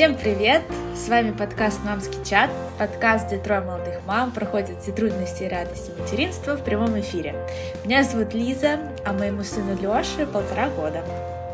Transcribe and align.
Всем 0.00 0.14
привет! 0.14 0.62
С 0.96 1.10
вами 1.10 1.30
подкаст 1.30 1.84
«Мамский 1.84 2.24
чат», 2.24 2.48
подкаст, 2.78 3.26
где 3.26 3.36
трое 3.36 3.60
молодых 3.60 4.00
мам 4.06 4.30
проходят 4.30 4.80
все 4.80 4.92
трудности 4.92 5.42
и 5.42 5.48
радости 5.48 5.90
материнства 6.00 6.56
в 6.56 6.64
прямом 6.64 6.98
эфире. 7.00 7.34
Меня 7.84 8.02
зовут 8.02 8.32
Лиза, 8.32 8.78
а 9.04 9.12
моему 9.12 9.44
сыну 9.44 9.76
Лёше 9.78 10.24
полтора 10.24 10.70
года. 10.70 11.04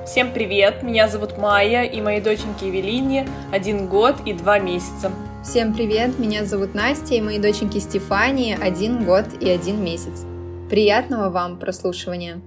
Всем 0.06 0.30
привет! 0.32 0.84
Меня 0.84 1.08
зовут 1.08 1.36
Майя, 1.38 1.82
и 1.82 2.00
моей 2.00 2.20
доченьке 2.20 2.68
Евелине 2.68 3.26
один 3.50 3.88
год 3.88 4.14
и 4.24 4.32
два 4.32 4.60
месяца. 4.60 5.10
Всем 5.42 5.74
привет! 5.74 6.16
Меня 6.20 6.44
зовут 6.44 6.72
Настя, 6.72 7.16
и 7.16 7.20
моей 7.20 7.40
доченьке 7.40 7.80
Стефании 7.80 8.56
один 8.56 9.04
год 9.04 9.24
и 9.40 9.50
один 9.50 9.82
месяц. 9.82 10.24
Приятного 10.70 11.30
вам 11.30 11.58
прослушивания! 11.58 12.40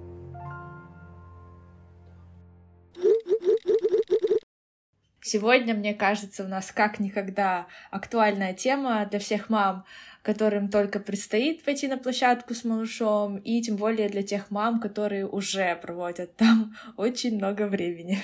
Сегодня, 5.31 5.75
мне 5.75 5.93
кажется, 5.93 6.43
у 6.43 6.47
нас 6.47 6.71
как 6.71 6.99
никогда 6.99 7.67
актуальная 7.91 8.55
тема 8.55 9.05
для 9.05 9.19
всех 9.19 9.47
мам, 9.51 9.85
которым 10.23 10.69
только 10.69 10.99
предстоит 10.99 11.63
пойти 11.63 11.87
на 11.87 11.99
площадку 11.99 12.55
с 12.55 12.63
малышом, 12.63 13.37
и 13.37 13.61
тем 13.61 13.75
более 13.75 14.09
для 14.09 14.23
тех 14.23 14.49
мам, 14.49 14.79
которые 14.79 15.27
уже 15.27 15.75
проводят 15.75 16.35
там 16.35 16.75
очень 16.97 17.35
много 17.35 17.67
времени. 17.67 18.17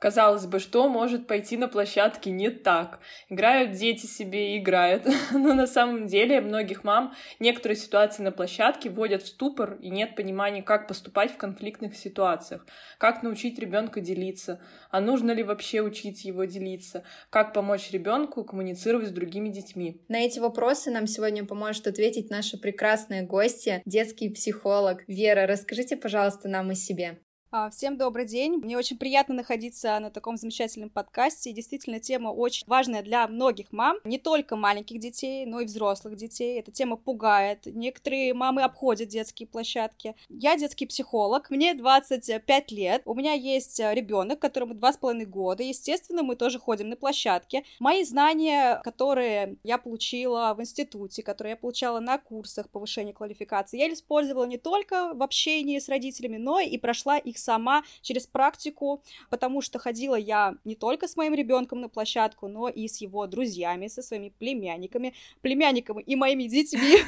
Казалось 0.00 0.46
бы, 0.46 0.60
что 0.60 0.88
может 0.88 1.26
пойти 1.26 1.58
на 1.58 1.68
площадке 1.68 2.30
не 2.30 2.48
так? 2.48 3.00
Играют 3.28 3.72
дети 3.72 4.06
себе 4.06 4.54
и 4.54 4.58
играют. 4.58 5.06
Но 5.30 5.52
на 5.52 5.66
самом 5.66 6.06
деле 6.06 6.40
многих 6.40 6.84
мам 6.84 7.14
некоторые 7.38 7.76
ситуации 7.76 8.22
на 8.22 8.32
площадке 8.32 8.88
вводят 8.88 9.22
в 9.22 9.28
ступор 9.28 9.74
и 9.74 9.90
нет 9.90 10.16
понимания, 10.16 10.62
как 10.62 10.88
поступать 10.88 11.30
в 11.30 11.36
конфликтных 11.36 11.98
ситуациях, 11.98 12.64
как 12.96 13.22
научить 13.22 13.58
ребенка 13.58 14.00
делиться, 14.00 14.58
а 14.90 15.02
нужно 15.02 15.32
ли 15.32 15.42
вообще 15.42 15.82
учить 15.82 16.24
его 16.24 16.46
делиться, 16.46 17.04
как 17.28 17.52
помочь 17.52 17.90
ребенку 17.90 18.42
коммуницировать 18.42 19.08
с 19.08 19.12
другими 19.12 19.50
детьми. 19.50 20.00
На 20.08 20.20
эти 20.24 20.38
вопросы 20.38 20.90
нам 20.90 21.06
сегодня 21.06 21.44
поможет 21.44 21.86
ответить 21.86 22.30
наша 22.30 22.56
прекрасная 22.56 23.26
гостья, 23.26 23.82
детский 23.84 24.30
психолог. 24.30 25.04
Вера, 25.08 25.46
расскажите, 25.46 25.98
пожалуйста, 25.98 26.48
нам 26.48 26.70
о 26.70 26.74
себе. 26.74 27.18
А, 27.52 27.68
всем 27.68 27.96
добрый 27.96 28.26
день. 28.26 28.58
Мне 28.58 28.78
очень 28.78 28.96
приятно 28.96 29.34
находиться 29.34 29.98
на 29.98 30.10
таком 30.10 30.36
замечательном 30.36 30.88
подкасте. 30.88 31.50
Действительно, 31.50 31.98
тема 31.98 32.28
очень 32.28 32.64
важная 32.68 33.02
для 33.02 33.26
многих 33.26 33.72
мам, 33.72 33.96
не 34.04 34.18
только 34.18 34.54
маленьких 34.54 35.00
детей, 35.00 35.44
но 35.46 35.58
и 35.58 35.64
взрослых 35.64 36.14
детей. 36.14 36.60
Эта 36.60 36.70
тема 36.70 36.94
пугает. 36.94 37.66
Некоторые 37.66 38.34
мамы 38.34 38.62
обходят 38.62 39.08
детские 39.08 39.48
площадки. 39.48 40.14
Я 40.28 40.56
детский 40.56 40.86
психолог, 40.86 41.50
мне 41.50 41.74
25 41.74 42.70
лет. 42.70 43.02
У 43.04 43.14
меня 43.14 43.32
есть 43.32 43.80
ребенок, 43.80 44.38
которому 44.38 44.74
2,5 44.74 45.24
года. 45.24 45.64
Естественно, 45.64 46.22
мы 46.22 46.36
тоже 46.36 46.60
ходим 46.60 46.88
на 46.88 46.94
площадке. 46.94 47.64
Мои 47.80 48.04
знания, 48.04 48.80
которые 48.84 49.56
я 49.64 49.78
получила 49.78 50.54
в 50.56 50.60
институте, 50.60 51.24
которые 51.24 51.52
я 51.52 51.56
получала 51.56 51.98
на 51.98 52.16
курсах 52.16 52.70
повышения 52.70 53.12
квалификации, 53.12 53.80
я 53.80 53.92
использовала 53.92 54.44
не 54.44 54.56
только 54.56 55.14
в 55.14 55.22
общении 55.24 55.80
с 55.80 55.88
родителями, 55.88 56.36
но 56.36 56.60
и 56.60 56.78
прошла 56.78 57.18
их 57.18 57.39
сама 57.42 57.82
через 58.02 58.26
практику, 58.26 59.02
потому 59.30 59.62
что 59.62 59.78
ходила 59.78 60.16
я 60.16 60.54
не 60.64 60.74
только 60.74 61.08
с 61.08 61.16
моим 61.16 61.34
ребенком 61.34 61.80
на 61.80 61.88
площадку, 61.88 62.48
но 62.48 62.68
и 62.68 62.88
с 62.88 63.00
его 63.00 63.26
друзьями, 63.26 63.88
со 63.88 64.02
своими 64.02 64.30
племянниками, 64.38 65.14
племянниками 65.40 66.02
и 66.02 66.16
моими 66.16 66.44
детьми. 66.44 66.98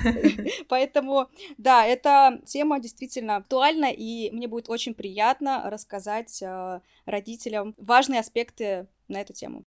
Поэтому, 0.68 1.28
да, 1.58 1.86
эта 1.86 2.40
тема 2.46 2.80
действительно 2.80 3.36
актуальна, 3.36 3.90
и 3.90 4.30
мне 4.30 4.48
будет 4.48 4.68
очень 4.68 4.94
приятно 4.94 5.62
рассказать 5.70 6.42
э, 6.42 6.80
родителям 7.06 7.74
важные 7.76 8.20
аспекты 8.20 8.86
на 9.08 9.20
эту 9.20 9.32
тему. 9.32 9.64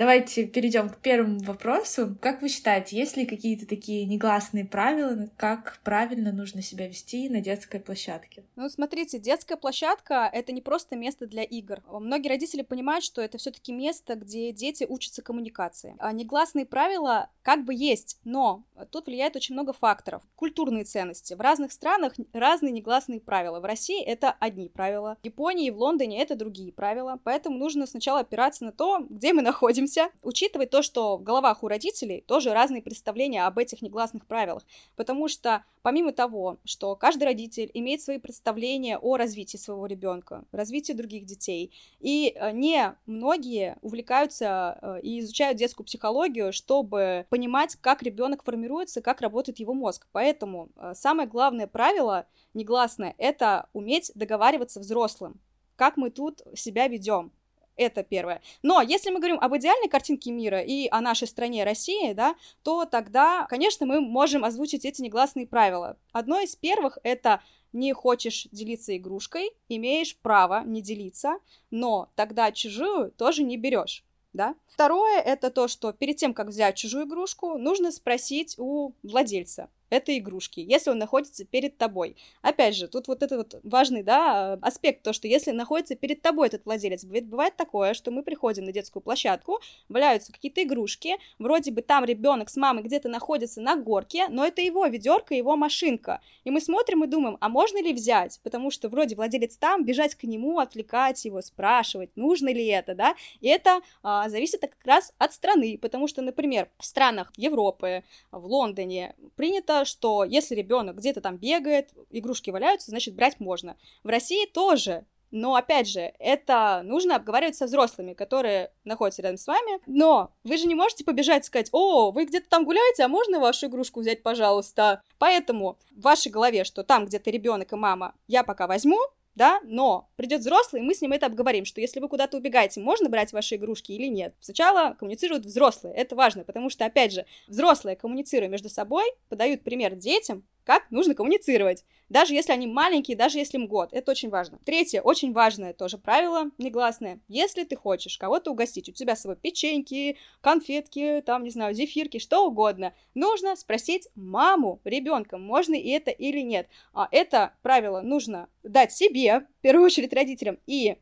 Давайте 0.00 0.46
перейдем 0.46 0.88
к 0.88 0.96
первому 0.96 1.40
вопросу. 1.40 2.16
Как 2.22 2.40
вы 2.40 2.48
считаете, 2.48 2.96
есть 2.96 3.18
ли 3.18 3.26
какие-то 3.26 3.66
такие 3.66 4.06
негласные 4.06 4.64
правила, 4.64 5.28
как 5.36 5.78
правильно 5.84 6.32
нужно 6.32 6.62
себя 6.62 6.88
вести 6.88 7.28
на 7.28 7.42
детской 7.42 7.80
площадке? 7.80 8.42
Ну, 8.56 8.70
смотрите, 8.70 9.18
детская 9.18 9.56
площадка— 9.56 10.30
это 10.32 10.52
не 10.52 10.62
просто 10.62 10.96
место 10.96 11.26
для 11.26 11.42
игр. 11.42 11.82
Многие 11.86 12.28
родители 12.28 12.62
понимают, 12.62 13.04
что 13.04 13.20
это 13.20 13.36
все 13.36 13.50
таки 13.50 13.74
место, 13.74 14.14
где 14.14 14.52
дети 14.52 14.86
учатся 14.88 15.20
коммуникации. 15.20 15.94
А 15.98 16.12
негласные 16.12 16.64
правила 16.64 17.28
как 17.42 17.66
бы 17.66 17.74
есть, 17.74 18.18
но 18.24 18.64
тут 18.90 19.06
влияет 19.06 19.36
очень 19.36 19.54
много 19.54 19.74
факторов. 19.74 20.22
Культурные 20.34 20.84
ценности. 20.84 21.34
В 21.34 21.42
разных 21.42 21.72
странах 21.72 22.14
разные 22.32 22.72
негласные 22.72 23.20
правила. 23.20 23.60
В 23.60 23.66
России 23.66 24.02
это 24.02 24.34
одни 24.40 24.70
правила, 24.70 25.18
в 25.20 25.24
Японии 25.26 25.66
и 25.66 25.70
в 25.70 25.76
Лондоне 25.76 26.22
это 26.22 26.36
другие 26.36 26.72
правила, 26.72 27.20
поэтому 27.22 27.58
нужно 27.58 27.86
сначала 27.86 28.20
опираться 28.20 28.64
на 28.64 28.72
то, 28.72 29.04
где 29.06 29.34
мы 29.34 29.42
находимся, 29.42 29.89
учимся 29.90 30.10
учитывать 30.22 30.70
то, 30.70 30.82
что 30.82 31.16
в 31.16 31.22
головах 31.22 31.62
у 31.62 31.68
родителей 31.68 32.22
тоже 32.26 32.52
разные 32.52 32.82
представления 32.82 33.46
об 33.46 33.58
этих 33.58 33.82
негласных 33.82 34.26
правилах, 34.26 34.64
потому 34.96 35.28
что 35.28 35.64
помимо 35.82 36.12
того, 36.12 36.58
что 36.64 36.94
каждый 36.96 37.24
родитель 37.24 37.70
имеет 37.74 38.00
свои 38.00 38.18
представления 38.18 38.98
о 38.98 39.16
развитии 39.16 39.56
своего 39.56 39.86
ребенка, 39.86 40.44
развитии 40.52 40.92
других 40.92 41.24
детей, 41.24 41.72
и 41.98 42.34
э, 42.34 42.52
не 42.52 42.94
многие 43.06 43.78
увлекаются 43.82 44.78
э, 44.80 45.00
и 45.02 45.20
изучают 45.20 45.58
детскую 45.58 45.86
психологию, 45.86 46.52
чтобы 46.52 47.26
понимать, 47.30 47.76
как 47.80 48.02
ребенок 48.02 48.44
формируется, 48.44 49.00
как 49.00 49.20
работает 49.20 49.58
его 49.58 49.74
мозг. 49.74 50.06
Поэтому 50.12 50.68
э, 50.76 50.92
самое 50.94 51.28
главное 51.28 51.66
правило 51.66 52.26
негласное— 52.54 53.14
это 53.18 53.68
уметь 53.72 54.12
договариваться 54.14 54.80
взрослым, 54.80 55.40
как 55.76 55.96
мы 55.96 56.10
тут 56.10 56.42
себя 56.54 56.88
ведем. 56.88 57.32
Это 57.76 58.02
первое. 58.02 58.42
Но 58.62 58.82
если 58.82 59.10
мы 59.10 59.18
говорим 59.18 59.38
об 59.40 59.56
идеальной 59.56 59.88
картинке 59.88 60.30
мира 60.30 60.60
и 60.60 60.88
о 60.90 61.00
нашей 61.00 61.26
стране 61.26 61.64
России, 61.64 62.12
да, 62.12 62.34
то 62.62 62.84
тогда, 62.84 63.46
конечно, 63.48 63.86
мы 63.86 64.00
можем 64.00 64.44
озвучить 64.44 64.84
эти 64.84 65.00
негласные 65.00 65.46
правила. 65.46 65.96
Одно 66.12 66.40
из 66.40 66.56
первых— 66.56 66.98
это 67.02 67.40
не 67.72 67.92
хочешь 67.92 68.48
делиться 68.52 68.96
игрушкой, 68.96 69.50
имеешь 69.68 70.16
право 70.16 70.62
не 70.64 70.82
делиться, 70.82 71.38
но 71.70 72.10
тогда 72.16 72.52
чужую 72.52 73.12
тоже 73.12 73.42
не 73.42 73.56
берешь. 73.56 74.04
Да? 74.32 74.54
Второе 74.68 75.20
это 75.20 75.50
то, 75.50 75.66
что 75.66 75.92
перед 75.92 76.16
тем, 76.16 76.34
как 76.34 76.48
взять 76.48 76.76
чужую 76.76 77.04
игрушку, 77.06 77.58
нужно 77.58 77.90
спросить 77.90 78.54
у 78.58 78.92
владельца, 79.02 79.68
этой 79.90 80.18
игрушки, 80.18 80.60
если 80.60 80.90
он 80.90 80.98
находится 80.98 81.44
перед 81.44 81.76
тобой. 81.76 82.16
Опять 82.42 82.76
же, 82.76 82.88
тут 82.88 83.08
вот 83.08 83.22
этот 83.22 83.52
вот 83.52 83.60
важный, 83.64 84.02
да, 84.02 84.54
аспект, 84.62 85.02
то, 85.02 85.12
что 85.12 85.28
если 85.28 85.50
находится 85.50 85.96
перед 85.96 86.22
тобой 86.22 86.48
этот 86.48 86.64
владелец, 86.64 87.04
бывает 87.04 87.56
такое, 87.56 87.94
что 87.94 88.10
мы 88.10 88.22
приходим 88.22 88.64
на 88.64 88.72
детскую 88.72 89.02
площадку, 89.02 89.60
валяются 89.88 90.32
какие-то 90.32 90.62
игрушки, 90.62 91.16
вроде 91.38 91.72
бы 91.72 91.82
там 91.82 92.04
ребенок 92.04 92.48
с 92.50 92.56
мамой 92.56 92.82
где-то 92.82 93.08
находится 93.08 93.60
на 93.60 93.76
горке, 93.76 94.28
но 94.28 94.46
это 94.46 94.62
его 94.62 94.86
ведерко, 94.86 95.34
его 95.34 95.56
машинка. 95.56 96.20
И 96.44 96.50
мы 96.50 96.60
смотрим 96.60 97.04
и 97.04 97.06
думаем, 97.06 97.36
а 97.40 97.48
можно 97.48 97.82
ли 97.82 97.92
взять? 97.92 98.40
Потому 98.42 98.70
что 98.70 98.88
вроде 98.88 99.16
владелец 99.16 99.56
там, 99.56 99.84
бежать 99.84 100.14
к 100.14 100.24
нему, 100.24 100.58
отвлекать 100.58 101.24
его, 101.24 101.42
спрашивать, 101.42 102.10
нужно 102.16 102.52
ли 102.52 102.66
это, 102.66 102.94
да? 102.94 103.14
И 103.40 103.48
это 103.48 103.80
а, 104.02 104.28
зависит 104.28 104.60
как 104.60 104.84
раз 104.84 105.12
от 105.18 105.32
страны, 105.32 105.78
потому 105.80 106.06
что, 106.06 106.22
например, 106.22 106.68
в 106.78 106.84
странах 106.84 107.32
Европы, 107.36 108.04
в 108.30 108.46
Лондоне 108.46 109.14
принято 109.36 109.79
что 109.84 110.24
если 110.24 110.54
ребенок 110.54 110.96
где-то 110.96 111.20
там 111.20 111.36
бегает, 111.36 111.90
игрушки 112.10 112.50
валяются, 112.50 112.90
значит 112.90 113.14
брать 113.14 113.40
можно. 113.40 113.76
В 114.02 114.08
России 114.08 114.46
тоже 114.46 115.04
но, 115.30 115.54
опять 115.54 115.88
же, 115.88 116.12
это 116.18 116.82
нужно 116.84 117.16
обговаривать 117.16 117.54
со 117.54 117.66
взрослыми, 117.66 118.14
которые 118.14 118.72
находятся 118.84 119.22
рядом 119.22 119.36
с 119.36 119.46
вами. 119.46 119.80
Но 119.86 120.32
вы 120.44 120.56
же 120.56 120.66
не 120.66 120.74
можете 120.74 121.04
побежать 121.04 121.44
и 121.44 121.46
сказать, 121.46 121.68
о, 121.72 122.10
вы 122.10 122.24
где-то 122.24 122.48
там 122.48 122.64
гуляете, 122.64 123.04
а 123.04 123.08
можно 123.08 123.38
вашу 123.38 123.66
игрушку 123.66 124.00
взять, 124.00 124.22
пожалуйста? 124.22 125.02
Поэтому 125.18 125.78
в 125.96 126.02
вашей 126.02 126.32
голове, 126.32 126.64
что 126.64 126.82
там 126.82 127.06
где-то 127.06 127.30
ребенок 127.30 127.72
и 127.72 127.76
мама, 127.76 128.14
я 128.26 128.42
пока 128.42 128.66
возьму, 128.66 128.98
да, 129.34 129.60
но 129.64 130.10
придет 130.16 130.40
взрослый, 130.40 130.82
и 130.82 130.84
мы 130.84 130.94
с 130.94 131.00
ним 131.00 131.12
это 131.12 131.26
обговорим, 131.26 131.64
что 131.64 131.80
если 131.80 132.00
вы 132.00 132.08
куда-то 132.08 132.36
убегаете, 132.36 132.80
можно 132.80 133.08
брать 133.08 133.32
ваши 133.32 133.56
игрушки 133.56 133.92
или 133.92 134.06
нет. 134.06 134.34
Сначала 134.40 134.94
коммуницируют 134.94 135.46
взрослые, 135.46 135.94
это 135.94 136.16
важно, 136.16 136.44
потому 136.44 136.70
что, 136.70 136.84
опять 136.84 137.12
же, 137.12 137.26
взрослые, 137.46 137.96
коммуницируя 137.96 138.48
между 138.48 138.68
собой, 138.68 139.04
подают 139.28 139.62
пример 139.62 139.94
детям, 139.94 140.44
как 140.70 140.88
нужно 140.92 141.16
коммуницировать, 141.16 141.84
даже 142.08 142.32
если 142.32 142.52
они 142.52 142.68
маленькие, 142.68 143.16
даже 143.16 143.38
если 143.38 143.58
им 143.58 143.66
год, 143.66 143.88
это 143.90 144.12
очень 144.12 144.30
важно. 144.30 144.60
Третье, 144.64 145.00
очень 145.00 145.32
важное 145.32 145.72
тоже 145.72 145.98
правило, 145.98 146.52
негласное, 146.58 147.18
если 147.26 147.64
ты 147.64 147.74
хочешь 147.74 148.16
кого-то 148.16 148.52
угостить, 148.52 148.88
у 148.88 148.92
тебя 148.92 149.16
с 149.16 149.22
собой 149.22 149.34
печеньки, 149.34 150.16
конфетки, 150.40 151.24
там, 151.26 151.42
не 151.42 151.50
знаю, 151.50 151.74
зефирки, 151.74 152.20
что 152.20 152.46
угодно, 152.46 152.94
нужно 153.14 153.56
спросить 153.56 154.06
маму 154.14 154.80
ребенка, 154.84 155.38
можно 155.38 155.74
и 155.74 155.88
это 155.88 156.12
или 156.12 156.38
нет. 156.38 156.68
А 156.92 157.08
это 157.10 157.52
правило 157.62 158.00
нужно 158.00 158.48
дать 158.62 158.92
себе, 158.92 159.40
в 159.40 159.62
первую 159.62 159.86
очередь 159.86 160.12
родителям, 160.12 160.60
и 160.68 160.98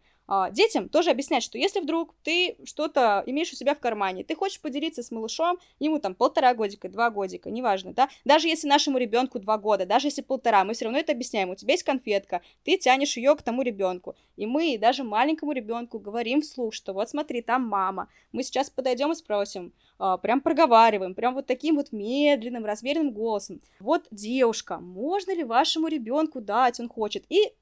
детям 0.52 0.88
тоже 0.88 1.10
объяснять, 1.10 1.42
что 1.42 1.58
если 1.58 1.80
вдруг 1.80 2.14
ты 2.22 2.56
что-то 2.64 3.22
имеешь 3.26 3.52
у 3.52 3.56
себя 3.56 3.74
в 3.74 3.80
кармане, 3.80 4.24
ты 4.24 4.34
хочешь 4.34 4.60
поделиться 4.60 5.02
с 5.02 5.10
малышом, 5.10 5.58
ему 5.78 5.98
там 5.98 6.14
полтора 6.14 6.54
годика, 6.54 6.88
два 6.88 7.10
годика, 7.10 7.50
неважно, 7.50 7.94
да, 7.94 8.08
даже 8.24 8.48
если 8.48 8.68
нашему 8.68 8.98
ребенку 8.98 9.38
два 9.38 9.56
года, 9.56 9.86
даже 9.86 10.08
если 10.08 10.22
полтора, 10.22 10.64
мы 10.64 10.74
все 10.74 10.84
равно 10.84 10.98
это 10.98 11.12
объясняем, 11.12 11.50
у 11.50 11.54
тебя 11.54 11.72
есть 11.72 11.84
конфетка, 11.84 12.42
ты 12.64 12.76
тянешь 12.76 13.16
ее 13.16 13.34
к 13.36 13.42
тому 13.42 13.62
ребенку, 13.62 14.16
и 14.36 14.46
мы 14.46 14.76
даже 14.78 15.02
маленькому 15.02 15.52
ребенку 15.52 15.98
говорим 15.98 16.42
вслух, 16.42 16.74
что 16.74 16.92
вот 16.92 17.08
смотри, 17.08 17.40
там 17.40 17.66
мама, 17.66 18.08
мы 18.32 18.42
сейчас 18.42 18.68
подойдем 18.70 19.12
и 19.12 19.14
спросим, 19.14 19.72
а, 19.98 20.16
прям 20.16 20.40
проговариваем, 20.40 21.14
прям 21.14 21.34
вот 21.34 21.46
таким 21.46 21.76
вот 21.76 21.90
медленным, 21.90 22.64
размеренным 22.64 23.12
голосом. 23.12 23.60
Вот 23.80 24.06
девушка, 24.10 24.78
можно 24.78 25.34
ли 25.34 25.42
вашему 25.42 25.88
ребенку 25.88 26.40
дать, 26.40 26.78
он 26.78 26.88
хочет, 26.88 27.24
и 27.28 27.52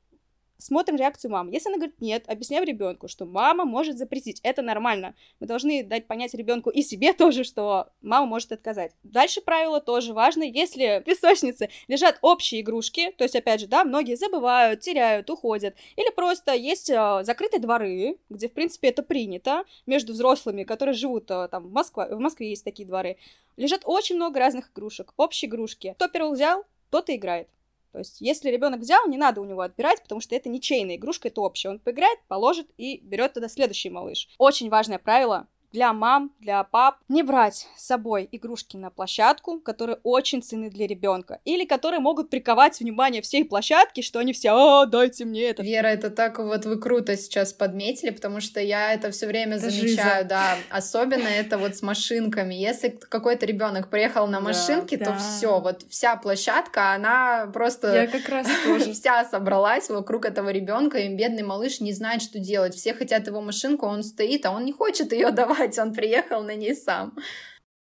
смотрим 0.59 0.97
реакцию 0.97 1.31
мамы. 1.31 1.53
Если 1.53 1.69
она 1.69 1.77
говорит 1.77 2.01
нет, 2.01 2.25
объясняем 2.29 2.65
ребенку, 2.65 3.09
что 3.09 3.25
мама 3.27 3.65
может 3.65 3.99
запретить. 3.99 4.41
Это 4.43 4.63
нормально. 4.63 5.15
Мы 5.41 5.47
должны 5.47 5.83
дать 5.83 6.07
понять 6.07 6.35
ребенку 6.35 6.71
и 6.71 6.83
себе 6.83 7.13
тоже, 7.15 7.45
что 7.45 7.89
мама 8.01 8.27
может 8.27 8.53
отказать. 8.53 8.93
Дальше 9.03 9.41
правило 9.41 9.81
тоже 9.81 10.15
важно. 10.15 10.43
Если 10.43 11.01
в 11.01 11.05
песочнице 11.05 11.71
лежат 11.89 12.19
общие 12.23 12.61
игрушки, 12.61 13.13
то 13.13 13.25
есть, 13.25 13.37
опять 13.37 13.61
же, 13.61 13.67
да, 13.67 13.85
многие 13.85 14.17
забывают, 14.17 14.81
теряют, 14.81 15.31
уходят, 15.31 15.75
или 15.97 16.11
просто 16.11 16.55
есть 16.55 16.91
э, 16.91 17.21
закрытые 17.23 17.61
дворы, 17.61 18.19
где, 18.29 18.49
в 18.49 18.53
принципе, 18.53 18.89
это 18.89 19.03
принято, 19.03 19.65
между 19.87 20.13
взрослыми, 20.13 20.65
которые 20.65 20.95
живут 20.95 21.31
э, 21.31 21.49
там 21.49 21.69
в 21.69 21.73
Москве, 21.73 22.15
в 22.15 22.19
Москве 22.19 22.51
есть 22.51 22.65
такие 22.65 22.87
дворы, 22.87 23.17
лежат 23.57 23.83
очень 23.85 24.17
много 24.17 24.41
разных 24.41 24.71
игрушек, 24.71 25.13
общие 25.17 25.49
игрушки. 25.49 25.95
Кто 25.97 26.09
первый 26.09 26.35
взял, 26.35 26.65
тот 26.91 27.09
и 27.11 27.17
играет. 27.17 27.49
То 27.97 28.01
есть, 28.01 28.21
если 28.21 28.51
ребенок 28.51 28.81
взял, 28.81 29.09
не 29.09 29.17
надо 29.17 29.41
у 29.41 29.47
него 29.47 29.63
отбирать, 29.63 30.03
потому 30.03 30.21
что 30.21 30.35
это 30.35 30.51
ничейная 30.51 30.97
игрушка, 30.97 31.29
это 31.29 31.41
общая. 31.41 31.71
Он 31.71 31.79
поиграет, 31.79 32.19
положит 32.29 32.69
и 32.77 32.99
берет 32.99 33.33
тогда 33.33 33.49
следующий 33.49 33.89
малыш. 33.89 34.29
Очень 34.37 34.69
важное 34.69 34.99
правило 34.99 35.49
для 35.73 35.93
мам, 35.93 36.33
для 36.41 36.63
пап, 36.65 36.97
не 37.09 37.23
брать 37.23 37.67
с 37.77 37.87
собой 37.87 38.29
игрушки 38.33 38.77
на 38.77 38.91
площадку, 38.91 39.61
которые 39.61 39.99
очень 40.03 40.43
ценны 40.43 40.71
для 40.71 40.87
ребенка, 40.87 41.41
или 41.45 41.65
которые 41.65 42.01
могут 42.01 42.31
приковать 42.31 42.81
внимание 42.81 43.23
всей 43.23 43.45
площадки, 43.45 44.01
что 44.01 44.19
они 44.19 44.33
все, 44.33 44.51
а, 44.51 44.87
дайте 44.87 45.25
мне 45.25 45.51
это. 45.51 45.63
Вера, 45.63 45.89
это 45.89 46.11
так 46.11 46.39
вот 46.39 46.65
вы 46.65 46.79
круто 46.79 47.17
сейчас 47.17 47.53
подметили, 47.53 48.11
потому 48.11 48.41
что 48.41 48.61
я 48.61 48.93
это 48.93 49.11
все 49.11 49.27
время 49.27 49.57
это 49.57 49.71
замечаю, 49.71 50.23
жиза. 50.23 50.29
да, 50.29 50.57
особенно 50.71 51.29
это 51.29 51.59
вот 51.59 51.77
с 51.77 51.83
машинками. 51.83 52.55
Если 52.55 52.89
какой-то 52.89 53.47
ребенок 53.47 53.91
приехал 53.91 54.27
на 54.27 54.41
машинке, 54.41 54.97
да, 54.97 55.07
то 55.07 55.11
да. 55.13 55.19
все, 55.19 55.61
вот 55.61 55.83
вся 55.91 56.17
площадка, 56.17 56.95
она 56.95 57.51
просто 57.53 57.95
я 57.95 58.07
как 58.07 58.29
раз 58.29 58.47
тоже 58.65 58.93
вся 58.93 59.25
собралась 59.25 59.89
вокруг 59.91 60.25
этого 60.25 60.51
ребенка, 60.51 60.99
и 60.99 61.15
бедный 61.15 61.43
малыш 61.43 61.81
не 61.81 61.93
знает, 61.93 62.23
что 62.23 62.39
делать. 62.39 62.75
Все 62.75 62.95
хотят 62.95 63.27
его 63.27 63.41
машинку, 63.41 63.87
он 63.87 64.03
стоит, 64.03 64.47
а 64.47 64.53
он 64.53 64.65
не 64.65 64.73
хочет 64.73 65.13
ее 65.13 65.31
давать 65.31 65.56
делать, 65.57 65.79
он 65.79 65.93
приехал 65.93 66.43
на 66.43 66.55
ней 66.55 66.75
сам. 66.75 67.17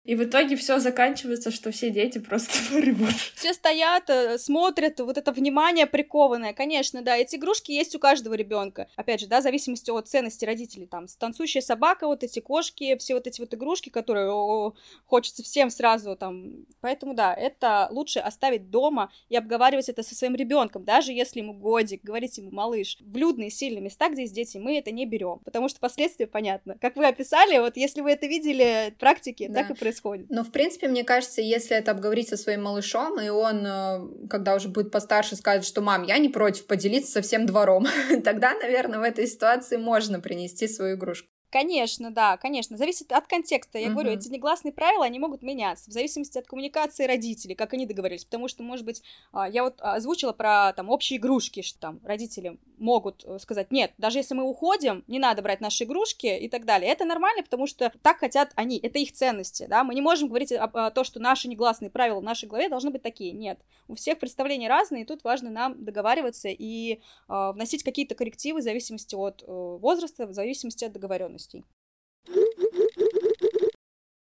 И 0.05 0.17
в 0.17 0.25
итоге 0.25 0.57
все 0.57 0.79
заканчивается, 0.81 1.51
что 1.51 1.71
все 1.71 1.89
дети 1.89 2.19
просто 2.19 2.59
рыбут. 2.79 3.15
Все 3.35 3.55
стоят, 3.55 4.11
э, 4.11 4.37
смотрят, 4.37 5.01
вот 5.01 5.17
это 5.17 5.33
внимание 5.33 5.87
прикованное. 5.87 6.53
Конечно, 6.53 7.01
да, 7.01 7.17
эти 7.17 7.37
игрушки 7.37 7.73
есть 7.73 7.95
у 7.95 7.99
каждого 7.99 8.35
ребенка. 8.35 8.89
Опять 8.97 9.21
же, 9.21 9.27
да, 9.27 9.41
в 9.41 9.43
зависимости 9.43 9.91
от 9.91 10.07
ценности 10.07 10.45
родителей. 10.45 10.87
Там 10.87 11.07
танцующая 11.19 11.63
собака, 11.63 12.07
вот 12.07 12.23
эти 12.23 12.41
кошки, 12.41 12.97
все 12.99 13.15
вот 13.15 13.27
эти 13.27 13.41
вот 13.41 13.55
игрушки, 13.55 13.89
которые 13.89 14.31
о, 14.31 14.75
хочется 15.07 15.43
всем 15.43 15.71
сразу 15.71 16.17
там. 16.17 16.67
Поэтому 16.83 17.15
да, 17.15 17.33
это 17.33 17.89
лучше 17.91 18.19
оставить 18.19 18.69
дома 18.69 19.11
и 19.31 19.37
обговаривать 19.37 19.89
это 19.89 20.03
со 20.03 20.15
своим 20.15 20.35
ребенком, 20.35 20.85
даже 20.85 21.13
если 21.13 21.41
ему 21.41 21.55
годик, 21.55 22.03
говорить 22.03 22.37
ему 22.37 22.51
малыш. 22.51 22.99
В 23.01 23.17
людные 23.17 23.49
сильные 23.49 23.81
места, 23.81 24.11
где 24.11 24.23
есть 24.23 24.35
дети, 24.35 24.59
мы 24.59 24.77
это 24.77 24.91
не 24.91 25.07
берем, 25.07 25.41
потому 25.47 25.71
что 25.71 25.81
последствия 25.81 26.27
понятно. 26.27 26.77
Как 26.79 26.97
вы 26.97 27.07
описали, 27.07 27.59
вот 27.59 27.79
если 27.79 28.03
вы 28.03 28.11
это 28.11 28.27
видели 28.27 28.93
в 28.95 28.99
практике, 28.99 29.49
да. 29.49 29.63
так 29.63 29.71
и 29.71 29.75
происходит 29.75 29.94
происходит. 29.95 30.27
Но, 30.31 30.43
в 30.43 30.51
принципе, 30.51 30.89
мне 30.89 31.05
кажется, 31.05 31.41
если 31.41 31.77
это 31.77 31.91
обговорить 31.91 32.29
со 32.29 32.37
своим 32.37 32.65
малышом, 32.65 33.21
и 33.21 33.29
он, 33.29 33.65
э, 33.67 34.29
когда 34.29 34.55
уже 34.55 34.69
будет 34.69 34.91
постарше, 34.91 35.37
скажет, 35.37 35.65
что 35.65 35.81
«мам, 35.81 36.03
я 36.05 36.19
не 36.19 36.29
против 36.29 36.67
поделиться 36.67 37.13
со 37.13 37.23
всем 37.23 37.47
двором», 37.47 37.87
тогда, 38.25 38.55
наверное, 38.55 38.99
в 38.99 39.03
этой 39.03 39.27
ситуации 39.27 39.77
можно 39.77 40.21
принести 40.21 40.69
свою 40.69 40.97
игрушку. 40.97 41.29
Конечно, 41.55 42.11
да, 42.11 42.37
конечно. 42.37 42.77
Зависит 42.77 43.13
от 43.13 43.29
контекста. 43.29 43.79
Я 43.79 43.87
uh-huh. 43.87 43.93
говорю, 43.93 44.11
эти 44.11 44.29
негласные 44.29 44.73
правила, 44.73 45.05
они 45.05 45.21
могут 45.21 45.43
меняться 45.43 45.89
в 45.89 45.93
зависимости 45.93 46.37
от 46.37 46.49
коммуникации 46.49 47.05
родителей, 47.05 47.55
как 47.55 47.75
они 47.75 47.87
договорились. 47.87 48.25
Потому 48.25 48.49
что, 48.49 48.65
может 48.65 48.85
быть, 48.85 49.05
а, 49.31 49.49
я 49.49 49.63
вот 49.63 49.77
озвучила 49.79 50.33
про 50.33 50.73
там 50.73 50.91
общие 50.91 51.21
игрушки, 51.21 51.63
что 51.63 51.79
там 51.79 52.01
родители 52.03 52.59
могут 52.77 53.25
э, 53.25 53.39
сказать, 53.39 53.71
нет, 53.71 53.93
даже 53.99 54.19
если 54.19 54.35
мы 54.35 54.43
уходим, 54.43 55.05
не 55.07 55.21
надо 55.21 55.43
брать 55.43 55.61
наши 55.61 55.85
игрушки 55.85 56.27
и 56.27 56.49
так 56.49 56.65
далее. 56.65 56.91
Это 56.91 57.05
нормально, 57.05 57.45
потому 57.45 57.69
что 57.69 57.93
так 58.03 58.19
хотят 58.19 58.51
они, 58.57 58.81
это 58.83 58.99
их 58.99 59.13
ценности, 59.13 59.67
да. 59.69 59.85
Мы 59.85 59.95
не 59.95 60.01
можем 60.01 60.27
говорить 60.29 60.51
о, 60.51 60.65
о 60.65 60.91
том, 60.91 61.05
что 61.05 61.21
наши 61.21 61.47
негласные 61.47 61.89
правила 61.89 62.19
в 62.19 62.25
нашей 62.25 62.49
голове 62.49 62.69
должны 62.69 62.91
быть 62.91 63.03
такие. 63.03 63.31
Нет. 63.31 63.61
У 63.87 63.95
всех 63.95 64.19
представления 64.19 64.69
разные, 64.69 65.03
и 65.03 65.07
тут 65.07 65.23
важно 65.23 65.51
нам 65.51 65.85
договариваться 65.85 66.49
и 66.49 66.95
э, 66.95 66.99
вносить 67.29 67.85
какие-то 67.85 68.17
коррективы 68.17 68.59
в 68.59 68.65
зависимости 68.65 69.15
от 69.15 69.45
э, 69.47 69.47
возраста, 69.47 70.27
в 70.27 70.33
зависимости 70.33 70.85
от 70.85 70.93
договоренности 70.93 71.44
ценностей. 71.45 71.65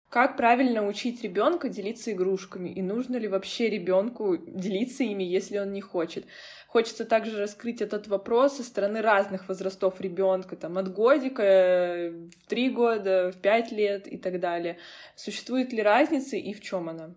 Как 0.09 0.37
правильно 0.37 0.87
учить 0.87 1.21
ребенка 1.21 1.69
делиться 1.69 2.11
игрушками? 2.11 2.69
И 2.69 2.81
нужно 2.81 3.17
ли 3.17 3.27
вообще 3.27 3.69
ребенку 3.69 4.37
делиться 4.37 5.03
ими, 5.03 5.23
если 5.23 5.59
он 5.59 5.73
не 5.73 5.81
хочет? 5.81 6.25
Хочется 6.67 7.05
также 7.05 7.37
раскрыть 7.37 7.81
этот 7.81 8.07
вопрос 8.07 8.57
со 8.57 8.63
стороны 8.63 9.01
разных 9.01 9.47
возрастов 9.47 9.99
ребенка, 9.99 10.55
там 10.55 10.77
от 10.77 10.93
годика, 10.93 12.11
в 12.13 12.47
три 12.47 12.69
года, 12.69 13.31
в 13.31 13.41
пять 13.41 13.71
лет 13.71 14.07
и 14.07 14.17
так 14.17 14.39
далее. 14.39 14.77
Существует 15.15 15.73
ли 15.73 15.83
разница 15.83 16.37
и 16.37 16.53
в 16.53 16.61
чем 16.61 16.89
она? 16.89 17.15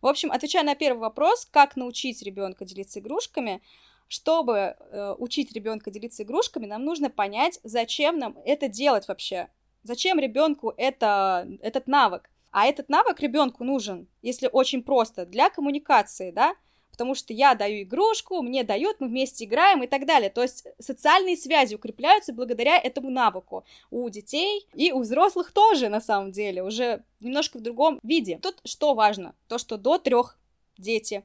В 0.00 0.06
общем, 0.06 0.30
отвечая 0.30 0.64
на 0.64 0.74
первый 0.76 1.00
вопрос, 1.00 1.46
как 1.50 1.76
научить 1.76 2.22
ребенка 2.22 2.64
делиться 2.64 3.00
игрушками, 3.00 3.62
чтобы 4.08 4.56
э, 4.56 5.14
учить 5.18 5.52
ребенка 5.52 5.90
делиться 5.90 6.22
игрушками, 6.22 6.66
нам 6.66 6.84
нужно 6.84 7.10
понять, 7.10 7.60
зачем 7.62 8.18
нам 8.18 8.36
это 8.44 8.68
делать 8.68 9.06
вообще. 9.06 9.48
Зачем 9.82 10.18
ребенку 10.18 10.74
это, 10.76 11.48
этот 11.60 11.86
навык? 11.86 12.30
А 12.50 12.66
этот 12.66 12.88
навык 12.88 13.20
ребенку 13.20 13.62
нужен, 13.64 14.08
если 14.22 14.48
очень 14.50 14.82
просто, 14.82 15.26
для 15.26 15.50
коммуникации, 15.50 16.30
да, 16.30 16.54
потому 16.90 17.14
что 17.14 17.32
я 17.32 17.54
даю 17.54 17.82
игрушку, 17.82 18.42
мне 18.42 18.64
дают, 18.64 18.96
мы 18.98 19.06
вместе 19.06 19.44
играем 19.44 19.84
и 19.84 19.86
так 19.86 20.04
далее. 20.04 20.30
То 20.30 20.42
есть 20.42 20.66
социальные 20.80 21.36
связи 21.36 21.76
укрепляются 21.76 22.32
благодаря 22.32 22.76
этому 22.76 23.10
навыку. 23.10 23.64
У 23.90 24.08
детей 24.08 24.66
и 24.74 24.90
у 24.90 25.00
взрослых 25.00 25.52
тоже, 25.52 25.90
на 25.90 26.00
самом 26.00 26.32
деле, 26.32 26.64
уже 26.64 27.04
немножко 27.20 27.58
в 27.58 27.60
другом 27.60 28.00
виде. 28.02 28.40
Тут 28.42 28.60
что 28.64 28.94
важно? 28.94 29.36
То, 29.46 29.58
что 29.58 29.76
до 29.76 29.98
трех 29.98 30.38
дети 30.76 31.24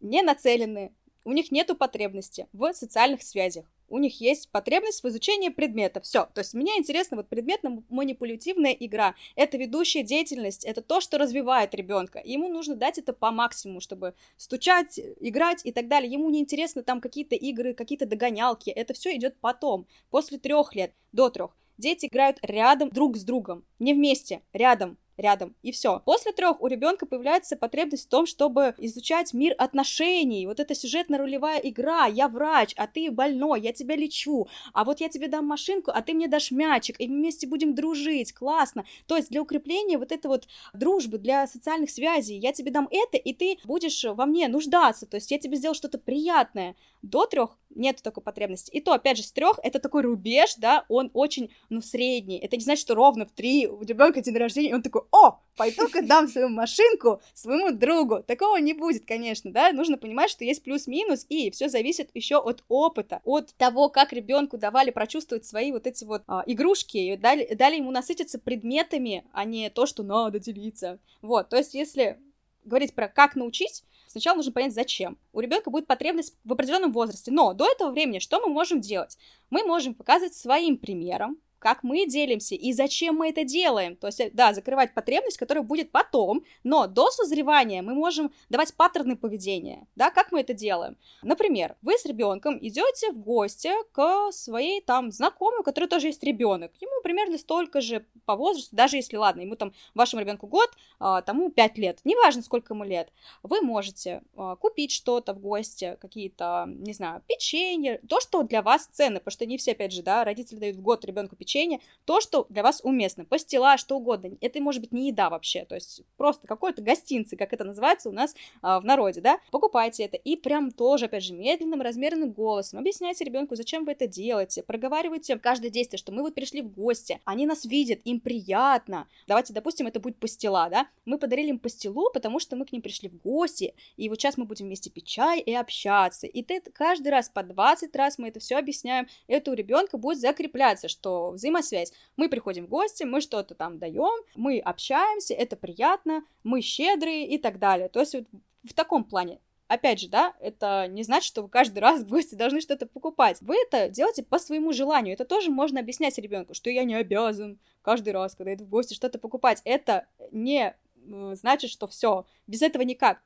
не 0.00 0.22
нацелены 0.22 0.94
у 1.24 1.32
них 1.32 1.50
нет 1.50 1.64
потребности 1.78 2.46
в 2.52 2.72
социальных 2.72 3.22
связях. 3.22 3.64
У 3.88 3.98
них 3.98 4.20
есть 4.20 4.50
потребность 4.50 5.02
в 5.02 5.08
изучении 5.08 5.48
предмета. 5.48 6.00
Все. 6.00 6.26
То 6.34 6.40
есть 6.40 6.54
мне 6.54 6.76
интересно 6.78 7.16
вот 7.16 7.28
предметно-манипулятивная 7.28 8.72
игра. 8.72 9.14
Это 9.34 9.56
ведущая 9.56 10.02
деятельность, 10.02 10.64
это 10.64 10.82
то, 10.82 11.00
что 11.00 11.18
развивает 11.18 11.74
ребенка. 11.74 12.20
Ему 12.24 12.48
нужно 12.48 12.76
дать 12.76 12.98
это 12.98 13.12
по 13.12 13.30
максимуму, 13.30 13.80
чтобы 13.80 14.14
стучать, 14.36 14.98
играть 15.20 15.64
и 15.64 15.72
так 15.72 15.88
далее. 15.88 16.10
Ему 16.10 16.30
не 16.30 16.40
интересно 16.40 16.82
там 16.82 17.00
какие-то 17.00 17.34
игры, 17.34 17.74
какие-то 17.74 18.06
догонялки. 18.06 18.70
Это 18.70 18.94
все 18.94 19.16
идет 19.16 19.36
потом, 19.40 19.86
после 20.10 20.38
трех 20.38 20.74
лет, 20.74 20.92
до 21.12 21.30
трех. 21.30 21.56
Дети 21.76 22.06
играют 22.06 22.38
рядом 22.42 22.88
друг 22.90 23.16
с 23.16 23.24
другом, 23.24 23.64
не 23.78 23.94
вместе, 23.94 24.42
рядом 24.52 24.96
рядом, 25.16 25.54
и 25.62 25.72
все. 25.72 26.00
После 26.04 26.32
трех 26.32 26.60
у 26.60 26.66
ребенка 26.66 27.06
появляется 27.06 27.56
потребность 27.56 28.06
в 28.06 28.08
том, 28.08 28.26
чтобы 28.26 28.74
изучать 28.78 29.32
мир 29.32 29.54
отношений. 29.58 30.46
Вот 30.46 30.60
эта 30.60 30.74
сюжетно-ролевая 30.74 31.60
игра. 31.62 32.06
Я 32.06 32.28
врач, 32.28 32.74
а 32.76 32.86
ты 32.86 33.10
больной, 33.10 33.60
я 33.60 33.72
тебя 33.72 33.96
лечу. 33.96 34.48
А 34.72 34.84
вот 34.84 35.00
я 35.00 35.08
тебе 35.08 35.28
дам 35.28 35.46
машинку, 35.46 35.90
а 35.94 36.02
ты 36.02 36.14
мне 36.14 36.28
дашь 36.28 36.50
мячик, 36.50 37.00
и 37.00 37.06
вместе 37.06 37.46
будем 37.46 37.74
дружить. 37.74 38.32
Классно. 38.32 38.84
То 39.06 39.16
есть 39.16 39.30
для 39.30 39.42
укрепления 39.42 39.98
вот 39.98 40.12
этой 40.12 40.26
вот 40.26 40.46
дружбы, 40.72 41.18
для 41.18 41.46
социальных 41.46 41.90
связей, 41.90 42.36
я 42.36 42.52
тебе 42.52 42.70
дам 42.70 42.88
это, 42.90 43.16
и 43.16 43.32
ты 43.32 43.58
будешь 43.64 44.04
во 44.04 44.26
мне 44.26 44.48
нуждаться. 44.48 45.06
То 45.06 45.16
есть 45.16 45.30
я 45.30 45.38
тебе 45.38 45.56
сделал 45.56 45.74
что-то 45.74 45.98
приятное. 45.98 46.76
До 47.04 47.26
трех 47.26 47.58
нет 47.68 48.00
такой 48.02 48.22
потребности. 48.22 48.70
И 48.70 48.80
то, 48.80 48.92
опять 48.94 49.18
же, 49.18 49.24
с 49.24 49.32
трех 49.32 49.58
это 49.62 49.78
такой 49.78 50.02
рубеж, 50.02 50.54
да, 50.56 50.86
он 50.88 51.10
очень, 51.12 51.50
ну, 51.68 51.82
средний. 51.82 52.38
Это 52.38 52.56
не 52.56 52.62
значит, 52.62 52.80
что 52.80 52.94
ровно 52.94 53.26
в 53.26 53.32
три 53.32 53.66
у 53.66 53.82
ребенка 53.82 54.22
день 54.22 54.36
рождения, 54.38 54.70
и 54.70 54.72
он 54.72 54.82
такой, 54.82 55.02
о, 55.10 55.38
пойду-ка 55.56 56.00
дам 56.02 56.28
свою 56.28 56.48
машинку 56.48 57.20
своему 57.34 57.76
другу. 57.76 58.22
Такого 58.22 58.56
не 58.56 58.72
будет, 58.72 59.04
конечно, 59.04 59.52
да, 59.52 59.70
нужно 59.72 59.98
понимать, 59.98 60.30
что 60.30 60.44
есть 60.44 60.62
плюс-минус, 60.62 61.26
и 61.28 61.50
все 61.50 61.68
зависит 61.68 62.08
еще 62.14 62.36
от 62.36 62.64
опыта, 62.68 63.20
от 63.24 63.54
того, 63.56 63.90
как 63.90 64.14
ребенку 64.14 64.56
давали 64.56 64.90
прочувствовать 64.90 65.44
свои 65.44 65.72
вот 65.72 65.86
эти 65.86 66.04
вот 66.04 66.22
а, 66.26 66.42
игрушки, 66.46 67.16
дали, 67.16 67.52
дали 67.54 67.76
ему 67.76 67.90
насытиться 67.90 68.38
предметами, 68.38 69.26
а 69.32 69.44
не 69.44 69.68
то, 69.68 69.84
что 69.84 70.02
надо 70.02 70.38
делиться. 70.38 71.00
Вот, 71.20 71.50
то 71.50 71.58
есть 71.58 71.74
если 71.74 72.18
говорить 72.64 72.94
про 72.94 73.08
как 73.08 73.36
научить, 73.36 73.84
сначала 74.14 74.36
нужно 74.36 74.52
понять, 74.52 74.72
зачем. 74.72 75.18
У 75.32 75.40
ребенка 75.40 75.70
будет 75.70 75.88
потребность 75.88 76.36
в 76.44 76.52
определенном 76.52 76.92
возрасте, 76.92 77.32
но 77.32 77.52
до 77.52 77.66
этого 77.66 77.90
времени 77.90 78.20
что 78.20 78.40
мы 78.40 78.48
можем 78.48 78.80
делать? 78.80 79.18
Мы 79.50 79.64
можем 79.64 79.94
показывать 79.94 80.34
своим 80.34 80.78
примером, 80.78 81.38
как 81.64 81.82
мы 81.82 82.06
делимся 82.06 82.54
и 82.54 82.74
зачем 82.74 83.16
мы 83.16 83.30
это 83.30 83.42
делаем. 83.42 83.96
То 83.96 84.08
есть, 84.08 84.20
э, 84.20 84.30
да, 84.34 84.52
закрывать 84.52 84.92
потребность, 84.92 85.38
которая 85.38 85.64
будет 85.64 85.90
потом, 85.90 86.44
но 86.62 86.86
до 86.86 87.10
созревания 87.10 87.80
мы 87.80 87.94
можем 87.94 88.30
давать 88.50 88.74
паттерны 88.74 89.16
поведения, 89.16 89.86
да, 89.96 90.10
как 90.10 90.30
мы 90.30 90.42
это 90.42 90.52
делаем. 90.52 90.98
Например, 91.22 91.74
вы 91.80 91.96
с 91.96 92.04
ребенком 92.04 92.58
идете 92.60 93.12
в 93.12 93.18
гости 93.18 93.70
к 93.92 94.30
своей 94.30 94.82
там 94.82 95.10
знакомой, 95.10 95.60
у 95.60 95.62
которой 95.62 95.86
тоже 95.86 96.08
есть 96.08 96.22
ребенок. 96.22 96.70
Ему 96.82 97.00
примерно 97.02 97.38
столько 97.38 97.80
же 97.80 98.04
по 98.26 98.36
возрасту, 98.36 98.76
даже 98.76 98.96
если, 98.96 99.16
ладно, 99.16 99.40
ему 99.40 99.56
там, 99.56 99.72
вашему 99.94 100.20
ребенку 100.20 100.46
год, 100.46 100.70
а, 101.00 101.22
тому 101.22 101.50
5 101.50 101.78
лет, 101.78 102.00
неважно, 102.04 102.42
сколько 102.42 102.74
ему 102.74 102.84
лет, 102.84 103.10
вы 103.42 103.62
можете 103.62 104.22
а, 104.36 104.56
купить 104.56 104.92
что-то 104.92 105.32
в 105.32 105.40
гости, 105.40 105.96
какие-то, 105.98 106.66
не 106.68 106.92
знаю, 106.92 107.22
печенье, 107.26 108.02
то, 108.06 108.20
что 108.20 108.42
для 108.42 108.60
вас 108.60 108.86
ценно, 108.92 109.18
потому 109.18 109.32
что 109.32 109.46
не 109.46 109.56
все, 109.56 109.72
опять 109.72 109.92
же, 109.92 110.02
да, 110.02 110.24
родители 110.24 110.58
дают 110.58 110.76
в 110.76 110.82
год 110.82 111.06
ребенку 111.06 111.36
печенье, 111.36 111.53
печенье, 111.54 111.80
то, 112.04 112.20
что 112.20 112.46
для 112.48 112.62
вас 112.62 112.80
уместно, 112.82 113.24
пастила, 113.24 113.78
что 113.78 113.96
угодно. 113.96 114.36
Это 114.40 114.60
может 114.60 114.80
быть 114.80 114.92
не 114.92 115.08
еда 115.08 115.30
вообще, 115.30 115.64
то 115.64 115.74
есть 115.74 116.02
просто 116.16 116.46
какой-то 116.46 116.82
гостинцы, 116.82 117.36
как 117.36 117.52
это 117.52 117.64
называется 117.64 118.08
у 118.08 118.12
нас 118.12 118.34
а, 118.62 118.80
в 118.80 118.84
народе, 118.84 119.20
да, 119.20 119.38
покупайте 119.50 120.04
это 120.04 120.16
и 120.16 120.36
прям 120.36 120.70
тоже, 120.70 121.06
опять 121.06 121.24
же, 121.24 121.32
медленным, 121.32 121.80
размеренным 121.80 122.32
голосом. 122.32 122.78
Объясняйте 122.78 123.24
ребенку, 123.24 123.54
зачем 123.54 123.84
вы 123.84 123.92
это 123.92 124.06
делаете, 124.06 124.62
проговаривайте 124.62 125.38
каждое 125.38 125.70
действие, 125.70 125.98
что 125.98 126.12
мы 126.12 126.22
вот 126.22 126.34
пришли 126.34 126.62
в 126.62 126.72
гости, 126.72 127.20
они 127.24 127.46
нас 127.46 127.64
видят, 127.64 128.00
им 128.04 128.20
приятно. 128.20 129.06
Давайте, 129.26 129.52
допустим, 129.52 129.86
это 129.86 130.00
будет 130.00 130.18
пастила, 130.18 130.68
да, 130.68 130.88
мы 131.04 131.18
подарили 131.18 131.48
им 131.48 131.58
пастилу, 131.58 132.10
потому 132.12 132.38
что 132.38 132.56
мы 132.56 132.66
к 132.66 132.72
ним 132.72 132.82
пришли 132.82 133.08
в 133.08 133.16
гости, 133.22 133.74
и 133.96 134.08
вот 134.08 134.20
сейчас 134.20 134.36
мы 134.36 134.44
будем 134.44 134.66
вместе 134.66 134.90
пить 134.90 135.06
чай 135.06 135.40
и 135.40 135.54
общаться. 135.54 136.26
И 136.26 136.42
ты 136.42 136.60
каждый 136.60 137.08
раз 137.08 137.28
по 137.28 137.42
20 137.42 137.94
раз 137.96 138.18
мы 138.18 138.28
это 138.28 138.40
все 138.40 138.56
объясняем, 138.56 139.06
это 139.26 139.50
у 139.50 139.54
ребенка 139.54 139.96
будет 139.96 140.18
закрепляться, 140.18 140.88
что 140.88 141.36
взаимосвязь. 141.44 141.92
Мы 142.16 142.28
приходим 142.28 142.66
в 142.66 142.68
гости, 142.68 143.04
мы 143.04 143.20
что-то 143.20 143.54
там 143.54 143.78
даем, 143.78 144.24
мы 144.34 144.58
общаемся, 144.58 145.34
это 145.34 145.56
приятно, 145.56 146.24
мы 146.42 146.62
щедрые 146.62 147.28
и 147.28 147.38
так 147.38 147.58
далее. 147.58 147.88
То 147.88 148.00
есть 148.00 148.14
вот 148.14 148.24
в 148.64 148.72
таком 148.72 149.04
плане 149.04 149.40
опять 149.68 150.00
же, 150.00 150.08
да, 150.08 150.34
это 150.40 150.86
не 150.88 151.02
значит, 151.02 151.26
что 151.26 151.42
вы 151.42 151.48
каждый 151.48 151.78
раз 151.80 152.02
в 152.02 152.08
гости 152.08 152.34
должны 152.34 152.60
что-то 152.60 152.86
покупать. 152.86 153.38
Вы 153.40 153.56
это 153.56 153.88
делаете 153.88 154.22
по 154.22 154.38
своему 154.38 154.72
желанию. 154.72 155.14
Это 155.14 155.24
тоже 155.24 155.50
можно 155.50 155.80
объяснять 155.80 156.18
ребенку, 156.18 156.54
что 156.54 156.70
я 156.70 156.84
не 156.84 156.94
обязан 156.94 157.58
каждый 157.82 158.12
раз, 158.12 158.34
когда 158.34 158.54
иду 158.54 158.64
в 158.64 158.68
гости, 158.68 158.94
что-то 158.94 159.18
покупать. 159.18 159.60
Это 159.64 160.06
не 160.30 160.74
э, 161.06 161.34
значит, 161.34 161.70
что 161.70 161.86
все, 161.86 162.26
без 162.46 162.62
этого 162.62 162.82
никак. 162.82 163.22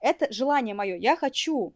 Это 0.00 0.30
желание 0.32 0.74
мое, 0.74 0.96
я 0.96 1.16
хочу. 1.16 1.74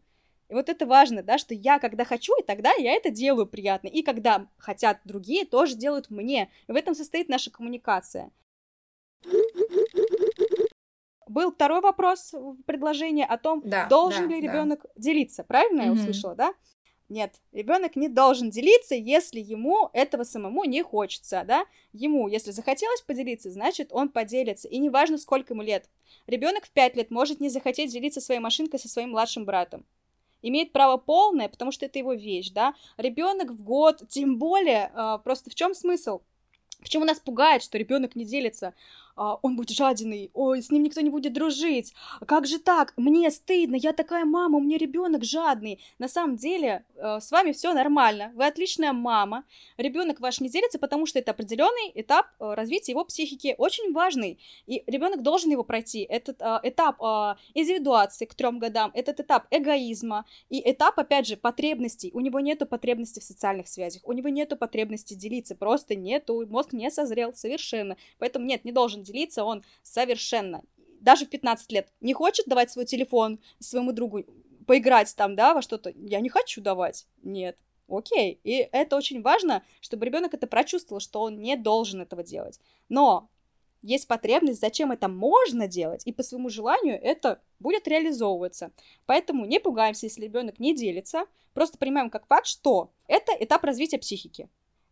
И 0.49 0.53
вот 0.53 0.67
это 0.67 0.87
важно, 0.87 1.21
да, 1.21 1.37
что 1.37 1.53
я 1.53 1.77
когда 1.77 2.03
хочу, 2.03 2.33
и 2.39 2.43
тогда 2.43 2.73
я 2.73 2.93
это 2.93 3.11
делаю 3.11 3.45
приятно. 3.45 3.87
И 3.87 4.01
когда 4.01 4.47
хотят 4.57 4.99
другие, 5.05 5.45
тоже 5.45 5.75
делают 5.75 6.09
мне. 6.09 6.51
И 6.67 6.71
в 6.71 6.75
этом 6.75 6.95
состоит 6.95 7.29
наша 7.29 7.51
коммуникация. 7.51 8.31
Был 11.27 11.51
второй 11.51 11.81
вопрос 11.81 12.33
в 12.33 12.63
предложении 12.63 13.23
о 13.23 13.37
том, 13.37 13.61
да, 13.63 13.87
должен 13.87 14.27
да, 14.27 14.35
ли 14.35 14.41
ребенок 14.41 14.81
да. 14.81 14.89
делиться. 14.95 15.43
Правильно 15.43 15.83
mm-hmm. 15.83 15.85
я 15.85 15.91
услышала, 15.91 16.35
да? 16.35 16.53
Нет, 17.09 17.35
ребенок 17.51 17.95
не 17.95 18.07
должен 18.07 18.49
делиться, 18.49 18.95
если 18.95 19.39
ему 19.39 19.89
этого 19.93 20.23
самому 20.23 20.63
не 20.63 20.81
хочется, 20.81 21.43
да? 21.47 21.65
Ему, 21.93 22.27
если 22.27 22.49
захотелось 22.49 23.01
поделиться, 23.01 23.51
значит, 23.51 23.89
он 23.91 24.09
поделится. 24.09 24.67
И 24.67 24.79
неважно, 24.79 25.19
сколько 25.19 25.53
ему 25.53 25.61
лет. 25.61 25.89
Ребенок 26.25 26.65
в 26.65 26.71
5 26.71 26.95
лет 26.95 27.11
может 27.11 27.39
не 27.39 27.49
захотеть 27.49 27.91
делиться 27.91 28.21
своей 28.21 28.39
машинкой 28.39 28.79
со 28.79 28.89
своим 28.89 29.11
младшим 29.11 29.45
братом 29.45 29.85
имеет 30.41 30.71
право 30.71 30.97
полное, 30.97 31.49
потому 31.49 31.71
что 31.71 31.85
это 31.85 31.99
его 31.99 32.13
вещь, 32.13 32.51
да, 32.51 32.73
ребенок 32.97 33.51
в 33.51 33.63
год, 33.63 34.03
тем 34.09 34.37
более, 34.37 34.91
э, 34.93 35.19
просто 35.23 35.49
в 35.49 35.55
чем 35.55 35.73
смысл? 35.73 36.21
Почему 36.81 37.03
нас 37.03 37.19
пугает, 37.19 37.61
что 37.61 37.77
ребенок 37.77 38.15
не 38.15 38.23
делится? 38.23 38.73
А, 39.19 39.37
он 39.41 39.57
будет 39.57 39.71
жадиный, 39.71 40.31
ой, 40.33 40.61
с 40.61 40.71
ним 40.71 40.83
никто 40.83 41.01
не 41.01 41.09
будет 41.09 41.33
дружить, 41.33 41.93
как 42.25 42.47
же 42.47 42.57
так, 42.57 42.93
мне 42.95 43.29
стыдно, 43.31 43.75
я 43.75 43.91
такая 43.91 44.23
мама, 44.23 44.57
у 44.57 44.61
меня 44.61 44.77
ребенок 44.77 45.25
жадный. 45.25 45.81
На 45.99 46.07
самом 46.07 46.37
деле 46.37 46.85
э, 46.95 47.19
с 47.19 47.29
вами 47.29 47.51
все 47.51 47.73
нормально, 47.73 48.31
вы 48.33 48.45
отличная 48.45 48.93
мама, 48.93 49.43
ребенок 49.75 50.21
ваш 50.21 50.39
не 50.39 50.47
делится, 50.47 50.79
потому 50.79 51.05
что 51.05 51.19
это 51.19 51.31
определенный 51.31 51.91
этап 51.95 52.27
э, 52.39 52.53
развития 52.53 52.93
его 52.93 53.03
психики, 53.03 53.55
очень 53.57 53.91
важный, 53.91 54.39
и 54.67 54.83
ребенок 54.87 55.21
должен 55.21 55.51
его 55.51 55.65
пройти. 55.65 56.03
Этот 56.03 56.41
э, 56.41 56.59
этап 56.63 57.01
индивидуации 57.53 58.23
к 58.23 58.33
трем 58.33 58.57
годам, 58.57 58.89
этот 58.93 59.19
этап 59.19 59.47
эгоизма 59.51 60.23
и 60.49 60.61
этап, 60.71 60.97
опять 60.97 61.27
же, 61.27 61.35
потребностей. 61.35 62.09
У 62.13 62.21
него 62.21 62.39
нету 62.39 62.65
потребностей 62.65 63.19
в 63.19 63.25
социальных 63.25 63.67
связях, 63.67 64.01
у 64.05 64.13
него 64.13 64.29
нету 64.29 64.55
потребности 64.55 65.13
делиться, 65.13 65.55
просто 65.55 65.95
нету, 65.95 66.47
мозг 66.47 66.71
не 66.71 66.89
созрел 66.89 67.33
совершенно, 67.33 67.97
поэтому 68.17 68.45
нет, 68.45 68.63
не 68.63 68.71
должен 68.71 69.03
делиться 69.11 69.43
он 69.43 69.63
совершенно. 69.83 70.63
Даже 70.99 71.25
в 71.25 71.29
15 71.29 71.71
лет 71.71 71.91
не 72.01 72.13
хочет 72.13 72.45
давать 72.47 72.71
свой 72.71 72.85
телефон 72.85 73.39
своему 73.59 73.91
другу, 73.91 74.23
поиграть 74.67 75.15
там, 75.15 75.35
да, 75.35 75.53
во 75.53 75.61
что-то. 75.61 75.93
Я 75.95 76.19
не 76.19 76.29
хочу 76.29 76.61
давать. 76.61 77.07
Нет. 77.23 77.57
Окей. 77.87 78.39
И 78.43 78.69
это 78.71 78.95
очень 78.95 79.21
важно, 79.21 79.63
чтобы 79.81 80.05
ребенок 80.05 80.33
это 80.33 80.47
прочувствовал, 80.47 80.99
что 80.99 81.21
он 81.21 81.39
не 81.41 81.55
должен 81.55 82.01
этого 82.01 82.23
делать. 82.23 82.59
Но 82.87 83.29
есть 83.81 84.07
потребность, 84.07 84.59
зачем 84.59 84.91
это 84.91 85.07
можно 85.07 85.67
делать, 85.67 86.03
и 86.05 86.11
по 86.11 86.21
своему 86.21 86.49
желанию 86.49 86.99
это 87.01 87.41
будет 87.59 87.87
реализовываться. 87.87 88.71
Поэтому 89.05 89.45
не 89.45 89.59
пугаемся, 89.59 90.05
если 90.05 90.23
ребенок 90.23 90.59
не 90.59 90.75
делится, 90.75 91.25
просто 91.53 91.77
понимаем 91.77 92.09
как 92.09 92.27
факт, 92.27 92.45
что 92.45 92.91
это 93.07 93.31
этап 93.39 93.63
развития 93.63 93.97
психики 93.97 94.49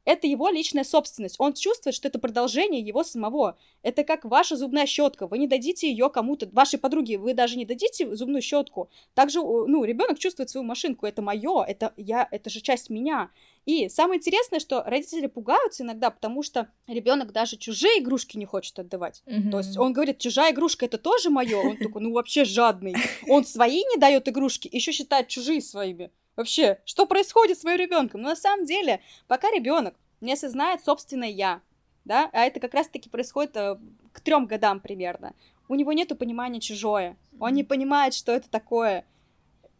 это 0.07 0.25
его 0.25 0.47
личная 0.47 0.85
собственность. 0.85 1.35
Он 1.37 1.53
чувствует, 1.53 1.93
что 1.93 2.07
это 2.07 2.17
продолжение 2.17 2.79
его 2.79 3.03
самого. 3.03 3.57
Это 3.83 4.05
как 4.05 4.23
ваша 4.23 4.55
зубная 4.55 4.85
щетка. 4.85 5.27
Вы 5.27 5.37
не 5.37 5.47
дадите 5.47 5.91
ее 5.91 6.09
кому-то, 6.09 6.47
вашей 6.53 6.79
подруге, 6.79 7.17
вы 7.17 7.33
даже 7.33 7.57
не 7.57 7.65
дадите 7.65 8.15
зубную 8.15 8.41
щетку. 8.41 8.89
Также, 9.13 9.41
ну, 9.41 9.83
ребенок 9.83 10.17
чувствует 10.17 10.49
свою 10.49 10.65
машинку. 10.65 11.05
Это 11.05 11.21
мое, 11.21 11.61
это 11.61 11.93
я, 11.97 12.25
это 12.31 12.49
же 12.49 12.61
часть 12.61 12.89
меня. 12.89 13.31
И 13.65 13.89
самое 13.89 14.19
интересное, 14.19 14.61
что 14.61 14.81
родители 14.83 15.27
пугаются 15.27 15.83
иногда, 15.83 16.09
потому 16.09 16.41
что 16.41 16.69
ребенок 16.87 17.33
даже 17.33 17.57
чужие 17.57 17.99
игрушки 17.99 18.37
не 18.37 18.45
хочет 18.45 18.79
отдавать. 18.79 19.23
Mm-hmm. 19.25 19.51
То 19.51 19.57
есть 19.57 19.77
он 19.77 19.91
говорит, 19.91 20.19
чужая 20.19 20.53
игрушка 20.53 20.85
это 20.85 20.97
тоже 20.97 21.29
мое. 21.29 21.57
Он 21.57 21.75
такой, 21.75 22.01
ну 22.01 22.13
вообще 22.13 22.45
жадный. 22.45 22.95
Он 23.27 23.43
свои 23.43 23.83
не 23.83 23.97
дает 23.97 24.29
игрушки, 24.29 24.69
еще 24.71 24.93
считает 24.93 25.27
чужие 25.27 25.61
своими. 25.61 26.11
Вообще, 26.37 26.79
что 26.85 27.07
происходит 27.07 27.57
с 27.57 27.63
моим 27.63 27.79
ребенком? 27.79 28.21
Но 28.21 28.29
на 28.29 28.35
самом 28.35 28.65
деле, 28.65 29.01
пока 29.27 29.49
ребенок 29.49 29.95
не 30.21 30.33
осознает 30.33 30.85
собственное 30.85 31.29
я, 31.29 31.61
да, 32.05 32.29
а 32.31 32.45
это 32.45 32.59
как 32.59 32.75
раз-таки 32.75 33.09
происходит 33.09 33.57
э, 33.57 33.77
к 34.13 34.21
трем 34.21 34.45
годам 34.45 34.79
примерно. 34.79 35.33
У 35.67 35.75
него 35.75 35.91
нет 35.91 36.17
понимания 36.17 36.61
чужое, 36.61 37.17
он 37.39 37.53
не 37.53 37.63
понимает, 37.63 38.13
что 38.13 38.31
это 38.31 38.49
такое. 38.49 39.03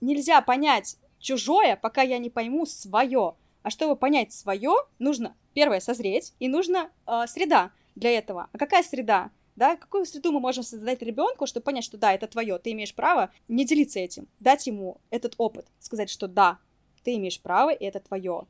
Нельзя 0.01 0.41
понять 0.41 0.97
чужое, 1.19 1.77
пока 1.77 2.01
я 2.01 2.17
не 2.17 2.29
пойму 2.29 2.65
свое. 2.65 3.35
А 3.61 3.69
чтобы 3.69 3.95
понять 3.95 4.33
свое, 4.33 4.73
нужно 4.97 5.35
первое 5.53 5.79
созреть 5.79 6.33
и 6.39 6.47
нужна 6.47 6.89
э, 7.05 7.25
среда 7.27 7.71
для 7.95 8.11
этого. 8.17 8.49
А 8.51 8.57
какая 8.57 8.81
среда? 8.81 9.29
Да, 9.57 9.75
какую 9.75 10.05
среду 10.05 10.31
мы 10.31 10.39
можем 10.39 10.63
создать 10.63 11.01
ребенку, 11.01 11.47
чтобы 11.47 11.63
понять, 11.63 11.83
что 11.83 11.97
да, 11.97 12.13
это 12.13 12.27
твое, 12.27 12.59
ты 12.59 12.73
имеешь 12.73 12.93
право 12.93 13.31
не 13.47 13.65
делиться 13.65 13.99
этим, 13.99 14.27
дать 14.39 14.67
ему 14.67 14.97
этот 15.09 15.33
опыт, 15.39 15.65
сказать, 15.79 16.11
что 16.11 16.27
да, 16.27 16.59
ты 17.03 17.15
имеешь 17.15 17.41
право, 17.41 17.71
и 17.71 17.83
это 17.83 17.99
твое. 17.99 18.43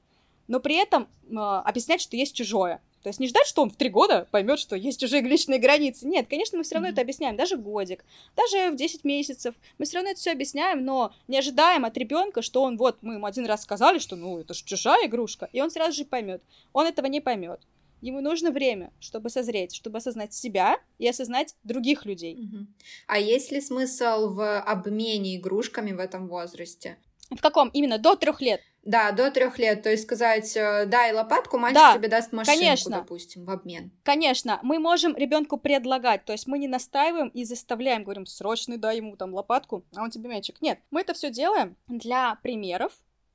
Но 0.50 0.60
при 0.60 0.76
этом 0.76 1.08
э, 1.30 1.36
объяснять, 1.36 2.02
что 2.02 2.18
есть 2.18 2.36
чужое. 2.36 2.82
То 3.04 3.10
есть 3.10 3.22
не 3.22 3.28
ждать, 3.28 3.48
что 3.48 3.62
он 3.62 3.70
в 3.70 3.78
три 3.78 3.88
года 3.88 4.28
поймет, 4.32 4.60
что 4.60 4.76
есть 4.76 5.00
чужие 5.00 5.22
личные 5.22 5.60
границы. 5.60 6.06
Нет, 6.06 6.28
конечно, 6.28 6.58
мы 6.58 6.66
все 6.66 6.76
равно 6.76 6.90
mm-hmm. 6.90 6.92
это 6.92 7.02
объясняем, 7.02 7.38
даже 7.38 7.56
годик, 7.56 8.04
даже 8.36 8.72
в 8.72 8.76
10 8.76 9.06
месяцев. 9.06 9.56
Мы 9.78 9.86
все 9.86 9.96
равно 9.96 10.12
это 10.12 10.20
все 10.20 10.34
объясняем, 10.34 10.84
но 10.84 11.14
не 11.30 11.38
ожидаем 11.38 11.86
от 11.86 11.96
ребенка, 11.96 12.42
что 12.42 12.64
он 12.64 12.76
вот, 12.76 12.98
мы 13.02 13.14
ему 13.14 13.26
один 13.26 13.46
раз 13.46 13.64
сказали, 13.64 14.00
что 14.00 14.18
ну 14.18 14.40
это 14.40 14.54
же 14.54 14.66
чужая 14.66 15.08
игрушка, 15.08 15.48
и 15.54 15.62
он 15.62 15.72
сразу 15.72 15.94
же 15.94 16.04
поймет. 16.04 16.44
Он 16.74 16.86
этого 16.86 17.06
не 17.06 17.22
поймет. 17.22 17.62
Ему 18.02 18.22
нужно 18.22 18.52
время, 18.52 18.92
чтобы 19.00 19.30
созреть, 19.30 19.76
чтобы 19.76 19.98
осознать 19.98 20.34
себя 20.34 20.78
и 20.98 21.08
осознать 21.08 21.56
других 21.64 22.06
людей. 22.06 22.36
Угу. 22.36 22.68
А 23.08 23.20
есть 23.20 23.52
ли 23.52 23.62
смысл 23.62 24.30
в 24.30 24.60
обмене 24.60 25.38
игрушками 25.38 25.92
в 25.92 26.00
этом 26.00 26.28
возрасте? 26.28 26.98
В 27.30 27.42
каком? 27.42 27.70
Именно 27.70 27.98
до 27.98 28.16
трех 28.16 28.42
лет? 28.42 28.62
Да, 28.84 29.12
до 29.12 29.30
трех 29.32 29.60
лет. 29.60 29.84
То 29.84 29.90
есть 29.90 30.04
сказать, 30.04 30.56
э, 30.56 30.86
дай 30.86 31.12
лопатку, 31.12 31.58
мальчик 31.58 31.82
да, 31.82 31.98
тебе 31.98 32.08
даст 32.08 32.32
машинку, 32.32 32.60
конечно. 32.60 32.92
допустим, 32.92 33.44
в 33.44 33.50
обмен. 33.50 33.92
Конечно, 34.04 34.60
мы 34.64 34.80
можем 34.80 35.14
ребенку 35.18 35.58
предлагать, 35.58 36.24
то 36.24 36.32
есть 36.32 36.48
мы 36.48 36.58
не 36.58 36.70
настаиваем 36.70 37.28
и 37.28 37.44
заставляем, 37.44 38.06
говорим, 38.06 38.26
срочно 38.26 38.78
дай 38.78 38.98
ему 38.98 39.18
там 39.18 39.34
лопатку, 39.34 39.84
а 39.94 40.04
он 40.04 40.10
тебе 40.10 40.30
мячик. 40.30 40.62
Нет, 40.62 40.80
мы 40.90 41.02
это 41.02 41.14
все 41.14 41.30
делаем 41.30 41.76
для 41.88 42.36
примеров, 42.42 42.94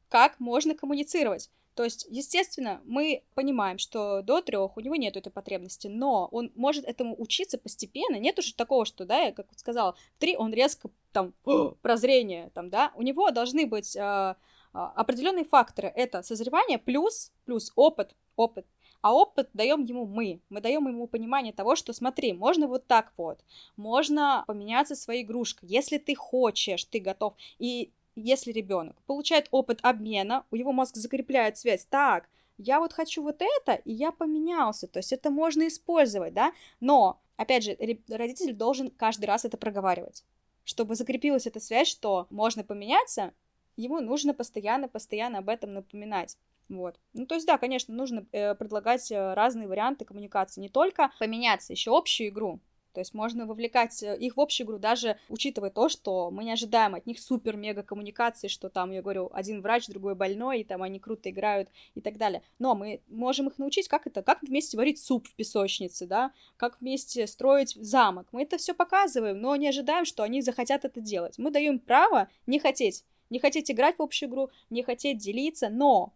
как 0.09 0.41
можно 0.41 0.75
коммуницировать. 0.75 1.51
То 1.75 1.85
есть, 1.85 2.07
естественно, 2.11 2.81
мы 2.85 3.23
понимаем, 3.35 3.79
что 3.79 4.23
до 4.23 4.43
трех 4.43 4.77
у 4.77 4.81
него 4.81 4.95
нет 4.97 5.17
этой 5.17 5.31
потребности, 5.31 5.87
но 5.89 6.29
он 6.31 6.53
может 6.55 6.85
этому 6.85 7.15
учиться 7.21 7.57
постепенно. 7.57 8.17
Нет 8.17 8.39
уже 8.39 8.55
такого, 8.55 8.85
что, 8.85 9.05
да, 9.05 9.21
я 9.21 9.33
как 9.33 9.47
сказала, 9.57 9.95
в 10.17 10.21
три 10.21 10.37
он 10.37 10.53
резко 10.53 10.91
там 11.13 11.33
прозрение, 11.83 12.51
там, 12.51 12.69
да, 12.69 12.93
у 12.95 13.03
него 13.03 13.31
должны 13.31 13.67
быть 13.67 13.97
э, 13.97 14.35
определенные 14.73 15.45
факторы. 15.45 15.93
Это 15.95 16.23
созревание 16.23 16.79
плюс 16.79 17.33
плюс 17.45 17.73
опыт, 17.75 18.15
опыт. 18.37 18.67
А 19.01 19.13
опыт 19.13 19.51
даем 19.53 19.83
ему 19.83 20.07
мы. 20.07 20.41
Мы 20.49 20.61
даем 20.61 20.87
ему 20.87 21.09
понимание 21.09 21.53
того, 21.53 21.75
что 21.75 21.93
смотри, 21.93 22.33
можно 22.33 22.69
вот 22.69 22.87
так 22.87 23.13
вот, 23.17 23.41
можно 23.77 24.45
поменяться 24.47 24.95
своей 24.95 25.25
игрушкой. 25.25 25.69
Если 25.69 25.99
ты 25.99 26.15
хочешь, 26.15 26.85
ты 26.85 27.01
готов. 27.01 27.35
И 27.59 27.93
если 28.15 28.53
ребенок 28.53 28.97
получает 29.07 29.49
опыт 29.51 29.79
обмена, 29.83 30.45
у 30.51 30.57
его 30.57 30.73
мозг 30.73 30.97
закрепляет 30.97 31.59
связь. 31.59 31.85
Так, 31.87 32.29
я 32.59 32.79
вот 32.79 32.93
хочу 32.93 33.23
вот 33.23 33.41
это, 33.41 33.75
и 33.75 33.93
я 33.93 34.13
поменялся. 34.13 34.87
То 34.87 34.99
есть 34.99 35.13
это 35.13 35.31
можно 35.31 35.67
использовать, 35.69 36.35
да? 36.35 36.53
Но, 36.81 37.21
опять 37.37 37.65
же, 37.65 37.77
родитель 38.09 38.55
должен 38.55 38.91
каждый 38.91 39.27
раз 39.27 39.45
это 39.45 39.57
проговаривать. 39.57 40.25
Чтобы 40.65 40.95
закрепилась 40.95 41.47
эта 41.47 41.61
связь, 41.61 41.89
что 41.89 42.27
можно 42.31 42.63
поменяться, 42.63 43.33
ему 43.77 44.01
нужно 44.01 44.35
постоянно-постоянно 44.35 45.39
об 45.39 45.49
этом 45.49 45.75
напоминать. 45.75 46.37
Вот. 46.69 46.99
Ну, 47.13 47.27
то 47.27 47.35
есть, 47.35 47.47
да, 47.47 47.59
конечно, 47.59 47.95
нужно 47.95 48.25
э, 48.33 48.55
предлагать 48.55 49.11
э, 49.11 49.35
разные 49.35 49.67
варианты 49.67 50.05
коммуникации. 50.05 50.61
Не 50.61 50.69
только 50.69 51.11
поменяться, 51.19 51.73
еще 51.73 51.97
общую 51.97 52.29
игру. 52.29 52.61
То 52.93 53.01
есть 53.01 53.15
можно 53.15 53.47
вовлекать 53.47 54.03
э, 54.03 54.17
их 54.19 54.37
в 54.37 54.41
общую 54.41 54.67
игру, 54.67 54.79
даже 54.79 55.19
учитывая 55.29 55.71
то, 55.71 55.89
что 55.89 56.31
мы 56.31 56.45
не 56.45 56.53
ожидаем 56.53 56.95
от 56.95 57.07
них 57.07 57.19
супер-мега 57.19 57.83
коммуникации, 57.83 58.49
что 58.49 58.69
там, 58.69 58.91
я 58.91 59.03
говорю, 59.03 59.31
один 59.33 59.63
врач, 59.63 59.87
другой 59.87 60.15
больной, 60.15 60.61
и 60.61 60.65
там 60.65 60.83
они 60.83 60.99
круто 60.99 61.31
играют 61.31 61.69
и 61.95 62.01
так 62.01 62.19
далее. 62.19 62.43
Но 62.59 62.75
мы 62.75 63.03
можем 63.09 63.49
их 63.49 63.59
научить, 63.59 63.89
как 63.89 64.07
это, 64.07 64.23
как 64.23 64.43
вместе 64.43 64.77
варить 64.77 65.03
суп 65.03 65.27
в 65.27 65.35
песочнице, 65.35 66.07
да, 66.07 66.33
как 66.57 66.81
вместе 66.81 67.27
строить 67.27 67.77
замок. 67.81 68.29
Мы 68.33 68.43
это 68.43 68.59
все 68.59 68.75
показываем, 68.75 69.41
но 69.41 69.57
не 69.57 69.69
ожидаем, 69.69 70.05
что 70.05 70.23
они 70.23 70.43
захотят 70.43 70.85
это 70.85 71.01
делать. 71.01 71.39
Мы 71.39 71.51
даем 71.51 71.79
право 71.79 72.29
не 72.47 72.59
хотеть, 72.59 73.05
не 73.31 73.39
хотеть 73.39 73.71
играть 73.71 73.99
в 73.99 74.03
общую 74.03 74.29
игру, 74.29 74.51
не 74.71 74.83
хотеть 74.83 75.19
делиться, 75.19 75.69
но 75.71 76.13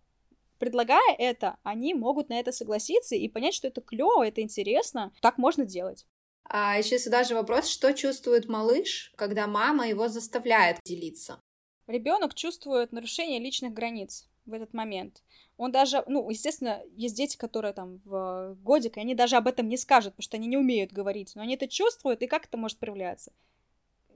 предлагая 0.59 1.15
это, 1.19 1.57
они 1.63 1.95
могут 1.95 2.29
на 2.29 2.39
это 2.39 2.53
согласиться 2.53 3.15
и 3.15 3.29
понять, 3.29 3.55
что 3.55 3.69
это 3.69 3.81
клево, 3.81 4.27
это 4.27 4.41
интересно, 4.41 5.13
так 5.21 5.39
можно 5.39 5.65
делать. 5.65 6.07
А 6.49 6.79
еще 6.79 6.99
сюда 6.99 7.25
же 7.25 7.35
вопрос, 7.35 7.69
что 7.69 7.93
чувствует 7.93 8.49
малыш, 8.49 9.13
когда 9.17 9.47
мама 9.47 9.89
его 9.89 10.09
заставляет 10.09 10.79
делиться? 10.85 11.41
Ребенок 11.87 12.35
чувствует 12.35 12.93
нарушение 12.93 13.39
личных 13.39 13.73
границ 13.73 14.29
в 14.45 14.53
этот 14.53 14.73
момент. 14.73 15.23
Он 15.57 15.73
даже, 15.73 16.05
ну, 16.07 16.29
естественно, 16.31 16.83
есть 16.97 17.17
дети, 17.17 17.37
которые 17.37 17.73
там 17.73 18.01
в 18.05 18.57
годик, 18.63 18.97
и 18.97 19.01
они 19.01 19.15
даже 19.15 19.37
об 19.37 19.49
этом 19.49 19.69
не 19.69 19.77
скажут, 19.77 20.15
потому 20.15 20.25
что 20.25 20.37
они 20.37 20.47
не 20.47 20.57
умеют 20.57 20.93
говорить, 20.93 21.33
но 21.35 21.43
они 21.43 21.55
это 21.55 21.69
чувствуют, 21.69 22.23
и 22.23 22.27
как 22.27 22.47
это 22.47 22.57
может 22.57 22.79
проявляться? 22.79 23.33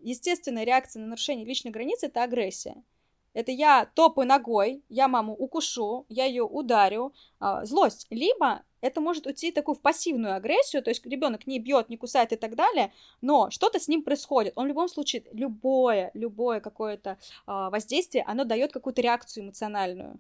Естественная 0.02 0.64
реакция 0.64 1.00
на 1.00 1.08
нарушение 1.08 1.46
личных 1.46 1.72
границ— 1.72 1.98
это 2.02 2.22
агрессия. 2.22 2.82
Это 3.32 3.52
я 3.52 3.86
топаю 3.94 4.26
ногой, 4.26 4.82
я 4.88 5.08
маму 5.08 5.34
укушу, 5.34 6.04
я 6.08 6.24
ее 6.24 6.42
ударю, 6.42 7.12
а, 7.38 7.64
злость. 7.64 8.06
Либо 8.10 8.62
это 8.80 9.00
может 9.00 9.26
уйти 9.26 9.52
такую 9.52 9.74
в 9.74 9.80
пассивную 9.80 10.34
агрессию, 10.34 10.82
то 10.82 10.90
есть 10.90 11.04
ребенок 11.06 11.46
не 11.46 11.58
бьет, 11.58 11.88
не 11.88 11.96
кусает 11.96 12.32
и 12.32 12.36
так 12.36 12.56
далее, 12.56 12.92
но 13.20 13.50
что-то 13.50 13.78
с 13.78 13.88
ним 13.88 14.02
происходит. 14.02 14.54
Он 14.56 14.64
в 14.64 14.68
любом 14.68 14.88
случае, 14.88 15.24
любое, 15.32 16.10
любое 16.14 16.60
какое-то 16.60 17.18
а, 17.46 17.70
воздействие, 17.70 18.24
оно 18.26 18.44
дает 18.44 18.72
какую-то 18.72 19.02
реакцию 19.02 19.44
эмоциональную. 19.44 20.18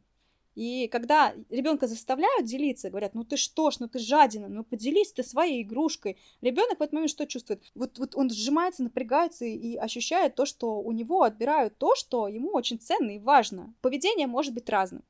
И 0.54 0.88
когда 0.88 1.34
ребенка 1.48 1.86
заставляют 1.86 2.46
делиться, 2.46 2.90
говорят, 2.90 3.14
ну 3.14 3.24
ты 3.24 3.36
что 3.36 3.70
ж, 3.70 3.76
ну 3.78 3.88
ты 3.88 3.98
жадина, 3.98 4.48
ну 4.48 4.64
поделись 4.64 5.12
ты 5.12 5.22
своей 5.22 5.62
игрушкой. 5.62 6.16
Ребенок 6.40 6.78
в 6.78 6.82
этот 6.82 6.92
момент 6.92 7.10
что 7.10 7.26
чувствует? 7.26 7.62
Вот, 7.74 7.98
вот 7.98 8.16
он 8.16 8.30
сжимается, 8.30 8.82
напрягается 8.82 9.44
и, 9.44 9.54
и 9.54 9.76
ощущает 9.76 10.34
то, 10.34 10.46
что 10.46 10.80
у 10.80 10.92
него 10.92 11.22
отбирают 11.22 11.78
то, 11.78 11.94
что 11.94 12.26
ему 12.26 12.50
очень 12.50 12.80
ценно 12.80 13.10
и 13.10 13.18
важно. 13.18 13.72
Поведение 13.80 14.26
может 14.26 14.52
быть 14.52 14.68
разным. 14.68 15.04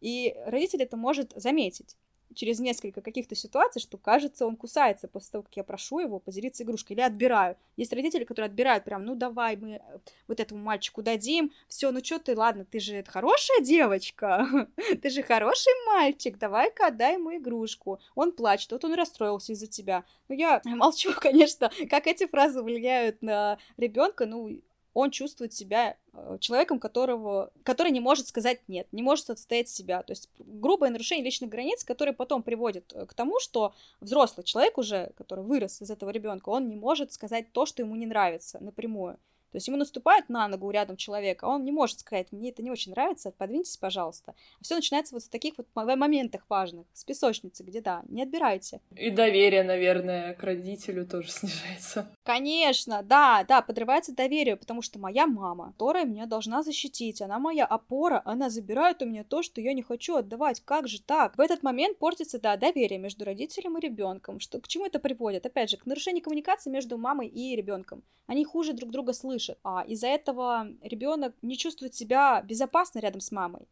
И 0.00 0.34
родитель 0.46 0.82
это 0.82 0.96
может 0.96 1.32
заметить 1.34 1.96
через 2.34 2.60
несколько 2.60 3.00
каких-то 3.00 3.34
ситуаций, 3.34 3.80
что, 3.80 3.98
кажется, 3.98 4.46
он 4.46 4.56
кусается 4.56 5.08
после 5.08 5.32
того, 5.32 5.42
как 5.44 5.56
я 5.56 5.64
прошу 5.64 6.00
его 6.00 6.18
поделиться 6.18 6.62
игрушкой 6.62 6.96
или 6.96 7.02
отбираю. 7.02 7.56
Есть 7.76 7.92
родители, 7.92 8.24
которые 8.24 8.46
отбирают 8.46 8.84
прям, 8.84 9.04
ну 9.04 9.14
давай 9.14 9.56
мы 9.56 9.72
э, 9.76 9.80
вот 10.28 10.40
этому 10.40 10.60
мальчику 10.62 11.02
дадим, 11.02 11.52
все, 11.68 11.90
ну 11.90 12.02
что 12.04 12.18
ты, 12.18 12.36
ладно, 12.36 12.64
ты 12.64 12.80
же 12.80 13.02
хорошая 13.06 13.60
девочка, 13.60 14.68
ты 15.02 15.10
же 15.10 15.22
хороший 15.22 15.72
мальчик, 15.86 16.38
давай-ка 16.38 16.88
отдай 16.88 17.14
ему 17.14 17.36
игрушку. 17.36 18.00
Он 18.14 18.32
плачет, 18.32 18.72
вот 18.72 18.84
он 18.84 18.94
расстроился 18.94 19.52
из-за 19.52 19.66
тебя. 19.66 20.04
Ну 20.28 20.34
я 20.34 20.60
молчу, 20.64 21.12
конечно, 21.20 21.70
как 21.88 22.06
эти 22.06 22.26
фразы 22.26 22.62
влияют 22.62 23.22
на 23.22 23.58
ребенка, 23.76 24.26
ну 24.26 24.60
он 24.94 25.10
чувствует 25.10 25.52
себя 25.52 25.96
э, 26.12 26.38
человеком, 26.40 26.78
которого, 26.78 27.50
который 27.64 27.90
не 27.92 28.00
может 28.00 28.28
сказать 28.28 28.60
нет, 28.68 28.86
не 28.92 29.02
может 29.02 29.28
отстоять 29.28 29.68
себя. 29.68 30.02
То 30.02 30.12
есть 30.12 30.30
грубое 30.38 30.90
нарушение 30.90 31.24
личных 31.24 31.50
границ, 31.50 31.84
которое 31.84 32.12
потом 32.12 32.42
приводит 32.42 32.92
э, 32.94 33.04
к 33.04 33.12
тому, 33.12 33.40
что 33.40 33.74
взрослый 34.00 34.44
человек 34.44 34.78
уже, 34.78 35.12
который 35.16 35.44
вырос 35.44 35.82
из 35.82 35.90
этого 35.90 36.10
ребенка, 36.10 36.48
он 36.48 36.68
не 36.68 36.76
может 36.76 37.12
сказать 37.12 37.52
то, 37.52 37.66
что 37.66 37.82
ему 37.82 37.96
не 37.96 38.06
нравится 38.06 38.58
напрямую. 38.62 39.18
То 39.54 39.58
есть 39.58 39.68
ему 39.68 39.76
наступает 39.76 40.28
на 40.28 40.48
ногу 40.48 40.68
рядом 40.72 40.96
человека, 40.96 41.46
а 41.46 41.50
он 41.50 41.64
не 41.64 41.70
может 41.70 42.00
сказать, 42.00 42.32
мне 42.32 42.50
это 42.50 42.60
не 42.60 42.72
очень 42.72 42.90
нравится, 42.90 43.30
подвиньтесь, 43.30 43.76
пожалуйста. 43.76 44.34
Все 44.60 44.74
начинается 44.74 45.14
вот 45.14 45.22
с 45.22 45.28
таких 45.28 45.54
вот 45.56 45.68
моментах 45.76 46.42
важных, 46.48 46.88
с 46.92 47.04
песочницы, 47.04 47.62
где, 47.62 47.80
да, 47.80 48.02
не 48.08 48.24
отбирайте. 48.24 48.80
И 48.96 49.10
доверие, 49.10 49.62
наверное, 49.62 50.34
к 50.34 50.42
родителю 50.42 51.06
тоже 51.06 51.28
снижается. 51.30 52.10
Конечно, 52.24 53.04
да, 53.04 53.44
да, 53.46 53.62
подрывается 53.62 54.12
доверие, 54.12 54.56
потому 54.56 54.82
что 54.82 54.98
моя 54.98 55.28
мама, 55.28 55.70
которая 55.70 56.04
меня 56.04 56.26
должна 56.26 56.64
защитить, 56.64 57.22
она 57.22 57.38
моя 57.38 57.64
опора, 57.64 58.22
она 58.24 58.50
забирает 58.50 59.02
у 59.02 59.06
меня 59.06 59.22
то, 59.22 59.44
что 59.44 59.60
я 59.60 59.72
не 59.72 59.82
хочу 59.82 60.16
отдавать. 60.16 60.62
Как 60.64 60.88
же 60.88 61.00
так? 61.00 61.38
В 61.38 61.40
этот 61.40 61.62
момент 61.62 61.98
портится, 61.98 62.40
да, 62.40 62.56
доверие 62.56 62.98
между 62.98 63.24
родителем 63.24 63.78
и 63.78 63.80
ребенком. 63.80 64.40
Что, 64.40 64.60
к 64.60 64.66
чему 64.66 64.86
это 64.86 64.98
приводит? 64.98 65.46
Опять 65.46 65.70
же, 65.70 65.76
к 65.76 65.86
нарушению 65.86 66.24
коммуникации 66.24 66.70
между 66.70 66.98
мамой 66.98 67.28
и 67.28 67.54
ребенком. 67.54 68.02
Они 68.26 68.44
хуже 68.44 68.72
друг 68.72 68.90
друга 68.90 69.12
слышат 69.12 69.43
слышит. 69.44 69.58
А 69.62 69.84
из-за 69.86 70.08
этого 70.08 70.68
ребенок 70.82 71.34
не 71.42 71.56
чувствует 71.56 71.94
себя 71.94 72.42
безопасно 72.42 73.00
рядом 73.00 73.20
с 73.20 73.30
мамой. 73.30 73.68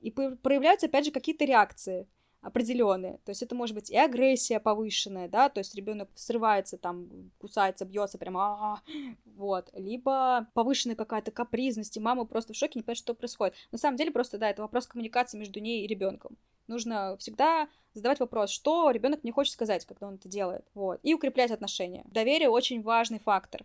И 0.00 0.10
проявляются, 0.10 0.86
опять 0.86 1.06
же, 1.06 1.10
какие-то 1.10 1.44
реакции 1.44 2.06
определенные. 2.42 3.18
То 3.24 3.30
есть 3.30 3.42
это 3.42 3.56
может 3.56 3.74
быть 3.74 3.90
и 3.90 3.96
агрессия 3.96 4.60
повышенная, 4.60 5.26
да, 5.28 5.48
то 5.48 5.58
есть 5.58 5.74
ребенок 5.74 6.08
срывается, 6.14 6.78
там, 6.78 7.32
кусается, 7.38 7.84
бьется, 7.84 8.18
прямо, 8.18 8.40
а 8.40 8.82
вот, 9.24 9.68
либо 9.72 10.46
повышенная 10.54 10.94
какая-то 10.94 11.32
капризность, 11.32 11.96
и 11.96 12.00
мама 12.00 12.24
просто 12.24 12.52
в 12.52 12.56
шоке, 12.56 12.78
не 12.78 12.82
понимает, 12.82 12.98
что 12.98 13.14
происходит. 13.14 13.54
На 13.72 13.78
самом 13.78 13.96
деле 13.96 14.12
просто, 14.12 14.38
да, 14.38 14.48
это 14.48 14.62
вопрос 14.62 14.86
коммуникации 14.86 15.38
между 15.38 15.58
ней 15.58 15.84
и 15.84 15.88
ребенком. 15.88 16.36
Нужно 16.68 17.16
всегда 17.16 17.68
задавать 17.94 18.20
вопрос, 18.20 18.50
что 18.50 18.90
ребенок 18.90 19.24
не 19.24 19.32
хочет 19.32 19.54
сказать, 19.54 19.84
когда 19.84 20.06
он 20.06 20.14
это 20.14 20.28
делает, 20.28 20.64
вот, 20.74 21.00
и 21.02 21.14
укреплять 21.14 21.50
отношения. 21.50 22.04
Доверие 22.06 22.48
очень 22.48 22.80
важный 22.80 23.18
фактор. 23.18 23.64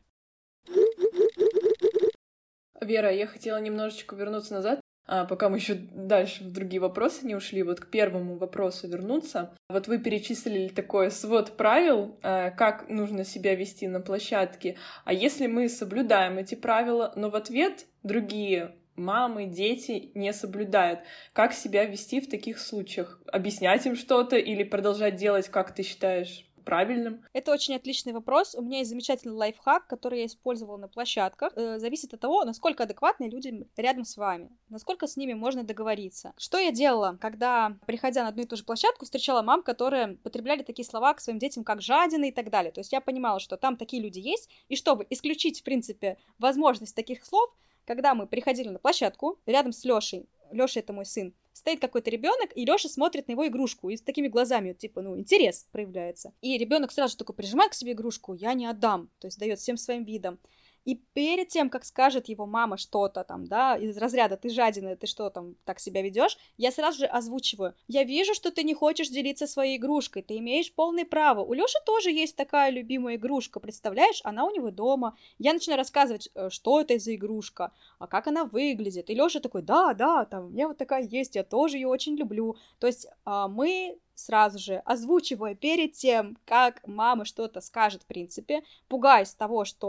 Вера, 2.81 3.11
я 3.11 3.27
хотела 3.27 3.57
немножечко 3.57 4.15
вернуться 4.15 4.53
назад, 4.53 4.81
а, 5.05 5.25
пока 5.25 5.49
мы 5.49 5.57
еще 5.57 5.75
дальше 5.75 6.43
в 6.43 6.51
другие 6.51 6.79
вопросы 6.81 7.25
не 7.27 7.35
ушли, 7.35 7.63
вот 7.63 7.79
к 7.79 7.91
первому 7.91 8.37
вопросу 8.37 8.87
вернуться. 8.87 9.53
Вот 9.69 9.87
вы 9.87 9.99
перечислили 9.99 10.67
такой 10.67 11.11
свод 11.11 11.57
правил, 11.57 12.17
а, 12.23 12.49
как 12.49 12.89
нужно 12.89 13.23
себя 13.23 13.55
вести 13.55 13.87
на 13.87 13.99
площадке. 13.99 14.77
А 15.05 15.13
если 15.13 15.47
мы 15.47 15.69
соблюдаем 15.69 16.37
эти 16.37 16.55
правила, 16.55 17.13
но 17.15 17.29
в 17.29 17.35
ответ 17.35 17.85
другие 18.03 18.75
мамы, 18.95 19.45
дети 19.45 20.11
не 20.15 20.33
соблюдают. 20.33 21.01
Как 21.33 21.53
себя 21.53 21.85
вести 21.85 22.21
в 22.21 22.29
таких 22.29 22.59
случаях? 22.59 23.21
Объяснять 23.27 23.85
им 23.85 23.95
что-то 23.95 24.37
или 24.37 24.63
продолжать 24.63 25.15
делать, 25.15 25.49
как 25.49 25.73
ты 25.73 25.83
считаешь 25.83 26.45
правильным? 26.61 27.23
Это 27.33 27.51
очень 27.51 27.75
отличный 27.75 28.13
вопрос. 28.13 28.55
У 28.55 28.61
меня 28.61 28.79
есть 28.79 28.89
замечательный 28.89 29.33
лайфхак, 29.33 29.87
который 29.87 30.19
я 30.19 30.25
использовала 30.25 30.77
на 30.77 30.87
площадках. 30.87 31.53
Э, 31.55 31.79
зависит 31.79 32.13
от 32.13 32.19
того, 32.19 32.43
насколько 32.43 32.83
адекватные 32.83 33.29
люди 33.29 33.67
рядом 33.77 34.05
с 34.05 34.17
вами, 34.17 34.49
насколько 34.69 35.07
с 35.07 35.17
ними 35.17 35.33
можно 35.33 35.63
договориться. 35.63 36.33
Что 36.37 36.57
я 36.57 36.71
делала, 36.71 37.17
когда, 37.19 37.77
приходя 37.85 38.23
на 38.23 38.29
одну 38.29 38.43
и 38.43 38.45
ту 38.45 38.55
же 38.55 38.63
площадку, 38.63 39.05
встречала 39.05 39.41
мам, 39.41 39.63
которые 39.63 40.17
потребляли 40.17 40.63
такие 40.63 40.85
слова 40.85 41.13
к 41.13 41.21
своим 41.21 41.39
детям, 41.39 41.63
как 41.63 41.81
жадины 41.81 42.29
и 42.29 42.31
так 42.31 42.49
далее. 42.49 42.71
То 42.71 42.79
есть 42.79 42.91
я 42.91 43.01
понимала, 43.01 43.39
что 43.39 43.57
там 43.57 43.77
такие 43.77 44.01
люди 44.01 44.19
есть, 44.19 44.49
и 44.69 44.75
чтобы 44.75 45.05
исключить, 45.09 45.61
в 45.61 45.63
принципе, 45.63 46.17
возможность 46.39 46.95
таких 46.95 47.25
слов, 47.25 47.49
когда 47.85 48.13
мы 48.15 48.27
приходили 48.27 48.69
на 48.69 48.79
площадку, 48.79 49.39
рядом 49.45 49.71
с 49.71 49.83
Лешей, 49.83 50.27
Леша 50.51 50.79
это 50.79 50.93
мой 50.93 51.05
сын, 51.05 51.33
стоит 51.53 51.79
какой-то 51.79 52.09
ребенок, 52.09 52.51
и 52.55 52.65
Леша 52.65 52.89
смотрит 52.89 53.27
на 53.27 53.33
его 53.33 53.47
игрушку, 53.47 53.89
и 53.89 53.97
с 53.97 54.01
такими 54.01 54.27
глазами, 54.27 54.73
типа, 54.73 55.01
ну, 55.01 55.17
интерес 55.17 55.67
проявляется. 55.71 56.33
И 56.41 56.57
ребенок 56.57 56.91
сразу 56.91 57.11
же 57.11 57.17
такой 57.17 57.35
прижимает 57.35 57.71
к 57.71 57.75
себе 57.75 57.93
игрушку, 57.93 58.33
я 58.33 58.53
не 58.53 58.65
отдам, 58.65 59.09
то 59.19 59.27
есть 59.27 59.39
дает 59.39 59.59
всем 59.59 59.77
своим 59.77 60.03
видом. 60.03 60.39
И 60.85 60.95
перед 61.13 61.49
тем, 61.49 61.69
как 61.69 61.85
скажет 61.85 62.27
его 62.27 62.45
мама 62.45 62.77
что-то 62.77 63.23
там, 63.23 63.45
да, 63.45 63.77
из 63.77 63.97
разряда 63.97 64.35
«ты 64.35 64.49
жадина, 64.49 64.95
ты 64.95 65.05
что 65.07 65.29
там 65.29 65.55
так 65.63 65.79
себя 65.79 66.01
ведешь, 66.01 66.37
я 66.57 66.71
сразу 66.71 66.99
же 66.99 67.05
озвучиваю. 67.05 67.75
Я 67.87 68.03
вижу, 68.03 68.33
что 68.33 68.51
ты 68.51 68.63
не 68.63 68.73
хочешь 68.73 69.09
делиться 69.09 69.45
своей 69.45 69.77
игрушкой, 69.77 70.23
ты 70.23 70.37
имеешь 70.37 70.73
полное 70.73 71.05
право. 71.05 71.41
У 71.41 71.53
Лёши 71.53 71.77
тоже 71.85 72.11
есть 72.11 72.35
такая 72.35 72.71
любимая 72.71 73.15
игрушка, 73.15 73.59
представляешь? 73.59 74.21
Она 74.23 74.45
у 74.45 74.51
него 74.51 74.71
дома. 74.71 75.15
Я 75.37 75.53
начинаю 75.53 75.77
рассказывать, 75.77 76.29
э, 76.33 76.49
что 76.49 76.81
это 76.81 76.97
за 76.97 77.13
игрушка, 77.15 77.71
а 77.99 78.07
как 78.07 78.27
она 78.27 78.45
выглядит. 78.45 79.09
И 79.09 79.15
Лёша 79.15 79.39
такой, 79.39 79.61
да, 79.61 79.93
да, 79.93 80.25
там, 80.25 80.45
у 80.45 80.49
меня 80.49 80.67
вот 80.67 80.77
такая 80.77 81.03
есть, 81.03 81.35
я 81.35 81.43
тоже 81.43 81.77
ее 81.77 81.87
очень 81.87 82.15
люблю. 82.15 82.55
То 82.79 82.87
есть 82.87 83.07
а, 83.25 83.47
мы 83.47 83.99
сразу 84.21 84.59
же, 84.59 84.81
озвучивая 84.85 85.55
перед 85.55 85.93
тем, 85.93 86.37
как 86.45 86.85
мама 86.87 87.25
что-то 87.25 87.61
скажет, 87.61 88.03
в 88.03 88.05
принципе, 88.05 88.63
пугаясь 88.87 89.33
того, 89.33 89.65
что 89.65 89.87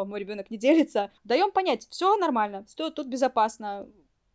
О, 0.00 0.04
мой 0.04 0.20
ребенок 0.20 0.50
не 0.50 0.56
делится, 0.56 1.10
даем 1.24 1.52
понять, 1.52 1.86
все 1.90 2.16
нормально, 2.16 2.64
все 2.66 2.90
тут 2.90 3.06
безопасно, 3.06 3.86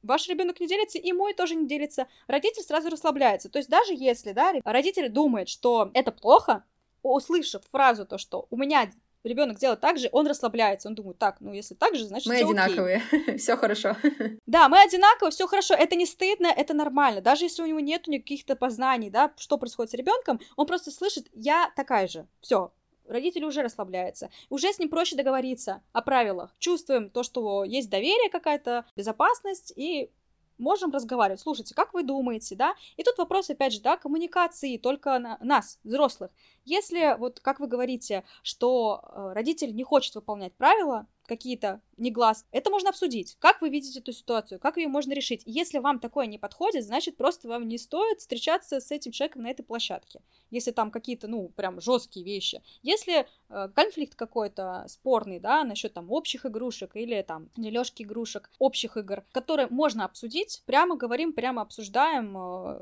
ваш 0.04 0.28
ребенок 0.28 0.60
не 0.60 0.68
делится, 0.68 0.98
и 0.98 1.12
мой 1.14 1.34
тоже 1.34 1.56
не 1.56 1.68
делится, 1.68 2.08
родитель 2.28 2.64
сразу 2.64 2.90
расслабляется. 2.90 3.50
То 3.50 3.60
есть 3.60 3.70
даже 3.70 3.94
если, 3.94 4.32
да, 4.32 4.54
родитель 4.64 5.10
думает, 5.10 5.50
что 5.50 5.92
это 5.94 6.12
плохо, 6.12 6.64
услышав 7.02 7.64
фразу 7.72 8.06
то, 8.06 8.18
что 8.18 8.48
у 8.50 8.58
меня 8.58 8.92
ребенок 9.24 9.58
делает 9.58 9.80
так 9.80 9.98
же, 9.98 10.10
он 10.12 10.28
расслабляется, 10.28 10.88
он 10.88 10.96
думает, 10.96 11.18
так, 11.18 11.38
ну 11.40 11.54
если 11.54 11.76
так 11.76 11.96
же, 11.96 12.06
значит 12.06 12.28
мы 12.28 12.38
одинаковые, 12.38 13.02
все 13.38 13.56
хорошо. 13.56 13.96
Да, 14.46 14.68
мы 14.70 14.82
одинаковые, 14.82 15.32
все 15.32 15.48
хорошо, 15.48 15.74
это 15.74 15.96
не 15.96 16.06
стыдно, 16.06 16.48
это 16.48 16.74
нормально, 16.74 17.22
даже 17.22 17.46
если 17.46 17.62
у 17.62 17.66
него 17.66 17.80
нет 17.80 18.08
никаких-то 18.08 18.56
познаний, 18.56 19.10
да, 19.10 19.32
что 19.38 19.58
происходит 19.58 19.92
с 19.92 19.96
ребенком, 19.96 20.40
он 20.56 20.66
просто 20.66 20.92
слышит, 20.92 21.28
я 21.34 21.72
такая 21.76 22.08
же, 22.08 22.28
все, 22.42 22.72
родители 23.10 23.44
уже 23.44 23.62
расслабляются. 23.62 24.30
Уже 24.50 24.72
с 24.72 24.80
ним 24.80 24.90
проще 24.90 25.16
договориться 25.16 25.82
о 25.92 26.02
правилах. 26.02 26.56
Чувствуем 26.60 27.10
то, 27.10 27.24
что 27.24 27.64
есть 27.64 27.90
доверие 27.90 28.30
какая-то, 28.30 28.86
безопасность, 28.96 29.74
и 29.76 30.12
можем 30.60 30.92
разговаривать. 30.92 31.40
Слушайте, 31.40 31.74
как 31.74 31.94
вы 31.94 32.04
думаете, 32.04 32.56
да? 32.56 32.76
И 32.98 33.04
тут 33.04 33.18
вопрос, 33.18 33.50
опять 33.50 33.74
же, 33.74 33.82
да, 33.82 33.98
коммуникации 33.98 34.78
только 34.78 35.18
на 35.18 35.38
нас, 35.42 35.80
взрослых. 35.84 36.32
Если, 36.66 37.18
вот 37.18 37.40
как 37.40 37.60
вы 37.60 37.68
говорите, 37.68 38.24
что 38.44 39.02
э, 39.02 39.34
родитель 39.34 39.76
не 39.76 39.84
хочет 39.84 40.14
выполнять 40.16 40.54
правила, 40.54 41.08
какие-то 41.30 41.82
негласные, 41.96 42.50
это 42.52 42.72
можно 42.72 42.90
обсудить. 42.90 43.38
Как 43.40 43.62
вы 43.62 43.70
видите 43.70 44.00
эту 44.00 44.12
ситуацию, 44.12 44.60
как 44.60 44.78
ее 44.78 44.88
можно 44.88 45.14
решить? 45.14 45.44
Если 45.46 45.78
вам 45.78 46.00
такое 46.00 46.26
не 46.26 46.40
подходит, 46.40 46.84
значит, 46.84 47.18
просто 47.18 47.48
вам 47.48 47.68
не 47.68 47.78
стоит 47.78 48.20
встречаться 48.20 48.80
с 48.80 48.92
этим 48.92 49.12
человеком 49.12 49.44
на 49.44 49.52
этой 49.52 49.64
площадке. 49.64 50.22
Если 50.50 50.72
там 50.72 50.90
какие-то, 50.90 51.28
ну, 51.28 51.50
прям 51.50 51.80
жесткие 51.80 52.26
вещи. 52.26 52.64
Если 52.82 53.28
э, 53.50 53.70
конфликт 53.76 54.16
какой-то 54.16 54.86
спорный, 54.88 55.40
да, 55.40 55.64
насчет 55.64 55.94
там 55.94 56.12
общих 56.12 56.48
игрушек 56.48 56.96
или 56.96 57.22
там 57.22 57.50
дележки 57.56 58.02
игрушек, 58.02 58.50
общих 58.58 58.98
игр, 58.98 59.24
которые 59.32 59.68
можно 59.70 60.06
обсудить, 60.06 60.64
прямо 60.66 60.96
говорим, 60.96 61.34
прямо 61.34 61.62
обсуждаем, 61.62 62.36
э, 62.38 62.82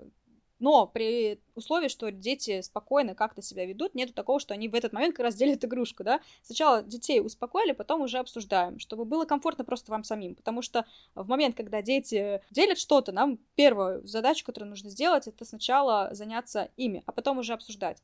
но 0.60 0.88
при 0.88 1.40
условии, 1.56 1.88
что 1.88 2.12
дети 2.12 2.62
спокойно 2.62 3.16
как-то 3.16 3.42
себя 3.42 3.66
ведут, 3.66 3.96
нету 3.96 4.14
такого, 4.14 4.40
что 4.40 4.54
они 4.54 4.68
в 4.68 4.76
этот 4.76 4.94
момент 4.94 5.16
как 5.16 5.26
раз 5.26 5.36
делят 5.36 5.64
игрушку, 5.64 6.04
да. 6.04 6.22
Сначала 6.42 6.84
детей 6.84 7.22
успокоили, 7.22 7.72
потом 7.72 8.02
уже 8.02 8.18
обсуждаем, 8.20 8.80
чтобы 8.80 9.06
было 9.06 9.26
комфортно 9.26 9.64
просто 9.64 9.92
вам 9.92 10.04
самим, 10.04 10.36
потому 10.36 10.62
что 10.62 10.86
в 11.16 11.28
момент, 11.28 11.56
когда 11.56 11.82
дети 11.82 12.42
делят 12.52 12.78
что-то, 12.78 13.12
нам 13.12 13.40
первую 13.56 14.06
задачу, 14.08 14.46
которую 14.46 14.70
нужно 14.70 14.90
сделать, 14.90 15.28
это 15.28 15.46
сначала 15.46 16.10
заняться 16.14 16.70
ими, 16.78 17.04
а 17.06 17.12
потом 17.12 17.38
уже 17.38 17.54
обсуждать 17.54 18.02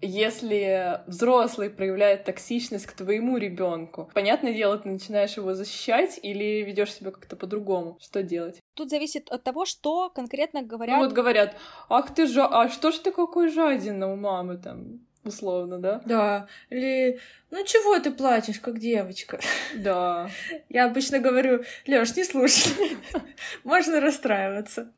если 0.00 1.00
взрослый 1.06 1.70
проявляет 1.70 2.24
токсичность 2.24 2.86
к 2.86 2.92
твоему 2.92 3.36
ребенку, 3.36 4.10
понятное 4.14 4.54
дело, 4.54 4.78
ты 4.78 4.88
начинаешь 4.88 5.36
его 5.36 5.54
защищать 5.54 6.18
или 6.22 6.62
ведешь 6.62 6.94
себя 6.94 7.10
как-то 7.10 7.36
по-другому. 7.36 7.98
Что 8.00 8.22
делать? 8.22 8.60
Тут 8.74 8.90
зависит 8.90 9.30
от 9.30 9.42
того, 9.42 9.64
что 9.64 10.10
конкретно 10.10 10.62
говорят. 10.62 10.96
Ну 10.96 11.04
вот 11.04 11.12
говорят, 11.12 11.56
ах 11.88 12.14
ты 12.14 12.26
жа, 12.26 12.46
а 12.46 12.68
что 12.68 12.90
ж 12.92 12.98
ты 12.98 13.12
какой 13.12 13.48
жадина 13.48 14.12
у 14.12 14.16
мамы 14.16 14.56
там? 14.56 15.00
условно, 15.24 15.78
да? 15.78 16.00
Да. 16.04 16.48
Или, 16.70 17.20
ну 17.50 17.64
чего 17.64 17.98
ты 18.00 18.10
плачешь, 18.10 18.60
как 18.60 18.78
девочка? 18.78 19.38
Да. 19.76 20.30
Я 20.68 20.86
обычно 20.86 21.20
говорю, 21.20 21.64
Лёш, 21.86 22.16
не 22.16 22.24
слушай, 22.24 22.96
можно 23.64 24.00
расстраиваться. 24.00 24.92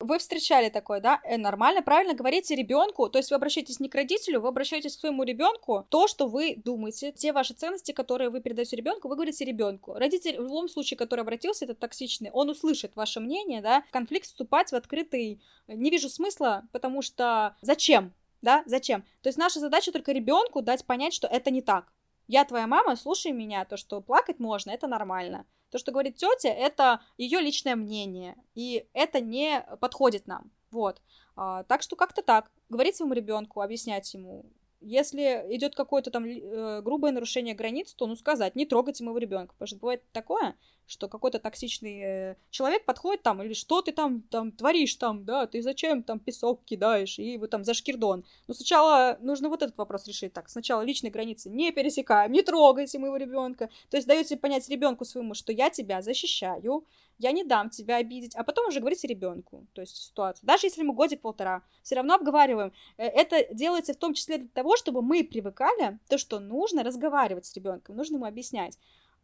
Вы 0.00 0.18
встречали 0.20 0.68
такое, 0.68 1.00
да? 1.00 1.20
Э, 1.24 1.36
нормально, 1.36 1.82
правильно 1.82 2.14
говорите 2.14 2.54
ребенку, 2.54 3.08
то 3.08 3.18
есть 3.18 3.30
вы 3.30 3.36
обращаетесь 3.36 3.80
не 3.80 3.88
к 3.88 3.94
родителю, 3.96 4.40
вы 4.40 4.48
обращаетесь 4.48 4.96
к 4.96 5.00
своему 5.00 5.24
ребенку, 5.24 5.86
то, 5.88 6.06
что 6.06 6.28
вы 6.28 6.54
думаете, 6.56 7.10
те 7.10 7.32
ваши 7.32 7.52
ценности, 7.52 7.90
которые 7.90 8.30
вы 8.30 8.40
передаете 8.40 8.76
ребенку, 8.76 9.08
вы 9.08 9.16
говорите 9.16 9.44
ребенку. 9.44 9.94
Родитель 9.94 10.38
в 10.38 10.42
любом 10.42 10.68
случае, 10.68 10.98
который 10.98 11.22
обратился, 11.22 11.64
этот 11.64 11.80
токсичный, 11.80 12.30
он 12.30 12.48
услышит 12.48 12.94
ваше 12.94 13.18
мнение, 13.18 13.60
да? 13.60 13.82
Конфликт 13.90 14.26
вступать 14.26 14.70
в 14.70 14.76
открытый 14.76 15.42
не 15.66 15.90
вижу 15.90 16.08
смысла, 16.08 16.62
потому 16.72 17.02
что 17.02 17.56
зачем? 17.60 18.14
Да, 18.40 18.62
зачем? 18.66 19.02
То 19.22 19.28
есть 19.28 19.38
наша 19.38 19.58
задача 19.58 19.90
только 19.90 20.12
ребенку 20.12 20.62
дать 20.62 20.84
понять, 20.84 21.12
что 21.12 21.26
это 21.26 21.50
не 21.50 21.60
так. 21.60 21.92
Я 22.28 22.44
твоя 22.44 22.68
мама, 22.68 22.94
слушай 22.94 23.32
меня, 23.32 23.64
то, 23.64 23.76
что 23.76 24.00
плакать 24.00 24.38
можно, 24.38 24.70
это 24.70 24.86
нормально. 24.86 25.44
То, 25.70 25.78
что 25.78 25.92
говорит 25.92 26.16
тетя, 26.16 26.48
это 26.48 27.00
ее 27.16 27.40
личное 27.40 27.76
мнение, 27.76 28.36
и 28.54 28.86
это 28.92 29.20
не 29.20 29.64
подходит 29.80 30.26
нам. 30.26 30.50
Вот. 30.70 31.00
А, 31.36 31.64
так 31.64 31.82
что 31.82 31.96
как-то 31.96 32.22
так. 32.22 32.50
Говорить 32.68 32.96
своему 32.96 33.14
ребенку, 33.14 33.60
объяснять 33.60 34.12
ему, 34.14 34.44
если 34.80 35.44
идет 35.50 35.74
какое-то 35.74 36.10
там 36.10 36.24
э, 36.24 36.82
грубое 36.82 37.12
нарушение 37.12 37.54
границ, 37.54 37.92
то 37.94 38.06
ну 38.06 38.14
сказать, 38.16 38.54
не 38.54 38.66
трогайте 38.66 39.04
моего 39.04 39.18
ребенка. 39.18 39.54
Потому 39.54 39.66
что 39.66 39.78
бывает 39.78 40.04
такое, 40.12 40.56
что 40.88 41.08
какой-то 41.08 41.38
токсичный 41.38 42.00
э, 42.00 42.36
человек 42.50 42.84
подходит 42.86 43.22
там, 43.22 43.42
или 43.42 43.52
что 43.52 43.82
ты 43.82 43.92
там, 43.92 44.22
там 44.22 44.50
творишь 44.52 44.94
там, 44.94 45.24
да, 45.24 45.46
ты 45.46 45.62
зачем 45.62 46.02
там 46.02 46.18
песок 46.18 46.64
кидаешь, 46.64 47.18
и 47.18 47.36
вы 47.36 47.46
там 47.46 47.62
за 47.62 47.74
шкирдон. 47.74 48.24
Ну 48.48 48.54
сначала 48.54 49.18
нужно 49.20 49.50
вот 49.50 49.62
этот 49.62 49.76
вопрос 49.76 50.06
решить. 50.06 50.32
Так, 50.32 50.48
сначала 50.48 50.82
личные 50.82 51.10
границы 51.10 51.50
не 51.50 51.70
пересекаем, 51.72 52.32
не 52.32 52.42
трогайте 52.42 52.98
моего 52.98 53.16
ребенка. 53.16 53.68
То 53.90 53.98
есть 53.98 54.08
даете 54.08 54.36
понять 54.36 54.68
ребенку 54.68 55.04
своему, 55.04 55.34
что 55.34 55.52
я 55.52 55.68
тебя 55.70 56.00
защищаю, 56.00 56.84
я 57.18 57.32
не 57.32 57.44
дам 57.44 57.68
тебя 57.68 57.96
обидеть, 57.96 58.34
а 58.36 58.44
потом 58.44 58.68
уже 58.68 58.80
говорите 58.80 59.08
ребенку, 59.08 59.66
то 59.74 59.80
есть 59.80 59.96
ситуацию. 59.96 60.46
Даже 60.46 60.66
если 60.66 60.82
мы 60.82 60.94
годик-полтора, 60.94 61.62
все 61.82 61.96
равно 61.96 62.14
обговариваем. 62.14 62.72
Э, 62.96 63.06
это 63.06 63.52
делается 63.52 63.92
в 63.92 63.96
том 63.96 64.14
числе 64.14 64.38
для 64.38 64.48
того, 64.48 64.76
чтобы 64.76 65.02
мы 65.02 65.24
привыкали, 65.24 65.98
то, 66.08 66.16
что 66.16 66.38
нужно 66.38 66.84
разговаривать 66.84 67.46
с 67.46 67.54
ребенком, 67.54 67.96
нужно 67.96 68.16
ему 68.16 68.26
объяснять. 68.26 68.78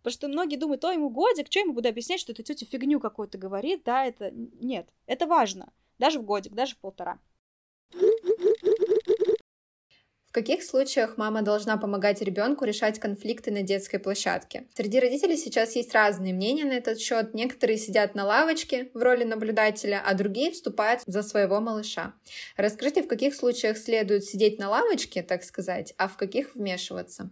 Потому 0.05 0.12
что 0.12 0.29
многие 0.29 0.57
думают, 0.57 0.85
ой, 0.85 0.97
ему 0.97 1.09
годик, 1.09 1.47
что 1.49 1.61
ему 1.61 1.73
буду 1.73 1.88
объяснять, 1.88 2.21
что 2.21 2.33
это 2.33 2.43
тетя 2.43 2.67
фигню 2.67 3.01
какую-то 3.01 3.38
говорит, 3.38 3.85
да, 3.85 4.05
это... 4.05 4.31
Нет, 4.33 4.87
это 5.07 5.27
важно. 5.27 5.73
Даже 5.99 6.19
в 6.19 6.25
годик, 6.25 6.53
даже 6.53 6.75
в 6.75 6.79
полтора. 6.79 7.19
В 10.27 10.33
каких 10.33 10.62
случаях 10.62 11.17
мама 11.17 11.40
должна 11.40 11.79
помогать 11.79 12.21
ребенку 12.21 12.67
решать 12.67 12.99
конфликты 12.99 13.51
на 13.51 13.62
детской 13.62 13.97
площадке? 13.97 14.69
Среди 14.75 15.01
родителей 15.01 15.38
сейчас 15.38 15.75
есть 15.75 15.95
разные 15.95 16.35
мнения 16.35 16.67
на 16.67 16.75
этот 16.75 17.01
счет. 17.01 17.33
Некоторые 17.33 17.79
сидят 17.79 18.14
на 18.14 18.27
лавочке 18.27 18.90
в 18.93 19.03
роли 19.03 19.25
наблюдателя, 19.25 20.03
а 20.05 20.12
другие 20.12 20.51
вступают 20.51 21.01
за 21.07 21.23
своего 21.23 21.61
малыша. 21.61 22.12
Расскажите, 22.59 23.03
в 23.03 23.09
каких 23.09 23.35
случаях 23.35 23.79
следует 23.79 24.25
сидеть 24.25 24.59
на 24.59 24.69
лавочке, 24.69 25.23
так 25.23 25.45
сказать, 25.45 25.95
а 25.97 26.09
в 26.09 26.19
каких 26.19 26.55
вмешиваться? 26.55 27.31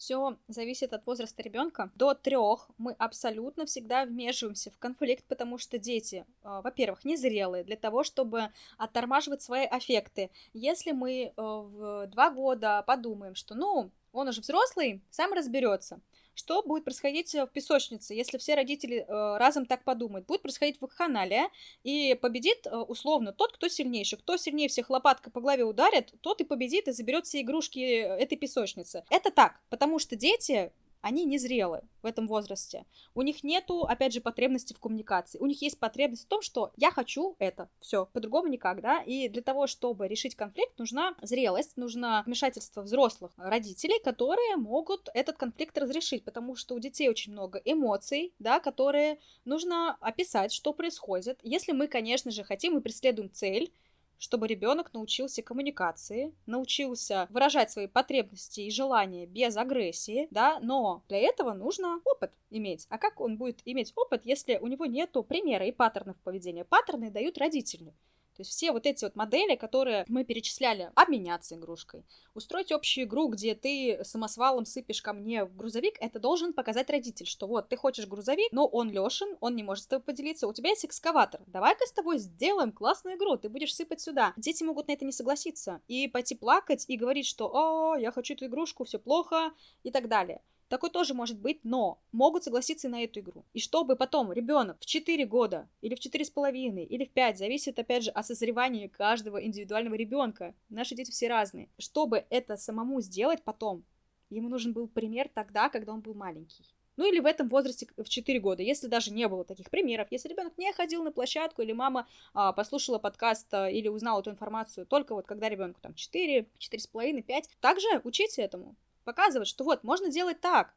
Все 0.00 0.38
зависит 0.48 0.94
от 0.94 1.04
возраста 1.04 1.42
ребенка. 1.42 1.90
До 1.94 2.14
трех 2.14 2.70
мы 2.78 2.92
абсолютно 2.92 3.66
всегда 3.66 4.06
вмешиваемся 4.06 4.70
в 4.70 4.78
конфликт, 4.78 5.26
потому 5.28 5.58
что 5.58 5.76
дети, 5.78 6.24
а, 6.42 6.62
во-первых, 6.62 7.04
незрелые 7.04 7.64
для 7.64 7.76
того, 7.76 8.02
чтобы 8.02 8.48
оттормаживать 8.78 9.42
свои 9.42 9.66
аффекты. 9.66 10.30
Если 10.54 10.92
мы 10.92 11.24
э, 11.24 11.32
в 11.36 12.06
два 12.06 12.30
года 12.30 12.82
подумаем, 12.86 13.34
что, 13.34 13.54
ну, 13.54 13.90
он 14.12 14.28
уже 14.28 14.40
взрослый, 14.40 15.02
сам 15.10 15.34
разберется, 15.34 16.00
что 16.40 16.62
будет 16.62 16.84
происходить 16.84 17.34
э, 17.34 17.44
в 17.44 17.50
песочнице, 17.50 18.14
если 18.14 18.38
все 18.38 18.54
родители 18.54 19.04
э, 19.06 19.36
разом 19.36 19.66
так 19.66 19.84
подумают? 19.84 20.26
Будет 20.26 20.42
происходить 20.42 20.80
вакханалия, 20.80 21.50
и 21.84 22.14
победит 22.20 22.66
э, 22.66 22.76
условно 22.76 23.32
тот, 23.32 23.52
кто 23.52 23.68
сильнейший. 23.68 24.18
Кто 24.18 24.36
сильнее 24.36 24.68
всех 24.68 24.90
лопаткой 24.90 25.32
по 25.32 25.40
голове 25.40 25.64
ударит, 25.64 26.14
тот 26.22 26.40
и 26.40 26.44
победит 26.44 26.88
и 26.88 26.92
заберет 26.92 27.26
все 27.26 27.42
игрушки 27.42 27.78
этой 27.78 28.36
песочницы. 28.36 29.04
Это 29.10 29.30
так, 29.30 29.60
потому 29.68 29.98
что 29.98 30.16
дети 30.16 30.72
они 31.00 31.24
незрелы 31.24 31.82
в 32.02 32.06
этом 32.06 32.26
возрасте. 32.26 32.84
У 33.14 33.22
них 33.22 33.44
нету, 33.44 33.82
опять 33.84 34.12
же, 34.12 34.20
потребности 34.20 34.72
в 34.74 34.80
коммуникации. 34.80 35.38
У 35.38 35.46
них 35.46 35.60
есть 35.62 35.78
потребность 35.78 36.24
в 36.24 36.28
том, 36.28 36.42
что 36.42 36.72
я 36.76 36.90
хочу 36.90 37.36
это. 37.38 37.68
Все, 37.80 38.06
по-другому 38.06 38.48
никак, 38.48 38.80
да. 38.80 39.02
И 39.02 39.28
для 39.28 39.42
того, 39.42 39.66
чтобы 39.66 40.08
решить 40.08 40.34
конфликт, 40.34 40.78
нужна 40.78 41.14
зрелость, 41.22 41.76
нужно 41.76 42.22
вмешательство 42.26 42.82
взрослых 42.82 43.32
родителей, 43.36 44.00
которые 44.02 44.56
могут 44.56 45.08
этот 45.14 45.36
конфликт 45.36 45.76
разрешить, 45.78 46.24
потому 46.24 46.56
что 46.56 46.74
у 46.74 46.78
детей 46.78 47.08
очень 47.08 47.32
много 47.32 47.60
эмоций, 47.64 48.34
да, 48.38 48.60
которые 48.60 49.18
нужно 49.44 49.96
описать, 50.00 50.52
что 50.52 50.72
происходит. 50.72 51.38
Если 51.42 51.72
мы, 51.72 51.88
конечно 51.88 52.30
же, 52.30 52.44
хотим 52.44 52.78
и 52.78 52.80
преследуем 52.80 53.30
цель, 53.32 53.72
чтобы 54.20 54.46
ребенок 54.46 54.92
научился 54.92 55.42
коммуникации, 55.42 56.32
научился 56.46 57.26
выражать 57.30 57.70
свои 57.70 57.86
потребности 57.86 58.60
и 58.60 58.70
желания 58.70 59.26
без 59.26 59.56
агрессии, 59.56 60.28
да, 60.30 60.60
но 60.60 61.02
для 61.08 61.18
этого 61.18 61.54
нужно 61.54 62.00
опыт 62.04 62.30
иметь. 62.50 62.86
А 62.90 62.98
как 62.98 63.20
он 63.20 63.38
будет 63.38 63.62
иметь 63.64 63.92
опыт, 63.96 64.26
если 64.26 64.58
у 64.58 64.66
него 64.66 64.84
нету 64.84 65.24
примера 65.24 65.66
и 65.66 65.72
паттернов 65.72 66.16
поведения? 66.18 66.64
Паттерны 66.64 67.10
дают 67.10 67.38
родители. 67.38 67.94
То 68.40 68.42
есть 68.42 68.52
все 68.52 68.72
вот 68.72 68.86
эти 68.86 69.04
вот 69.04 69.16
модели, 69.16 69.54
которые 69.54 70.06
мы 70.08 70.24
перечисляли, 70.24 70.90
обменяться 70.94 71.56
игрушкой, 71.56 72.06
устроить 72.32 72.72
общую 72.72 73.04
игру, 73.04 73.28
где 73.28 73.54
ты 73.54 74.00
самосвалом 74.02 74.64
сыпешь 74.64 75.02
ко 75.02 75.12
мне 75.12 75.44
в 75.44 75.54
грузовик, 75.54 75.96
это 76.00 76.18
должен 76.18 76.54
показать 76.54 76.88
родитель, 76.88 77.26
что 77.26 77.46
вот 77.46 77.68
ты 77.68 77.76
хочешь 77.76 78.06
грузовик, 78.06 78.50
но 78.50 78.66
он 78.66 78.90
Лешин, 78.90 79.36
он 79.40 79.56
не 79.56 79.62
может 79.62 79.84
с 79.84 79.86
тобой 79.88 80.04
поделиться, 80.04 80.48
у 80.48 80.54
тебя 80.54 80.70
есть 80.70 80.86
экскаватор, 80.86 81.42
давай-ка 81.48 81.84
с 81.84 81.92
тобой 81.92 82.16
сделаем 82.16 82.72
классную 82.72 83.18
игру, 83.18 83.36
ты 83.36 83.50
будешь 83.50 83.74
сыпать 83.74 84.00
сюда. 84.00 84.32
Дети 84.38 84.64
могут 84.64 84.88
на 84.88 84.92
это 84.92 85.04
не 85.04 85.12
согласиться 85.12 85.82
и 85.86 86.08
пойти 86.08 86.34
плакать 86.34 86.86
и 86.88 86.96
говорить, 86.96 87.26
что 87.26 87.50
«О, 87.52 87.94
я 87.96 88.10
хочу 88.10 88.32
эту 88.32 88.46
игрушку, 88.46 88.84
все 88.84 88.98
плохо» 88.98 89.52
и 89.82 89.90
так 89.90 90.08
далее. 90.08 90.40
Такой 90.70 90.90
тоже 90.90 91.14
может 91.14 91.36
быть, 91.36 91.64
но 91.64 92.00
могут 92.12 92.44
согласиться 92.44 92.88
на 92.88 93.02
эту 93.02 93.18
игру. 93.18 93.44
И 93.54 93.58
чтобы 93.58 93.96
потом 93.96 94.32
ребенок 94.32 94.76
в 94.78 94.86
4 94.86 95.26
года, 95.26 95.68
или 95.80 95.96
в 95.96 95.98
4,5, 95.98 96.84
или 96.84 97.04
в 97.04 97.10
5, 97.10 97.38
зависит 97.38 97.76
опять 97.80 98.04
же 98.04 98.10
от 98.12 98.24
созревания 98.24 98.88
каждого 98.88 99.44
индивидуального 99.44 99.96
ребенка. 99.96 100.54
Наши 100.68 100.94
дети 100.94 101.10
все 101.10 101.26
разные. 101.26 101.70
Чтобы 101.76 102.24
это 102.30 102.56
самому 102.56 103.00
сделать 103.00 103.42
потом, 103.42 103.84
ему 104.30 104.48
нужен 104.48 104.72
был 104.72 104.86
пример 104.86 105.28
тогда, 105.34 105.70
когда 105.70 105.92
он 105.92 106.02
был 106.02 106.14
маленький. 106.14 106.64
Ну 106.96 107.04
или 107.04 107.18
в 107.18 107.26
этом 107.26 107.48
возрасте 107.48 107.88
в 107.96 108.08
4 108.08 108.38
года, 108.38 108.62
если 108.62 108.86
даже 108.86 109.12
не 109.12 109.26
было 109.26 109.44
таких 109.44 109.70
примеров, 109.70 110.06
если 110.12 110.28
ребенок 110.28 110.56
не 110.56 110.72
ходил 110.72 111.02
на 111.02 111.10
площадку, 111.10 111.62
или 111.62 111.72
мама 111.72 112.06
а, 112.32 112.52
послушала 112.52 113.00
подкаст 113.00 113.52
а, 113.52 113.68
или 113.68 113.88
узнала 113.88 114.20
эту 114.20 114.30
информацию 114.30 114.86
только 114.86 115.16
вот 115.16 115.26
когда 115.26 115.48
ребенку 115.48 115.80
там 115.80 115.94
4, 115.94 116.46
4,5, 116.60 117.22
5, 117.22 117.50
также 117.60 117.88
учите 118.04 118.42
этому 118.42 118.76
показывать, 119.10 119.48
что 119.48 119.64
вот, 119.64 119.82
можно 119.82 120.08
делать 120.08 120.40
так, 120.40 120.72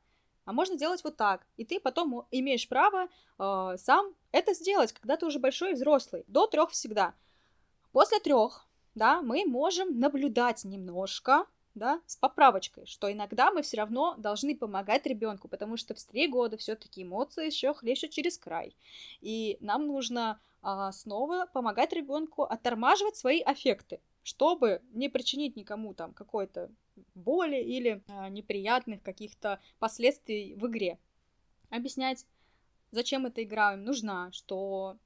а 0.46 0.54
можно 0.54 0.76
делать 0.76 1.04
вот 1.04 1.18
так. 1.18 1.46
И 1.56 1.66
ты 1.66 1.80
потом 1.80 2.26
имеешь 2.32 2.68
право 2.68 3.08
э, 3.38 3.76
сам 3.78 4.16
это 4.32 4.56
сделать, 4.56 4.92
когда 4.92 5.18
ты 5.18 5.28
уже 5.28 5.38
большой 5.38 5.72
и 5.72 5.76
взрослый. 5.76 6.24
До 6.28 6.48
трех 6.48 6.72
всегда. 6.72 7.14
После 7.92 8.20
трех, 8.20 8.68
да, 8.96 9.22
мы 9.22 9.46
можем 9.46 10.00
наблюдать 10.00 10.64
немножко, 10.64 11.46
да, 11.76 12.02
с 12.08 12.16
поправочкой, 12.16 12.88
что 12.88 13.12
иногда 13.12 13.52
мы 13.52 13.62
все 13.62 13.78
равно 13.78 14.16
должны 14.18 14.56
помогать 14.56 15.06
ребенку, 15.06 15.48
потому 15.48 15.78
что 15.78 15.94
в 15.94 16.04
три 16.04 16.28
года 16.28 16.58
все-таки 16.58 17.04
эмоции 17.04 17.46
еще 17.46 17.74
хлещут 17.74 18.10
через 18.10 18.38
край. 18.38 18.76
И 19.22 19.58
нам 19.60 19.86
нужно 19.86 20.40
а, 20.62 20.92
снова 20.92 21.48
помогать 21.54 21.94
ребенку 21.94 22.44
оттормаживать 22.44 23.16
свои 23.16 23.42
аффекты, 23.42 24.02
чтобы 24.24 24.82
не 24.92 25.10
причинить 25.10 25.56
никому 25.56 25.94
там 25.94 26.14
какой-то 26.14 26.72
боли 27.16 27.62
или 27.62 28.04
а, 28.08 28.30
неприятных 28.30 29.02
каких-то 29.02 29.60
последствий 29.80 30.56
в 30.56 30.68
игре. 30.68 31.00
Объяснять, 31.70 32.26
зачем 32.92 33.26
эта 33.26 33.44
игра 33.44 33.74
им 33.74 33.84
нужна, 33.84 34.32
что 34.32 34.98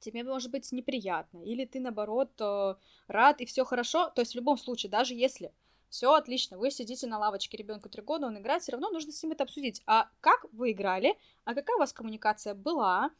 тебе 0.00 0.22
может 0.22 0.50
быть 0.50 0.70
неприятно, 0.72 1.38
или 1.38 1.64
ты 1.64 1.80
наоборот 1.80 2.30
э, 2.40 2.74
рад 3.06 3.40
и 3.40 3.46
все 3.46 3.64
хорошо. 3.64 4.10
То 4.10 4.20
есть 4.20 4.32
в 4.32 4.36
любом 4.36 4.58
случае, 4.58 4.90
даже 4.90 5.14
если 5.14 5.52
все 5.88 6.12
отлично, 6.12 6.58
вы 6.58 6.70
сидите 6.70 7.06
на 7.06 7.18
лавочке, 7.18 7.56
ребенку 7.56 7.88
три 7.88 8.02
года, 8.02 8.26
он 8.26 8.38
играет, 8.38 8.62
все 8.62 8.72
равно 8.72 8.90
нужно 8.90 9.12
с 9.12 9.22
ним 9.22 9.32
это 9.32 9.44
обсудить. 9.44 9.82
А 9.86 10.10
как 10.20 10.44
вы 10.52 10.72
играли, 10.72 11.16
а 11.44 11.54
какая 11.54 11.76
у 11.76 11.78
вас 11.78 11.92
коммуникация 11.92 12.54
была, 12.54 13.10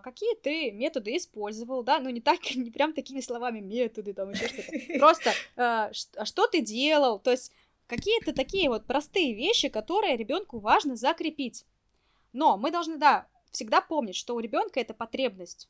какие 0.00 0.34
ты 0.36 0.70
методы 0.70 1.16
использовал, 1.16 1.82
да, 1.82 1.98
ну 1.98 2.08
не 2.10 2.20
так, 2.20 2.38
не 2.54 2.70
прям 2.70 2.92
такими 2.92 3.20
словами 3.20 3.60
методы, 3.60 4.14
там 4.14 4.30
еще 4.30 4.48
что-то, 4.48 4.72
просто 4.98 5.32
а, 5.56 5.92
что 5.92 6.46
ты 6.46 6.60
делал, 6.60 7.18
то 7.18 7.30
есть 7.30 7.52
какие-то 7.86 8.32
такие 8.32 8.68
вот 8.68 8.86
простые 8.86 9.34
вещи, 9.34 9.68
которые 9.68 10.16
ребенку 10.16 10.58
важно 10.58 10.96
закрепить. 10.96 11.66
Но 12.32 12.56
мы 12.56 12.70
должны, 12.70 12.96
да, 12.96 13.26
всегда 13.50 13.80
помнить, 13.80 14.16
что 14.16 14.34
у 14.34 14.40
ребенка 14.40 14.80
эта 14.80 14.94
потребность 14.94 15.68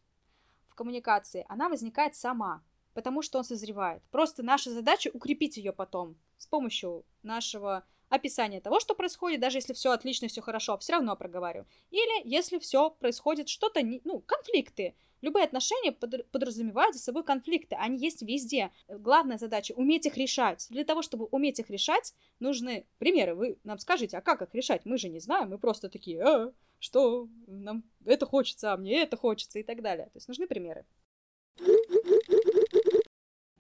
в 0.69 0.75
коммуникации, 0.75 1.45
она 1.49 1.69
возникает 1.69 2.15
сама, 2.15 2.63
потому 2.95 3.23
что 3.23 3.39
он 3.39 3.45
созревает. 3.45 4.03
Просто 4.11 4.43
наша 4.43 4.71
задача 4.71 5.11
укрепить 5.13 5.57
ее 5.57 5.73
потом 5.73 6.17
с 6.37 6.47
помощью 6.47 7.05
нашего 7.23 7.85
описание 8.13 8.61
того, 8.61 8.79
что 8.79 8.95
происходит, 8.95 9.41
даже 9.41 9.57
если 9.57 9.73
все 9.73 9.91
отлично, 9.91 10.29
все 10.29 10.43
хорошо, 10.43 10.77
все 10.77 10.93
равно 10.93 11.17
проговариваю. 11.17 11.67
Или 11.91 12.29
если 12.29 12.59
все 12.59 12.91
происходит 12.91 13.49
что-то, 13.49 13.81
ну, 14.05 14.21
конфликты. 14.21 14.95
Любые 15.23 15.45
отношения 15.45 15.93
подразумевают 15.93 16.95
за 16.95 17.01
собой 17.01 17.25
конфликты, 17.25 17.77
они 17.77 17.97
есть 17.97 18.23
везде. 18.23 18.71
Главная 18.89 19.39
задача— 19.39 19.73
уметь 19.77 20.05
их 20.05 20.17
решать. 20.17 20.67
Для 20.69 20.85
того, 20.85 21.01
чтобы 21.01 21.27
уметь 21.31 21.59
их 21.61 21.71
решать, 21.71 22.13
нужны 22.41 22.87
примеры. 22.99 23.35
Вы 23.35 23.59
нам 23.65 23.79
скажите, 23.79 24.19
а 24.19 24.21
как 24.21 24.43
их 24.43 24.55
решать? 24.55 24.85
Мы 24.85 24.99
же 24.99 25.09
не 25.09 25.21
знаем, 25.21 25.51
мы 25.51 25.59
просто 25.59 25.89
такие, 25.89 26.23
а, 26.23 26.53
что 26.81 27.29
нам 27.47 27.85
это 28.05 28.27
хочется, 28.27 28.73
а 28.73 28.77
мне 28.77 29.03
это 29.03 29.17
хочется 29.17 29.61
и 29.61 29.63
так 29.63 29.81
далее. 29.81 30.07
То 30.07 30.17
есть 30.17 30.29
нужны 30.29 30.47
примеры. 30.47 30.85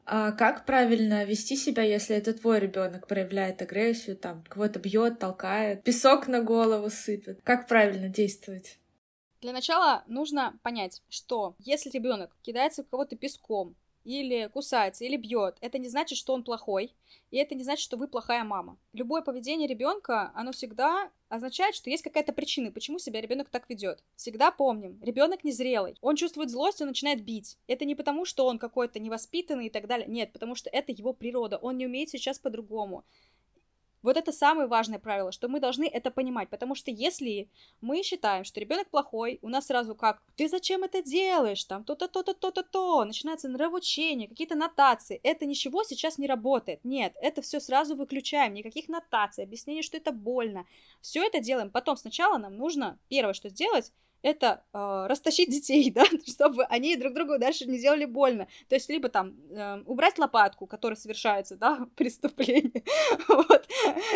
А 0.05 0.33
как 0.33 0.67
правильно 0.67 1.25
вести 1.25 1.57
себя, 1.57 1.83
если 1.83 2.17
это 2.17 2.35
твой 2.35 2.59
ребенок 2.59 3.07
проявляет 3.07 3.62
агрессию, 3.62 4.17
там 4.17 4.43
кого-то 4.49 4.79
бьет, 4.81 5.19
толкает, 5.19 5.85
песок 5.85 6.27
на 6.27 6.43
голову 6.43 6.91
сыпет? 6.91 7.41
Как 7.45 7.69
правильно 7.69 8.09
действовать? 8.09 8.79
Для 9.41 9.53
начала 9.53 10.05
нужно 10.07 10.59
понять, 10.62 11.03
что 11.09 11.55
если 11.59 11.91
ребенок 11.91 12.37
кидается 12.43 12.83
в 12.83 12.88
кого-то 12.88 13.17
песком, 13.17 13.77
или 14.05 14.49
кусается, 14.53 15.05
или 15.05 15.17
бьет, 15.17 15.57
это 15.61 15.79
не 15.79 15.88
значит, 15.88 16.19
что 16.19 16.35
он 16.35 16.43
плохой, 16.43 16.93
и 17.31 17.37
это 17.37 17.55
не 17.55 17.62
значит, 17.62 17.83
что 17.83 17.97
вы 17.97 18.09
плохая 18.09 18.45
мама. 18.45 18.77
Любое 18.93 19.23
поведение 19.23 19.69
ребенка, 19.69 20.33
оно 20.35 20.53
всегда 20.53 21.11
означает, 21.33 21.75
что 21.75 21.88
есть 21.88 22.03
какая-то 22.03 22.33
причина, 22.35 22.71
почему 22.71 22.99
себя 22.99 23.21
ребенок 23.21 23.49
так 23.49 23.68
ведет. 23.71 24.05
Всегда 24.16 24.51
помним, 24.51 25.01
ребенок 25.03 25.45
незрелый, 25.45 25.97
он 26.03 26.16
чувствует 26.16 26.51
злость, 26.51 26.83
он 26.83 26.88
начинает 26.88 27.25
бить. 27.25 27.57
Это 27.66 27.87
не 27.87 27.95
потому, 27.95 28.27
что 28.27 28.47
он 28.47 28.59
какой-то 28.59 28.99
невоспитанный 28.99 29.66
и 29.66 29.71
так 29.71 29.87
далее, 29.87 30.07
нет, 30.07 30.33
потому 30.33 30.55
что 30.55 30.68
это 30.68 30.92
его 30.92 31.14
природа, 31.14 31.57
он 31.57 31.79
не 31.79 31.87
умеет 31.87 32.11
сейчас 32.11 32.38
по-другому. 32.38 33.05
Вот 34.03 34.17
это 34.17 34.33
самое 34.33 34.67
важное 34.67 34.99
правило, 34.99 35.33
что 35.33 35.49
мы 35.49 35.61
должны 35.61 35.85
это 35.85 36.11
понимать, 36.11 36.49
потому 36.51 36.75
что 36.75 36.91
если 36.91 37.49
мы 37.81 38.03
считаем, 38.03 38.45
что 38.45 38.61
ребенок 38.61 38.88
плохой, 38.91 39.38
у 39.43 39.49
нас 39.49 39.67
сразу 39.67 39.95
как 39.95 40.23
«ты 40.37 40.49
зачем 40.49 40.83
это 40.85 41.03
делаешь?» 41.03 41.65
там 41.65 41.85
то-то, 41.85 42.09
то-то, 42.09 42.35
то-то, 42.35 42.62
то, 42.62 43.05
начинается 43.05 43.49
нравоучение, 43.49 44.29
какие-то 44.29 44.57
нотации, 44.57 45.21
это 45.23 45.47
ничего 45.47 45.85
сейчас 45.85 46.19
не 46.19 46.27
работает, 46.27 46.81
нет, 46.85 47.15
это 47.21 47.43
все 47.43 47.61
сразу 47.61 47.95
выключаем, 47.95 48.55
никаких 48.55 48.88
нотаций, 48.88 49.45
объяснений, 49.45 49.83
что 49.83 49.97
это 49.97 50.12
больно, 50.12 50.67
все 51.01 51.25
это 51.25 51.41
делаем, 51.41 51.71
потом 51.71 51.97
сначала 51.97 52.38
нам 52.38 52.57
нужно 52.57 52.99
первое, 53.09 53.35
что 53.35 53.49
сделать, 53.49 53.93
это 54.23 54.65
э, 54.73 55.07
растащить 55.09 55.51
детей, 55.51 55.91
да, 55.95 56.05
чтобы 56.27 56.65
они 56.65 56.97
друг 56.97 57.15
другу 57.15 57.39
дальше 57.39 57.67
не 57.67 57.79
делали 57.79 58.05
больно. 58.05 58.49
То 58.69 58.75
есть 58.75 58.89
либо 58.89 59.09
там 59.09 59.35
э, 59.51 59.83
убрать 59.87 60.19
лопатку, 60.19 60.67
которая 60.67 60.97
совершается, 60.97 61.57
да, 61.57 61.87
преступление, 61.97 62.83
вот, 63.29 63.69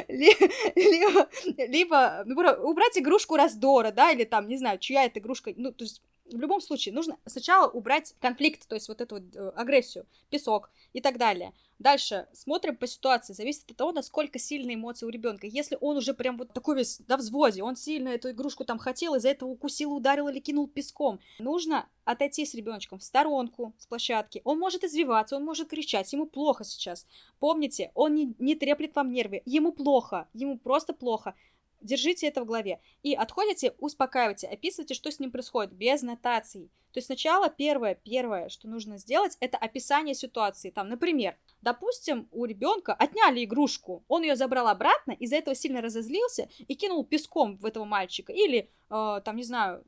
либо, 0.09 1.29
либо 1.57 2.59
убрать 2.63 2.99
игрушку 2.99 3.37
раздора, 3.37 3.91
да, 3.91 4.11
или 4.11 4.25
там, 4.25 4.49
не 4.49 4.57
знаю, 4.57 4.79
чья 4.79 5.05
это 5.05 5.21
игрушка, 5.21 5.53
ну, 5.57 5.73
то 5.73 5.85
есть 5.85 6.03
в 6.31 6.41
любом 6.41 6.61
случае 6.61 6.95
нужно 6.95 7.19
сначала 7.25 7.69
убрать 7.69 8.15
конфликт, 8.21 8.67
то 8.69 8.75
есть 8.75 8.89
вот 8.89 9.01
эту 9.01 9.17
вот 9.17 9.37
э, 9.37 9.53
агрессию, 9.57 10.07
песок 10.31 10.71
и 10.93 11.01
так 11.01 11.19
далее. 11.19 11.53
Дальше 11.79 12.27
смотрим 12.33 12.77
по 12.77 12.87
ситуации, 12.87 13.35
зависит 13.35 13.71
от 13.71 13.77
того, 13.77 13.93
насколько 13.93 14.39
сильные 14.39 14.77
эмоции 14.77 15.05
у 15.05 15.11
ребенка. 15.11 15.47
Если 15.47 15.77
он 15.81 15.99
уже 15.99 16.15
прям 16.15 16.39
вот 16.39 16.53
такой 16.55 16.77
весь 16.77 17.01
на 17.07 17.19
взводе, 17.19 17.63
он 17.63 17.77
сильно 17.77 18.09
эту 18.09 18.31
игрушку 18.31 18.65
там 18.65 18.79
хотел, 18.79 19.15
из-за 19.15 19.29
этого 19.29 19.51
укусил, 19.51 19.93
ударил 19.93 20.29
или 20.29 20.41
кинул 20.41 20.69
песком, 20.69 21.21
нужно 21.39 21.87
отойти 22.05 22.47
с 22.47 22.55
ребеночком 22.55 22.99
в 22.99 23.05
сторонку 23.05 23.75
с 23.79 23.87
площадки. 23.87 24.41
Он 24.45 24.59
может 24.59 24.85
извиваться, 24.85 25.37
он 25.37 25.45
может 25.45 25.69
кричать, 25.69 26.13
ему 26.13 26.27
плохо 26.27 26.65
сейчас. 26.65 27.07
Помните, 27.41 27.91
он 27.95 28.15
не, 28.15 28.35
не 28.39 28.55
треплет 28.55 28.95
вам 28.97 29.11
нервы, 29.11 29.43
ему 29.45 29.73
плохо, 29.73 30.29
ему 30.33 30.59
просто 30.59 30.95
плохо. 30.95 31.35
Держите 31.81 32.27
это 32.27 32.43
в 32.43 32.47
голове. 32.47 32.81
И 33.03 33.15
отходите, 33.15 33.75
успокаивайте, 33.79 34.47
описывайте, 34.49 34.95
что 34.95 35.11
с 35.11 35.21
ним 35.21 35.31
происходит, 35.31 35.73
без 35.73 36.03
нотаций. 36.03 36.71
То 36.93 36.99
есть 36.99 37.09
сначала 37.09 37.51
первое, 37.51 37.95
первое, 37.95 38.49
что 38.49 38.69
нужно 38.69 38.97
сделать, 38.97 39.37
это 39.41 39.59
описание 39.59 40.15
ситуации. 40.15 40.71
Там, 40.71 40.89
например, 40.89 41.37
допустим, 41.61 42.27
у 42.33 42.47
ребенка 42.47 42.95
отняли 42.95 43.45
игрушку, 43.45 44.03
он 44.09 44.23
ее 44.23 44.35
забрал 44.35 44.69
обратно, 44.69 45.13
из-за 45.13 45.37
этого 45.37 45.55
сильно 45.55 45.83
разозлился 45.83 46.49
и 46.67 46.75
кинул 46.75 47.05
песком 47.05 47.59
в 47.59 47.67
этого 47.67 47.85
мальчика. 47.85 48.33
Или, 48.33 48.71
э, 48.89 49.21
там, 49.23 49.37
не 49.37 49.43
знаю, 49.43 49.85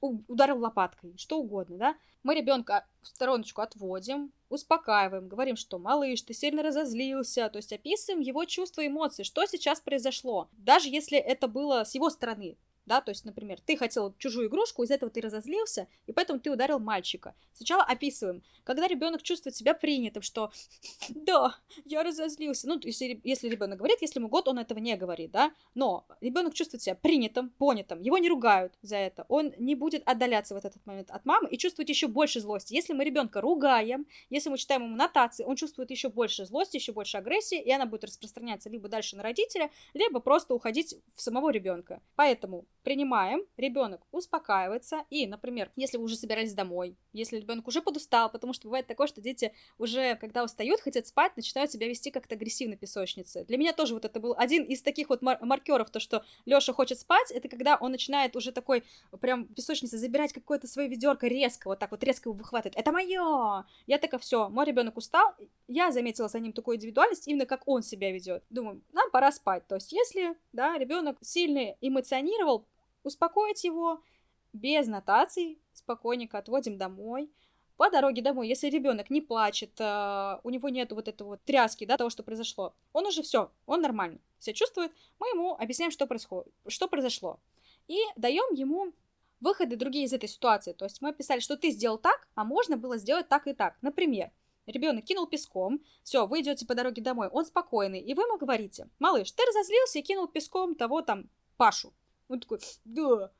ударил 0.00 0.58
лопаткой, 0.58 1.14
что 1.16 1.38
угодно, 1.38 1.76
да, 1.76 1.96
мы 2.22 2.34
ребенка 2.34 2.86
в 3.00 3.08
стороночку 3.08 3.62
отводим, 3.62 4.32
успокаиваем, 4.48 5.28
говорим, 5.28 5.56
что 5.56 5.78
малыш, 5.78 6.22
ты 6.22 6.34
сильно 6.34 6.62
разозлился, 6.62 7.48
то 7.48 7.56
есть 7.56 7.72
описываем 7.72 8.20
его 8.20 8.44
чувства 8.44 8.86
эмоции, 8.86 9.22
что 9.22 9.44
сейчас 9.46 9.80
произошло, 9.80 10.48
даже 10.52 10.88
если 10.88 11.18
это 11.18 11.48
было 11.48 11.84
с 11.84 11.94
его 11.94 12.10
стороны, 12.10 12.56
да, 12.86 13.00
то 13.00 13.10
есть, 13.10 13.24
например, 13.24 13.60
ты 13.64 13.76
хотел 13.76 14.14
чужую 14.18 14.48
игрушку, 14.48 14.82
из 14.82 14.90
этого 14.90 15.10
ты 15.10 15.20
разозлился, 15.20 15.86
и 16.06 16.12
поэтому 16.12 16.40
ты 16.40 16.50
ударил 16.50 16.78
мальчика. 16.78 17.34
Сначала 17.52 17.82
описываем, 17.84 18.42
когда 18.64 18.88
ребенок 18.88 19.22
чувствует 19.22 19.54
себя 19.54 19.74
принятым, 19.74 20.22
что 20.22 20.50
да, 21.10 21.56
я 21.84 22.02
разозлился. 22.02 22.66
Ну, 22.68 22.80
если, 22.82 23.20
если 23.22 23.48
ребенок 23.48 23.78
говорит, 23.78 23.98
если 24.00 24.18
ему 24.18 24.28
год, 24.28 24.48
он 24.48 24.58
этого 24.58 24.78
не 24.78 24.96
говорит, 24.96 25.30
да, 25.30 25.52
но 25.74 26.06
ребенок 26.20 26.54
чувствует 26.54 26.82
себя 26.82 26.94
принятым, 26.94 27.50
понятым, 27.50 28.00
его 28.00 28.18
не 28.18 28.28
ругают 28.28 28.74
за 28.82 28.96
это, 28.96 29.26
он 29.28 29.52
не 29.58 29.74
будет 29.74 30.02
отдаляться 30.06 30.54
в 30.54 30.56
этот 30.56 30.84
момент 30.84 31.10
от 31.10 31.24
мамы 31.24 31.48
и 31.50 31.58
чувствовать 31.58 31.88
еще 31.88 32.08
больше 32.08 32.40
злости. 32.40 32.74
Если 32.74 32.92
мы 32.92 33.04
ребенка 33.04 33.40
ругаем, 33.40 34.06
если 34.30 34.50
мы 34.50 34.58
читаем 34.58 34.84
ему 34.84 34.96
нотации, 34.96 35.44
он 35.44 35.56
чувствует 35.56 35.90
еще 35.90 36.08
больше 36.08 36.44
злости, 36.46 36.76
еще 36.76 36.92
больше 36.92 37.18
агрессии, 37.18 37.60
и 37.60 37.70
она 37.70 37.86
будет 37.86 38.04
распространяться 38.04 38.68
либо 38.68 38.88
дальше 38.88 39.16
на 39.16 39.22
родителя, 39.22 39.70
либо 39.94 40.20
просто 40.20 40.54
уходить 40.54 40.96
в 41.14 41.22
самого 41.22 41.50
ребенка. 41.50 42.02
Поэтому 42.16 42.66
принимаем, 42.82 43.44
ребенок 43.56 44.02
успокаивается, 44.10 45.04
и, 45.10 45.26
например, 45.26 45.70
если 45.76 45.96
вы 45.98 46.04
уже 46.04 46.16
собирались 46.16 46.54
домой, 46.54 46.96
если 47.12 47.38
ребенок 47.38 47.68
уже 47.68 47.82
подустал, 47.82 48.30
потому 48.30 48.52
что 48.52 48.68
бывает 48.68 48.86
такое, 48.86 49.06
что 49.06 49.20
дети 49.20 49.52
уже, 49.78 50.16
когда 50.16 50.44
устают, 50.44 50.80
хотят 50.80 51.06
спать, 51.06 51.36
начинают 51.36 51.70
себя 51.70 51.88
вести 51.88 52.10
как-то 52.10 52.34
агрессивно 52.34 52.76
песочницы. 52.76 53.44
Для 53.44 53.56
меня 53.56 53.72
тоже 53.72 53.94
вот 53.94 54.04
это 54.04 54.20
был 54.20 54.34
один 54.36 54.64
из 54.64 54.82
таких 54.82 55.08
вот 55.08 55.22
мар- 55.22 55.38
маркеров, 55.40 55.90
то, 55.90 56.00
что 56.00 56.24
Лёша 56.44 56.72
хочет 56.72 56.98
спать, 56.98 57.30
это 57.30 57.48
когда 57.48 57.76
он 57.76 57.92
начинает 57.92 58.36
уже 58.36 58.52
такой 58.52 58.84
прям 59.20 59.46
песочницы 59.46 59.98
забирать 59.98 60.32
какое-то 60.32 60.66
свое 60.66 60.88
ведерко 60.88 61.26
резко, 61.26 61.68
вот 61.68 61.78
так 61.78 61.90
вот 61.90 62.02
резко 62.04 62.28
его 62.28 62.36
выхватывает. 62.36 62.76
Это 62.76 62.92
мое! 62.92 63.64
Я 63.86 63.98
такая, 63.98 64.20
все, 64.20 64.48
мой 64.48 64.66
ребенок 64.66 64.96
устал, 64.96 65.34
я 65.68 65.92
заметила 65.92 66.28
за 66.28 66.38
ним 66.40 66.52
такую 66.52 66.76
индивидуальность, 66.76 67.28
именно 67.28 67.46
как 67.46 67.62
он 67.66 67.82
себя 67.82 68.10
ведет. 68.10 68.44
Думаю, 68.50 68.82
нам 68.92 69.10
пора 69.10 69.32
спать. 69.32 69.66
То 69.66 69.76
есть, 69.76 69.92
если, 69.92 70.36
да, 70.52 70.78
ребенок 70.78 71.18
сильно 71.20 71.76
эмоционировал, 71.80 72.66
успокоить 73.04 73.64
его 73.64 74.02
без 74.52 74.86
нотаций, 74.86 75.60
спокойненько 75.72 76.38
отводим 76.38 76.78
домой. 76.78 77.30
По 77.76 77.90
дороге 77.90 78.22
домой, 78.22 78.48
если 78.48 78.68
ребенок 78.68 79.10
не 79.10 79.20
плачет, 79.20 79.80
э, 79.80 80.38
у 80.44 80.50
него 80.50 80.68
нет 80.68 80.92
вот 80.92 81.08
этого 81.08 81.28
вот 81.28 81.42
тряски, 81.44 81.86
да, 81.86 81.96
того, 81.96 82.10
что 82.10 82.22
произошло, 82.22 82.74
он 82.92 83.06
уже 83.06 83.22
все, 83.22 83.50
он 83.66 83.80
нормально 83.80 84.20
себя 84.38 84.54
чувствует, 84.54 84.92
мы 85.18 85.28
ему 85.28 85.54
объясняем, 85.54 85.90
что 85.90 86.06
происходит, 86.06 86.52
что 86.68 86.86
произошло. 86.88 87.40
И 87.88 87.98
даем 88.16 88.54
ему 88.54 88.92
выходы 89.40 89.76
другие 89.76 90.04
из 90.04 90.12
этой 90.12 90.28
ситуации. 90.28 90.72
То 90.72 90.84
есть 90.84 91.00
мы 91.00 91.10
описали, 91.10 91.40
что 91.40 91.56
ты 91.56 91.70
сделал 91.70 91.98
так, 91.98 92.28
а 92.34 92.44
можно 92.44 92.76
было 92.76 92.96
сделать 92.96 93.28
так 93.28 93.46
и 93.48 93.52
так. 93.52 93.76
Например, 93.82 94.30
ребенок 94.66 95.04
кинул 95.04 95.26
песком, 95.26 95.80
все, 96.02 96.26
вы 96.26 96.40
идете 96.40 96.66
по 96.66 96.74
дороге 96.74 97.02
домой, 97.02 97.28
он 97.28 97.44
спокойный, 97.44 98.00
и 98.00 98.14
вы 98.14 98.22
ему 98.22 98.38
говорите, 98.38 98.88
малыш, 98.98 99.32
ты 99.32 99.42
разозлился 99.44 99.98
и 99.98 100.02
кинул 100.02 100.28
песком 100.28 100.74
того 100.74 101.02
там 101.02 101.28
Пашу. 101.56 101.92
Он 102.32 102.40
такой, 102.40 102.60
да. 102.86 103.30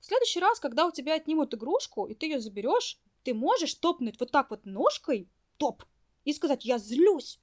В 0.00 0.04
следующий 0.06 0.40
раз, 0.40 0.58
когда 0.58 0.86
у 0.86 0.90
тебя 0.90 1.14
отнимут 1.14 1.52
игрушку, 1.52 2.06
и 2.06 2.14
ты 2.14 2.26
ее 2.26 2.40
заберешь, 2.40 2.98
ты 3.22 3.34
можешь 3.34 3.74
топнуть 3.74 4.18
вот 4.18 4.30
так 4.30 4.48
вот 4.50 4.64
ножкой, 4.64 5.28
топ, 5.58 5.84
и 6.24 6.32
сказать, 6.32 6.64
я 6.64 6.78
злюсь. 6.78 7.38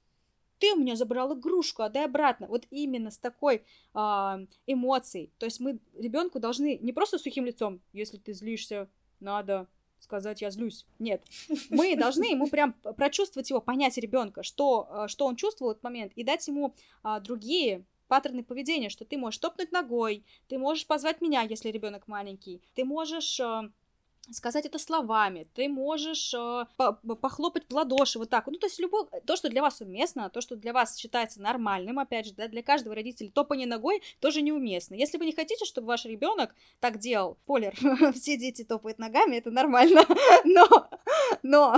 Ты 0.58 0.72
у 0.72 0.76
меня 0.76 0.96
забрал 0.96 1.38
игрушку, 1.38 1.82
отдай 1.82 2.04
обратно. 2.04 2.48
Вот 2.48 2.66
именно 2.70 3.12
с 3.12 3.18
такой 3.18 3.62
э, 3.94 4.46
эмоцией. 4.66 5.32
То 5.38 5.46
есть 5.46 5.60
мы 5.60 5.78
ребенку 5.96 6.40
должны 6.40 6.78
не 6.78 6.92
просто 6.92 7.18
сухим 7.18 7.46
лицом, 7.46 7.80
если 7.92 8.16
ты 8.18 8.32
злишься, 8.32 8.90
надо 9.20 9.68
сказать 10.00 10.42
я 10.42 10.50
злюсь. 10.50 10.84
Нет. 10.98 11.22
Мы 11.70 11.94
должны 11.96 12.24
ему 12.24 12.48
прям 12.48 12.72
прочувствовать 12.72 13.48
его, 13.50 13.60
понять 13.60 13.96
ребенка, 13.98 14.42
что, 14.42 14.88
а, 14.90 15.08
что 15.08 15.26
он 15.26 15.36
чувствовал 15.36 15.70
в 15.70 15.72
этот 15.74 15.84
момент, 15.84 16.12
и 16.16 16.24
дать 16.24 16.46
ему 16.48 16.74
а, 17.02 17.20
другие 17.20 17.84
паттерны 18.10 18.42
поведения, 18.42 18.90
что 18.90 19.04
ты 19.04 19.16
можешь 19.16 19.38
топнуть 19.38 19.70
ногой, 19.70 20.24
ты 20.48 20.58
можешь 20.58 20.86
позвать 20.86 21.20
меня, 21.20 21.42
если 21.42 21.70
ребенок 21.70 22.08
маленький, 22.08 22.60
ты 22.74 22.84
можешь 22.84 23.38
э, 23.38 23.70
сказать 24.32 24.66
это 24.66 24.78
словами, 24.78 25.46
ты 25.54 25.68
можешь 25.68 26.34
э, 26.34 26.64
похлопать 27.20 27.64
в 27.68 27.72
ладоши 27.74 28.18
вот 28.18 28.28
так. 28.28 28.48
Ну, 28.48 28.58
то 28.58 28.66
есть 28.66 28.80
любое, 28.80 29.04
то, 29.26 29.36
что 29.36 29.48
для 29.48 29.62
вас 29.62 29.80
уместно, 29.80 30.28
то, 30.28 30.40
что 30.40 30.56
для 30.56 30.72
вас 30.72 30.96
считается 30.96 31.40
нормальным, 31.40 32.00
опять 32.00 32.26
же, 32.26 32.34
да, 32.34 32.48
для 32.48 32.62
каждого 32.62 32.94
родителя 32.94 33.30
топание 33.30 33.66
ногой 33.66 34.02
тоже 34.20 34.42
неуместно. 34.42 34.94
Если 34.94 35.16
вы 35.16 35.26
не 35.26 35.32
хотите, 35.32 35.64
чтобы 35.64 35.88
ваш 35.88 36.04
ребенок 36.04 36.54
так 36.80 36.98
делал, 36.98 37.38
полер, 37.46 37.74
все 38.14 38.36
дети 38.36 38.64
топают 38.64 38.98
ногами, 38.98 39.36
это 39.36 39.50
нормально, 39.50 40.04
но, 40.44 40.66
но 41.42 41.76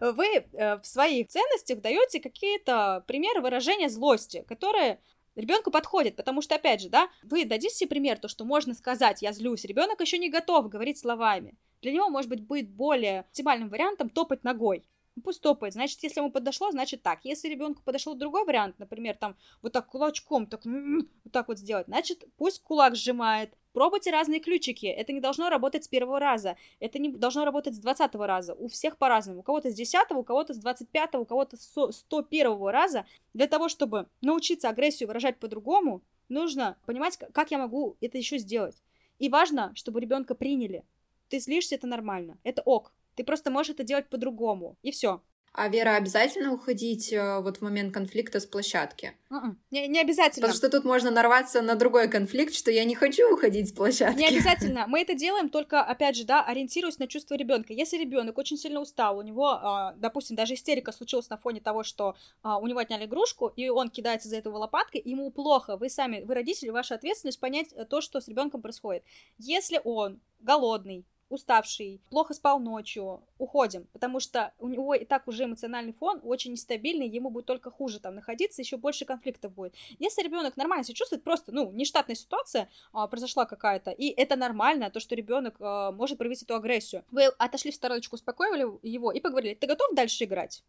вы 0.00 0.26
э, 0.26 0.78
в 0.78 0.86
своих 0.86 1.28
ценностях 1.28 1.80
даете 1.80 2.20
какие-то 2.20 3.04
примеры 3.06 3.40
выражения 3.40 3.88
злости, 3.88 4.42
которые 4.48 5.00
ребенку 5.34 5.70
подходит, 5.70 6.16
потому 6.16 6.42
что, 6.42 6.56
опять 6.56 6.80
же, 6.80 6.88
да, 6.88 7.08
вы 7.22 7.44
дадите 7.44 7.74
себе 7.74 7.88
пример, 7.88 8.18
то, 8.18 8.28
что 8.28 8.44
можно 8.44 8.74
сказать 8.74 9.22
«я 9.22 9.32
злюсь», 9.32 9.64
ребенок 9.64 10.00
еще 10.00 10.18
не 10.18 10.30
готов 10.30 10.68
говорить 10.68 10.98
словами. 10.98 11.56
Для 11.82 11.92
него, 11.92 12.08
может 12.08 12.28
быть, 12.28 12.46
будет 12.46 12.70
более 12.70 13.20
оптимальным 13.20 13.68
вариантом 13.68 14.10
топать 14.10 14.44
ногой. 14.44 14.84
Ну, 15.16 15.22
пусть 15.22 15.42
топает. 15.42 15.72
Значит, 15.72 16.02
если 16.02 16.20
ему 16.20 16.30
подошло, 16.30 16.70
значит 16.70 17.02
так. 17.02 17.20
Если 17.24 17.48
ребенку 17.48 17.82
подошел 17.82 18.14
другой 18.14 18.44
вариант, 18.44 18.78
например, 18.78 19.16
там 19.16 19.36
вот 19.62 19.72
так 19.72 19.86
кулачком, 19.86 20.46
так 20.46 20.64
вот 20.64 21.32
так 21.32 21.48
вот 21.48 21.58
сделать, 21.58 21.86
значит, 21.86 22.24
пусть 22.36 22.62
кулак 22.62 22.96
сжимает. 22.96 23.54
Пробуйте 23.72 24.10
разные 24.10 24.40
ключики. 24.40 24.86
Это 24.86 25.12
не 25.12 25.20
должно 25.20 25.48
работать 25.48 25.84
с 25.84 25.88
первого 25.88 26.18
раза. 26.18 26.56
Это 26.80 26.98
не 26.98 27.08
должно 27.10 27.44
работать 27.44 27.74
с 27.74 27.78
двадцатого 27.78 28.26
раза. 28.26 28.54
У 28.54 28.68
всех 28.68 28.96
по-разному. 28.96 29.40
У 29.40 29.42
кого-то 29.42 29.70
с 29.70 29.74
десятого, 29.74 30.18
у 30.18 30.24
кого-то 30.24 30.54
с 30.54 30.58
двадцать 30.58 30.88
пятого, 30.88 31.22
у 31.22 31.24
кого-то 31.24 31.56
с 31.56 31.92
сто 31.92 32.22
первого 32.22 32.72
раза. 32.72 33.06
Для 33.32 33.46
того, 33.46 33.68
чтобы 33.68 34.08
научиться 34.22 34.68
агрессию 34.68 35.08
выражать 35.08 35.38
по-другому, 35.38 36.02
нужно 36.28 36.76
понимать, 36.86 37.16
как 37.16 37.50
я 37.50 37.58
могу 37.58 37.96
это 38.00 38.18
еще 38.18 38.38
сделать. 38.38 38.82
И 39.18 39.28
важно, 39.28 39.72
чтобы 39.74 40.00
ребенка 40.00 40.34
приняли. 40.34 40.84
Ты 41.28 41.38
злишься, 41.38 41.76
это 41.76 41.86
нормально. 41.86 42.38
Это 42.42 42.62
ок. 42.62 42.92
Ты 43.14 43.24
просто 43.24 43.50
можешь 43.50 43.74
это 43.74 43.84
делать 43.84 44.08
по-другому. 44.08 44.76
И 44.82 44.90
все. 44.90 45.20
А 45.52 45.68
Вера, 45.68 45.96
обязательно 45.96 46.52
уходить 46.52 47.12
э, 47.12 47.40
вот 47.40 47.56
в 47.56 47.62
момент 47.62 47.92
конфликта 47.92 48.38
с 48.38 48.46
площадки? 48.46 49.14
Uh-uh. 49.30 49.56
Не, 49.72 49.88
не 49.88 50.00
обязательно. 50.00 50.46
Потому 50.46 50.56
что 50.56 50.70
тут 50.70 50.84
можно 50.84 51.10
нарваться 51.10 51.60
на 51.60 51.74
другой 51.74 52.08
конфликт, 52.08 52.54
что 52.54 52.70
я 52.70 52.84
не 52.84 52.94
хочу 52.94 53.32
уходить 53.34 53.68
с 53.68 53.72
площадки. 53.72 54.18
Не 54.18 54.28
обязательно. 54.28 54.86
Мы 54.86 55.02
это 55.02 55.14
делаем 55.14 55.48
только, 55.48 55.82
опять 55.82 56.16
же, 56.16 56.24
да, 56.24 56.44
ориентируясь 56.44 57.00
на 57.00 57.08
чувства 57.08 57.34
ребенка. 57.34 57.72
Если 57.72 57.98
ребенок 57.98 58.38
очень 58.38 58.56
сильно 58.56 58.80
устал, 58.80 59.18
у 59.18 59.22
него, 59.22 59.48
а, 59.48 59.94
допустим, 59.96 60.36
даже 60.36 60.54
истерика 60.54 60.92
случилась 60.92 61.28
на 61.30 61.36
фоне 61.36 61.60
того, 61.60 61.82
что 61.82 62.14
а, 62.42 62.58
у 62.58 62.68
него 62.68 62.78
отняли 62.78 63.06
игрушку, 63.06 63.48
и 63.48 63.68
он 63.68 63.90
кидается 63.90 64.28
за 64.28 64.36
этого 64.36 64.56
лопаткой, 64.56 65.02
ему 65.04 65.32
плохо. 65.32 65.76
Вы 65.76 65.90
сами, 65.90 66.22
вы 66.22 66.34
родители, 66.34 66.70
ваша 66.70 66.94
ответственность 66.94 67.40
понять 67.40 67.72
э, 67.72 67.84
то, 67.84 68.00
что 68.00 68.20
с 68.20 68.28
ребенком 68.28 68.62
происходит. 68.62 69.02
Если 69.38 69.80
он 69.82 70.20
голодный, 70.38 71.04
уставший, 71.30 72.00
плохо 72.10 72.34
спал 72.34 72.60
ночью, 72.60 73.22
уходим, 73.38 73.86
потому 73.92 74.20
что 74.20 74.52
у 74.58 74.68
него 74.68 74.94
и 74.94 75.04
так 75.04 75.28
уже 75.28 75.44
эмоциональный 75.44 75.92
фон 75.92 76.20
очень 76.22 76.52
нестабильный, 76.52 77.08
ему 77.08 77.30
будет 77.30 77.46
только 77.46 77.70
хуже 77.70 78.00
там 78.00 78.16
находиться, 78.16 78.60
еще 78.60 78.76
больше 78.76 79.04
конфликтов 79.04 79.52
будет. 79.52 79.74
Если 79.98 80.22
ребенок 80.22 80.56
нормально 80.56 80.84
себя 80.84 80.94
чувствует, 80.94 81.24
просто, 81.24 81.52
ну, 81.52 81.70
нештатная 81.72 82.16
ситуация 82.16 82.68
а, 82.92 83.06
произошла 83.06 83.46
какая-то, 83.46 83.90
и 83.90 84.08
это 84.08 84.36
нормально, 84.36 84.90
то, 84.90 85.00
что 85.00 85.14
ребенок 85.14 85.56
а, 85.60 85.92
может 85.92 86.18
проявить 86.18 86.42
эту 86.42 86.54
агрессию. 86.54 87.04
Вы 87.10 87.26
отошли 87.26 87.70
в 87.70 87.74
стороночку, 87.74 88.16
успокоили 88.16 88.66
его 88.86 89.12
и 89.12 89.20
поговорили, 89.20 89.54
ты 89.54 89.66
готов 89.66 89.94
дальше 89.94 90.24
играть? 90.24 90.62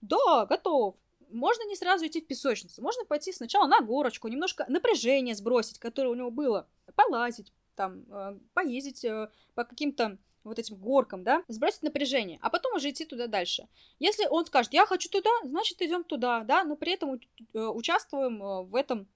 Да, 0.00 0.46
готов 0.46 0.96
можно 1.32 1.62
не 1.64 1.76
сразу 1.76 2.06
идти 2.06 2.20
в 2.20 2.26
песочницу, 2.26 2.82
можно 2.82 3.04
пойти 3.04 3.32
сначала 3.32 3.66
на 3.66 3.80
горочку, 3.80 4.28
немножко 4.28 4.64
напряжение 4.68 5.34
сбросить, 5.34 5.78
которое 5.78 6.08
у 6.08 6.14
него 6.14 6.30
было, 6.30 6.66
полазить, 6.94 7.52
там, 7.74 8.04
э, 8.10 8.38
поездить 8.54 9.04
э, 9.04 9.30
по 9.54 9.64
каким-то 9.64 10.18
вот 10.44 10.58
этим 10.58 10.76
горкам, 10.76 11.22
да, 11.22 11.44
сбросить 11.48 11.82
напряжение, 11.82 12.38
а 12.40 12.50
потом 12.50 12.74
уже 12.74 12.90
идти 12.90 13.04
туда 13.04 13.26
дальше. 13.26 13.68
Если 13.98 14.26
он 14.26 14.46
скажет, 14.46 14.72
я 14.72 14.86
хочу 14.86 15.08
туда, 15.08 15.30
значит, 15.44 15.82
идем 15.82 16.02
туда, 16.04 16.44
да, 16.44 16.64
но 16.64 16.76
при 16.76 16.92
этом 16.92 17.14
э, 17.14 17.58
участвуем 17.58 18.38
в 18.66 18.74
этом, 18.74 19.06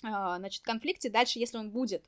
значит, 0.00 0.62
конфликте 0.64 1.08
дальше, 1.08 1.38
если 1.38 1.56
он 1.56 1.70
будет. 1.70 2.04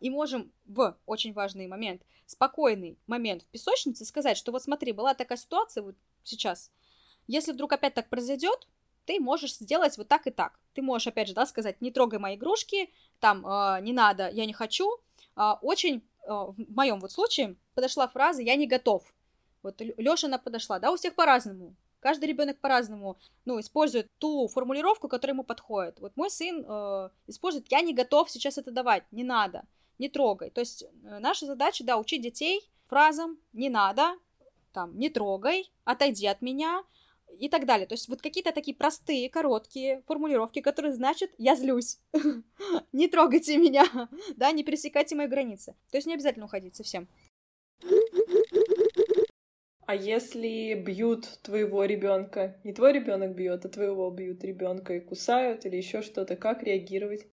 И 0.00 0.08
можем 0.08 0.52
в 0.66 0.96
очень 1.04 1.32
важный 1.32 1.66
момент, 1.66 2.02
спокойный 2.26 2.96
момент 3.06 3.42
в 3.42 3.46
песочнице 3.46 4.04
сказать, 4.04 4.36
что 4.36 4.52
вот 4.52 4.62
смотри, 4.62 4.92
была 4.92 5.14
такая 5.14 5.36
ситуация 5.36 5.82
вот 5.82 5.96
сейчас, 6.22 6.70
если 7.26 7.52
вдруг 7.52 7.72
опять 7.72 7.94
так 7.94 8.08
произойдет, 8.08 8.66
ты 9.08 9.20
можешь 9.20 9.54
сделать 9.54 9.96
вот 9.96 10.08
так 10.08 10.26
и 10.26 10.30
так. 10.30 10.58
Ты 10.74 10.82
можешь, 10.82 11.06
опять 11.06 11.28
же, 11.28 11.34
да, 11.34 11.46
сказать, 11.46 11.80
не 11.80 11.90
трогай 11.90 12.18
мои 12.18 12.36
игрушки, 12.36 12.90
там, 13.20 13.46
э, 13.46 13.80
не 13.80 13.92
надо, 13.92 14.28
я 14.28 14.44
не 14.44 14.52
хочу, 14.52 14.86
а, 14.92 14.98
очень, 15.62 16.02
а, 16.26 16.46
в 16.46 16.56
моем 16.68 17.00
вот 17.00 17.12
случае, 17.12 17.56
подошла 17.74 18.08
фраза 18.08 18.42
«я 18.42 18.56
не 18.56 18.66
готов». 18.66 19.14
Вот 19.62 19.80
Лёша 19.80 20.26
она 20.26 20.38
подошла, 20.38 20.78
да, 20.78 20.90
у 20.92 20.96
всех 20.96 21.14
по-разному. 21.14 21.74
Каждый 22.00 22.26
ребенок 22.26 22.60
по-разному, 22.60 23.18
ну, 23.44 23.58
использует 23.58 24.08
ту 24.18 24.48
формулировку, 24.48 25.08
которая 25.08 25.34
ему 25.34 25.44
подходит. 25.44 26.00
Вот 26.00 26.16
мой 26.16 26.30
сын 26.30 26.64
э, 26.68 27.10
использует 27.26 27.70
«я 27.70 27.80
не 27.80 27.92
готов 27.92 28.30
сейчас 28.30 28.58
это 28.58 28.70
давать, 28.70 29.04
не 29.10 29.24
надо, 29.24 29.64
не 29.98 30.08
трогай». 30.08 30.50
То 30.50 30.60
есть 30.60 30.82
э, 30.82 31.18
наша 31.18 31.46
задача, 31.46 31.84
да, 31.84 31.98
учить 31.98 32.22
детей 32.22 32.68
фразам 32.86 33.38
«не 33.52 33.68
надо», 33.68 34.16
там, 34.72 34.96
«не 34.98 35.08
трогай», 35.08 35.72
«отойди 35.84 36.26
от 36.26 36.40
меня», 36.40 36.84
и 37.38 37.48
так 37.48 37.66
далее. 37.66 37.86
То 37.86 37.94
есть 37.94 38.08
вот 38.08 38.20
какие-то 38.20 38.52
такие 38.52 38.76
простые, 38.76 39.28
короткие 39.30 40.02
формулировки, 40.06 40.60
которые 40.60 40.92
значат 40.92 41.30
«я 41.38 41.56
злюсь», 41.56 41.98
«не 42.92 43.08
трогайте 43.08 43.56
меня», 43.56 43.84
да, 44.36 44.52
«не 44.52 44.64
пересекайте 44.64 45.16
мои 45.16 45.26
границы». 45.26 45.74
То 45.90 45.98
есть 45.98 46.06
не 46.06 46.14
обязательно 46.14 46.46
уходить 46.46 46.76
совсем. 46.76 47.08
А 49.86 49.94
если 49.94 50.74
бьют 50.74 51.40
твоего 51.42 51.84
ребенка, 51.86 52.60
не 52.62 52.74
твой 52.74 52.92
ребенок 52.92 53.34
бьет, 53.34 53.64
а 53.64 53.70
твоего 53.70 54.10
бьют 54.10 54.44
ребенка 54.44 54.94
и 54.94 55.00
кусают 55.00 55.64
или 55.64 55.76
еще 55.76 56.02
что-то, 56.02 56.36
как 56.36 56.62
реагировать? 56.62 57.26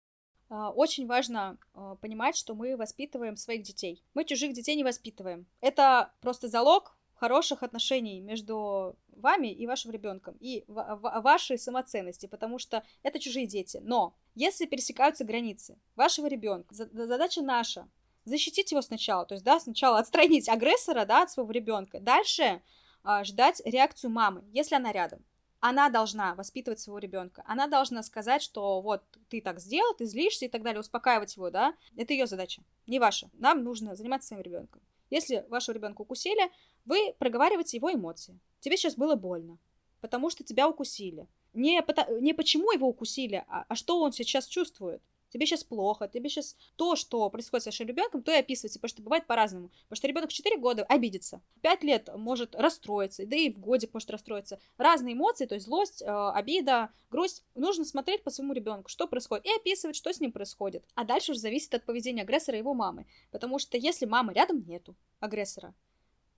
А, 0.47 0.71
очень 0.71 1.05
важно 1.05 1.57
а, 1.73 1.95
понимать, 1.95 2.37
что 2.37 2.55
мы 2.55 2.77
воспитываем 2.77 3.35
своих 3.35 3.63
детей. 3.63 4.03
Мы 4.13 4.23
чужих 4.23 4.53
детей 4.53 4.75
не 4.75 4.85
воспитываем. 4.85 5.47
Это 5.59 6.13
просто 6.21 6.47
залог 6.47 6.94
хороших 7.15 7.63
отношений 7.63 8.19
между 8.19 8.95
вами 9.07 9.51
и 9.51 9.65
вашим 9.67 9.91
ребенком, 9.91 10.35
и 10.39 10.63
вашей 10.67 11.57
самоценности, 11.57 12.25
потому 12.25 12.59
что 12.59 12.83
это 13.03 13.19
чужие 13.19 13.47
дети. 13.47 13.79
Но 13.83 14.15
если 14.35 14.65
пересекаются 14.65 15.23
границы 15.23 15.77
вашего 15.95 16.27
ребенка, 16.27 16.73
задача 16.73 17.41
наша 17.41 17.87
защитить 18.25 18.71
его 18.71 18.81
сначала, 18.81 19.25
то 19.25 19.35
есть, 19.35 19.45
да, 19.45 19.59
сначала 19.59 19.99
отстранить 19.99 20.49
агрессора, 20.49 21.05
да, 21.05 21.23
от 21.23 21.31
своего 21.31 21.51
ребенка, 21.51 21.99
дальше 21.99 22.61
а, 23.03 23.23
ждать 23.23 23.61
реакцию 23.65 24.11
мамы, 24.11 24.43
если 24.51 24.75
она 24.75 24.91
рядом. 24.91 25.23
Она 25.61 25.89
должна 25.89 26.35
воспитывать 26.35 26.79
своего 26.79 26.99
ребенка, 26.99 27.43
она 27.47 27.67
должна 27.67 28.03
сказать, 28.03 28.41
что 28.41 28.81
вот 28.81 29.03
ты 29.29 29.41
так 29.41 29.59
сделал, 29.59 29.95
ты 29.95 30.05
злишься 30.05 30.45
и 30.45 30.47
так 30.49 30.63
далее, 30.63 30.79
успокаивать 30.79 31.35
его, 31.37 31.49
да, 31.49 31.73
это 31.95 32.13
ее 32.13 32.27
задача, 32.27 32.61
не 32.87 32.99
ваша. 32.99 33.29
Нам 33.33 33.63
нужно 33.63 33.95
заниматься 33.95 34.27
своим 34.27 34.43
ребенком. 34.43 34.81
Если 35.09 35.45
вашего 35.49 35.75
ребенка 35.75 36.01
укусили, 36.01 36.51
вы 36.85 37.13
проговариваете 37.19 37.77
его 37.77 37.91
эмоции. 37.93 38.39
Тебе 38.59 38.77
сейчас 38.77 38.95
было 38.95 39.15
больно, 39.15 39.57
потому 40.01 40.29
что 40.29 40.43
тебя 40.43 40.67
укусили. 40.67 41.27
Не, 41.53 41.81
не 42.21 42.33
почему 42.33 42.71
его 42.71 42.87
укусили, 42.87 43.45
а, 43.47 43.65
а 43.67 43.75
что 43.75 44.01
он 44.01 44.11
сейчас 44.11 44.47
чувствует 44.47 45.01
тебе 45.29 45.45
сейчас 45.45 45.63
плохо, 45.63 46.07
тебе 46.07 46.29
сейчас 46.29 46.55
то, 46.75 46.95
что 46.95 47.29
происходит 47.29 47.63
с 47.63 47.65
вашим 47.67 47.87
ребенком, 47.87 48.23
то 48.23 48.31
и 48.31 48.39
описывайте, 48.39 48.79
потому 48.79 48.89
что 48.89 49.01
бывает 49.01 49.27
по-разному. 49.27 49.69
Потому 49.83 49.97
что 49.97 50.07
ребенок 50.07 50.29
в 50.29 50.33
4 50.33 50.57
года 50.57 50.83
обидится, 50.83 51.41
в 51.57 51.61
5 51.61 51.83
лет 51.83 52.09
может 52.15 52.55
расстроиться, 52.55 53.25
да 53.25 53.35
и 53.35 53.51
в 53.51 53.59
годик 53.59 53.93
может 53.93 54.09
расстроиться. 54.09 54.59
Разные 54.77 55.13
эмоции, 55.13 55.45
то 55.45 55.55
есть 55.55 55.65
злость, 55.67 56.01
э, 56.01 56.05
обида, 56.05 56.89
грусть. 57.09 57.43
Нужно 57.55 57.85
смотреть 57.85 58.23
по 58.23 58.29
своему 58.29 58.53
ребенку, 58.53 58.89
что 58.89 59.07
происходит, 59.07 59.45
и 59.45 59.55
описывать, 59.55 59.95
что 59.95 60.11
с 60.11 60.19
ним 60.19 60.31
происходит. 60.31 60.85
А 60.95 61.03
дальше 61.03 61.31
уже 61.31 61.39
зависит 61.39 61.73
от 61.73 61.85
поведения 61.85 62.23
агрессора 62.23 62.57
и 62.57 62.61
его 62.61 62.73
мамы. 62.73 63.05
Потому 63.31 63.59
что 63.59 63.77
если 63.77 64.05
мамы 64.05 64.33
рядом 64.33 64.65
нету 64.65 64.95
агрессора, 65.19 65.73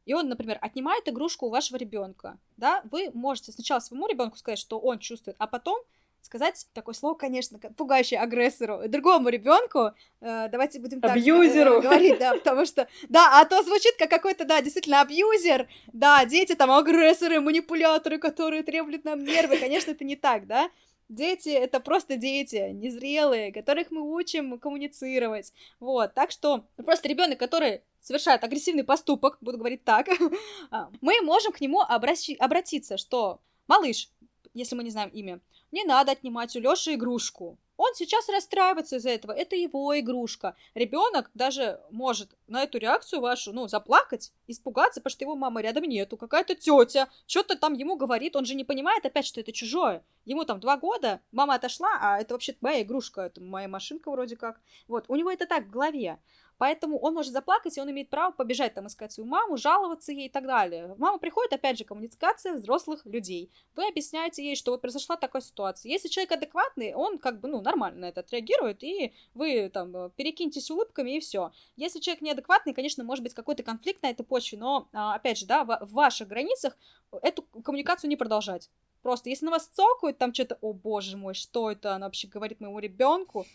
и 0.07 0.13
он, 0.13 0.29
например, 0.29 0.57
отнимает 0.61 1.09
игрушку 1.09 1.47
у 1.47 1.49
вашего 1.49 1.75
ребенка, 1.77 2.39
да, 2.55 2.81
вы 2.89 3.11
можете 3.13 3.51
сначала 3.51 3.79
своему 3.79 4.07
ребенку 4.07 4.37
сказать, 4.37 4.57
что 4.57 4.79
он 4.79 4.99
чувствует, 4.99 5.35
а 5.37 5.47
потом 5.47 5.83
сказать 6.21 6.67
такое 6.73 6.93
слово, 6.93 7.15
конечно, 7.15 7.59
пугающее 7.59 8.19
агрессору, 8.19 8.81
другому 8.87 9.29
ребенку, 9.29 9.91
э, 10.21 10.49
давайте 10.49 10.79
будем 10.79 11.01
так 11.01 11.11
абьюзеру. 11.11 11.75
Э, 11.75 11.81
говорить, 11.81 12.19
да, 12.19 12.33
потому 12.33 12.65
что, 12.65 12.87
да, 13.09 13.39
а 13.39 13.45
то 13.45 13.63
звучит 13.63 13.95
как 13.97 14.09
какой-то, 14.09 14.45
да, 14.45 14.61
действительно, 14.61 15.01
абьюзер, 15.01 15.67
да, 15.93 16.25
дети 16.25 16.55
там 16.55 16.71
агрессоры, 16.71 17.39
манипуляторы, 17.39 18.17
которые 18.17 18.63
требуют 18.63 19.05
нам 19.05 19.23
нервы, 19.23 19.57
конечно, 19.57 19.91
это 19.91 20.03
не 20.03 20.15
так, 20.15 20.47
да, 20.47 20.69
Дети— 21.09 21.47
это 21.49 21.79
просто 21.79 22.17
дети, 22.17 22.71
незрелые, 22.73 23.53
которых 23.53 23.91
мы 23.91 24.01
учим 24.01 24.59
коммуницировать. 24.59 25.53
Вот, 25.79 26.13
так 26.13 26.31
что 26.31 26.65
просто 26.75 27.07
ребенок, 27.07 27.39
который 27.39 27.81
совершает 28.01 28.43
агрессивный 28.43 28.83
поступок, 28.83 29.37
буду 29.39 29.57
говорить 29.57 29.85
так, 29.85 30.09
а, 30.71 30.89
мы 30.99 31.21
можем 31.21 31.53
к 31.53 31.61
нему 31.61 31.81
обращи- 31.81 32.35
обратиться, 32.35 32.97
что 32.97 33.39
«Малыш, 33.67 34.09
если 34.57 34.75
мы 34.75 34.83
не 34.83 34.89
знаем 34.89 35.09
имя, 35.09 35.39
не 35.71 35.83
надо 35.83 36.11
отнимать 36.11 36.55
у 36.55 36.59
Лёши 36.59 36.93
игрушку. 36.93 37.57
Он 37.77 37.93
сейчас 37.93 38.27
расстраивается 38.27 38.95
из-за 38.95 39.11
этого. 39.11 39.31
Это 39.31 39.55
его 39.55 39.97
игрушка. 39.99 40.55
Ребенок 40.73 41.29
даже 41.35 41.79
может 41.91 42.35
на 42.47 42.63
эту 42.63 42.79
реакцию 42.79 43.21
вашу, 43.21 43.53
ну, 43.53 43.67
заплакать, 43.67 44.33
испугаться, 44.47 44.99
потому 44.99 45.11
что 45.11 45.25
его 45.25 45.35
мамы 45.35 45.61
рядом 45.61 45.83
нету. 45.83 46.17
Какая-то 46.17 46.55
тетя 46.55 47.07
что-то 47.27 47.55
там 47.55 47.73
ему 47.73 47.95
говорит. 47.95 48.35
Он 48.35 48.45
же 48.45 48.55
не 48.55 48.63
понимает 48.63 49.05
опять, 49.05 49.27
что 49.27 49.39
это 49.39 49.51
чужое. 49.51 50.03
Ему 50.25 50.43
там 50.43 50.59
два 50.59 50.75
года, 50.77 51.21
мама 51.31 51.53
отошла, 51.53 51.89
а 52.01 52.19
это 52.19 52.33
вообще 52.33 52.55
моя 52.61 52.81
игрушка, 52.81 53.21
это 53.21 53.41
моя 53.41 53.67
машинка 53.67 54.09
вроде 54.09 54.35
как. 54.35 54.59
Вот, 54.87 55.05
у 55.07 55.15
него 55.15 55.29
это 55.29 55.45
так 55.45 55.65
в 55.65 55.69
голове. 55.69 56.19
Поэтому 56.57 56.97
он 56.99 57.13
может 57.13 57.31
заплакать, 57.31 57.77
и 57.77 57.81
он 57.81 57.91
имеет 57.91 58.09
право 58.09 58.31
побежать 58.31 58.73
там 58.73 58.87
искать 58.87 59.11
свою 59.11 59.29
маму, 59.29 59.57
жаловаться 59.57 60.11
ей 60.11 60.27
и 60.27 60.29
так 60.29 60.45
далее. 60.45 60.95
Мама 60.97 61.17
приходит, 61.19 61.53
опять 61.53 61.77
же, 61.77 61.83
коммуникация 61.83 62.53
взрослых 62.53 63.05
людей. 63.05 63.51
Вы 63.75 63.87
объясняете 63.87 64.43
ей, 64.43 64.55
что 64.55 64.71
вот 64.71 64.81
произошла 64.81 65.17
такая 65.17 65.41
ситуация. 65.41 65.91
Если 65.91 66.07
человек 66.07 66.31
адекватный, 66.31 66.93
он 66.93 67.19
как 67.19 67.39
бы, 67.39 67.47
ну, 67.47 67.61
нормально 67.61 68.01
на 68.01 68.05
это 68.05 68.21
отреагирует, 68.21 68.83
и 68.83 69.13
вы 69.33 69.69
там 69.69 69.95
э, 69.95 70.09
перекиньтесь 70.15 70.71
улыбками, 70.71 71.17
и 71.17 71.19
все. 71.19 71.51
Если 71.75 71.99
человек 71.99 72.21
неадекватный, 72.21 72.73
конечно, 72.73 73.03
может 73.03 73.23
быть 73.23 73.33
какой-то 73.33 73.63
конфликт 73.63 74.01
на 74.03 74.09
этой 74.09 74.23
почве, 74.23 74.57
но, 74.57 74.87
а, 74.93 75.15
опять 75.15 75.37
же, 75.37 75.45
да, 75.45 75.63
в 75.63 75.91
ваших 75.91 76.27
границах 76.27 76.77
эту 77.21 77.43
коммуникацию 77.63 78.09
не 78.09 78.15
продолжать. 78.15 78.69
Просто 79.01 79.29
если 79.29 79.45
на 79.45 79.51
вас 79.51 79.67
цокают, 79.67 80.17
там 80.17 80.33
что-то, 80.33 80.57
о 80.61 80.73
боже 80.73 81.17
мой, 81.17 81.33
что 81.33 81.71
это 81.71 81.95
она 81.95 82.07
вообще 82.07 82.27
говорит 82.27 82.59
моему 82.59 82.79
ребенку? 82.79 83.45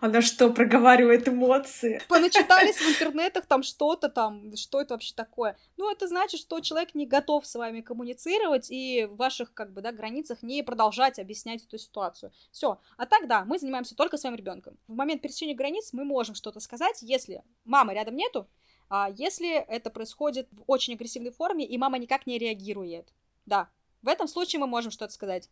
Она 0.00 0.22
что, 0.22 0.50
проговаривает 0.50 1.28
эмоции? 1.28 2.00
Поначитались 2.08 2.76
в 2.76 2.88
интернетах 2.88 3.46
там 3.46 3.62
что-то 3.62 4.08
там, 4.08 4.56
что 4.56 4.80
это 4.80 4.94
вообще 4.94 5.14
такое? 5.14 5.56
Ну, 5.76 5.90
это 5.90 6.06
значит, 6.06 6.40
что 6.40 6.60
человек 6.60 6.94
не 6.94 7.06
готов 7.06 7.46
с 7.46 7.54
вами 7.54 7.80
коммуницировать 7.80 8.70
и 8.70 9.06
в 9.06 9.16
ваших, 9.16 9.52
как 9.54 9.72
бы, 9.72 9.80
да, 9.80 9.92
границах 9.92 10.42
не 10.42 10.62
продолжать 10.62 11.18
объяснять 11.18 11.64
эту 11.64 11.78
ситуацию. 11.78 12.32
Все. 12.50 12.78
А 12.96 13.06
так, 13.06 13.28
да, 13.28 13.44
мы 13.44 13.58
занимаемся 13.58 13.94
только 13.94 14.16
своим 14.16 14.36
ребенком. 14.36 14.78
В 14.86 14.94
момент 14.94 15.22
пересечения 15.22 15.54
границ 15.54 15.90
мы 15.92 16.04
можем 16.04 16.34
что-то 16.34 16.60
сказать, 16.60 17.02
если 17.02 17.42
мамы 17.64 17.94
рядом 17.94 18.16
нету, 18.16 18.48
а 18.88 19.08
если 19.16 19.54
это 19.54 19.88
происходит 19.88 20.48
в 20.52 20.64
очень 20.66 20.92
агрессивной 20.94 21.30
форме, 21.30 21.64
и 21.64 21.78
мама 21.78 21.98
никак 21.98 22.26
не 22.26 22.38
реагирует. 22.38 23.12
Да, 23.46 23.70
в 24.02 24.08
этом 24.08 24.28
случае 24.28 24.60
мы 24.60 24.66
можем 24.66 24.90
что-то 24.90 25.12
сказать. 25.12 25.48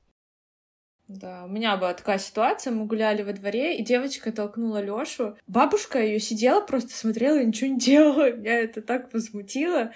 Да, 1.08 1.44
у 1.44 1.48
меня 1.48 1.76
была 1.76 1.92
такая 1.92 2.18
ситуация, 2.18 2.72
мы 2.72 2.86
гуляли 2.86 3.22
во 3.22 3.32
дворе, 3.32 3.76
и 3.76 3.82
девочка 3.82 4.30
толкнула 4.30 4.80
Лёшу. 4.80 5.36
Бабушка 5.48 6.00
ее 6.00 6.20
сидела, 6.20 6.60
просто 6.60 6.92
смотрела 6.92 7.40
и 7.40 7.46
ничего 7.46 7.70
не 7.70 7.80
делала. 7.80 8.30
Меня 8.36 8.60
это 8.60 8.80
так 8.80 9.12
возмутило. 9.12 9.92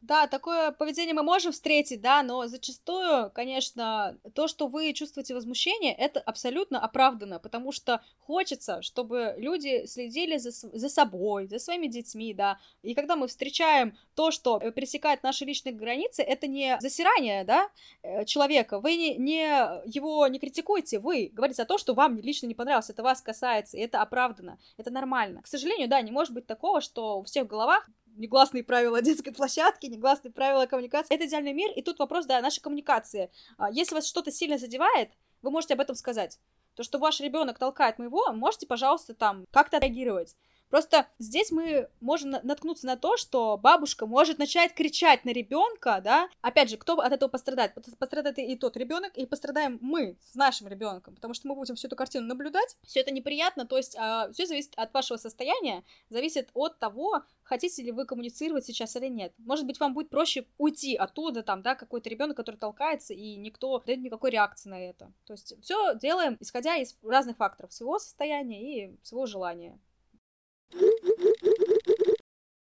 Да, 0.00 0.26
такое 0.26 0.72
поведение 0.72 1.12
мы 1.12 1.22
можем 1.22 1.52
встретить, 1.52 2.00
да, 2.00 2.22
но 2.22 2.46
зачастую, 2.46 3.30
конечно, 3.32 4.16
то, 4.34 4.48
что 4.48 4.66
вы 4.66 4.94
чувствуете 4.94 5.34
возмущение, 5.34 5.92
это 5.92 6.20
абсолютно 6.20 6.80
оправдано, 6.80 7.38
потому 7.38 7.70
что 7.70 8.00
хочется, 8.18 8.80
чтобы 8.80 9.34
люди 9.36 9.84
следили 9.84 10.38
за, 10.38 10.52
за 10.52 10.88
собой, 10.88 11.48
за 11.48 11.58
своими 11.58 11.86
детьми, 11.86 12.32
да, 12.32 12.58
и 12.82 12.94
когда 12.94 13.14
мы 13.14 13.28
встречаем 13.28 13.94
то, 14.14 14.30
что 14.30 14.58
пересекает 14.58 15.22
наши 15.22 15.44
личные 15.44 15.74
границы, 15.74 16.22
это 16.22 16.46
не 16.46 16.78
засирание, 16.80 17.44
да, 17.44 17.68
э, 18.02 18.24
человека, 18.24 18.80
вы 18.80 18.96
не, 18.96 19.16
не 19.18 19.42
его 19.84 20.26
не 20.28 20.38
критикуете, 20.38 20.98
вы 20.98 21.28
говорите 21.30 21.60
о 21.60 21.66
том, 21.66 21.76
что 21.76 21.92
вам 21.92 22.18
лично 22.18 22.46
не 22.46 22.54
понравилось, 22.54 22.88
это 22.88 23.02
вас 23.02 23.20
касается, 23.20 23.76
и 23.76 23.80
это 23.80 24.00
оправдано, 24.00 24.58
это 24.78 24.90
нормально. 24.90 25.42
К 25.42 25.46
сожалению, 25.46 25.88
да, 25.88 26.00
не 26.00 26.10
может 26.10 26.32
быть 26.32 26.46
такого, 26.46 26.80
что 26.80 27.18
у 27.18 27.24
всех 27.24 27.44
в 27.44 27.48
головах 27.48 27.86
негласные 28.16 28.64
правила 28.64 29.02
детской 29.02 29.32
площадки, 29.32 29.86
негласные 29.86 30.32
правила 30.32 30.66
коммуникации. 30.66 31.14
Это 31.14 31.26
идеальный 31.26 31.52
мир, 31.52 31.70
и 31.72 31.82
тут 31.82 31.98
вопрос, 31.98 32.26
да, 32.26 32.40
нашей 32.40 32.60
коммуникации. 32.60 33.30
А, 33.58 33.70
если 33.70 33.94
вас 33.94 34.06
что-то 34.06 34.30
сильно 34.30 34.58
задевает, 34.58 35.10
вы 35.42 35.50
можете 35.50 35.74
об 35.74 35.80
этом 35.80 35.96
сказать. 35.96 36.38
То, 36.74 36.82
что 36.82 36.98
ваш 36.98 37.20
ребенок 37.20 37.58
толкает 37.58 37.98
моего, 37.98 38.32
можете, 38.32 38.66
пожалуйста, 38.66 39.14
там 39.14 39.44
как-то 39.50 39.78
реагировать. 39.78 40.36
Просто 40.70 41.08
здесь 41.18 41.50
мы 41.50 41.88
можем 42.00 42.30
наткнуться 42.30 42.86
на 42.86 42.96
то, 42.96 43.16
что 43.16 43.58
бабушка 43.58 44.06
может 44.06 44.38
начать 44.38 44.72
кричать 44.72 45.24
на 45.24 45.30
ребенка, 45.30 46.00
да. 46.02 46.28
Опять 46.40 46.70
же, 46.70 46.76
кто 46.76 46.94
от 47.00 47.12
этого 47.12 47.28
пострадает? 47.28 47.74
Пострадает 47.98 48.38
и 48.38 48.56
тот 48.56 48.76
ребенок, 48.76 49.16
и 49.16 49.26
пострадаем 49.26 49.78
мы 49.82 50.16
с 50.22 50.34
нашим 50.34 50.68
ребенком, 50.68 51.16
потому 51.16 51.34
что 51.34 51.48
мы 51.48 51.56
будем 51.56 51.74
всю 51.74 51.88
эту 51.88 51.96
картину 51.96 52.26
наблюдать. 52.26 52.76
Все 52.86 53.00
это 53.00 53.12
неприятно, 53.12 53.66
то 53.66 53.76
есть 53.76 53.96
а, 53.98 54.30
все 54.32 54.46
зависит 54.46 54.72
от 54.76 54.94
вашего 54.94 55.16
состояния, 55.16 55.82
зависит 56.08 56.48
от 56.54 56.78
того, 56.78 57.22
хотите 57.42 57.82
ли 57.82 57.90
вы 57.90 58.06
коммуницировать 58.06 58.64
сейчас 58.64 58.94
или 58.94 59.08
нет. 59.08 59.32
Может 59.38 59.66
быть, 59.66 59.80
вам 59.80 59.92
будет 59.92 60.08
проще 60.08 60.46
уйти 60.56 60.94
оттуда, 60.94 61.42
там, 61.42 61.62
да, 61.62 61.74
какой-то 61.74 62.08
ребенок, 62.08 62.36
который 62.36 62.56
толкается, 62.56 63.12
и 63.12 63.34
никто 63.34 63.82
дает 63.84 64.00
никакой 64.00 64.30
реакции 64.30 64.68
на 64.68 64.80
это. 64.80 65.12
То 65.26 65.32
есть 65.32 65.54
все 65.62 65.96
делаем, 65.96 66.36
исходя 66.38 66.76
из 66.76 66.96
разных 67.02 67.36
факторов 67.38 67.72
своего 67.72 67.98
состояния 67.98 68.86
и 68.86 68.96
своего 69.02 69.26
желания. 69.26 69.78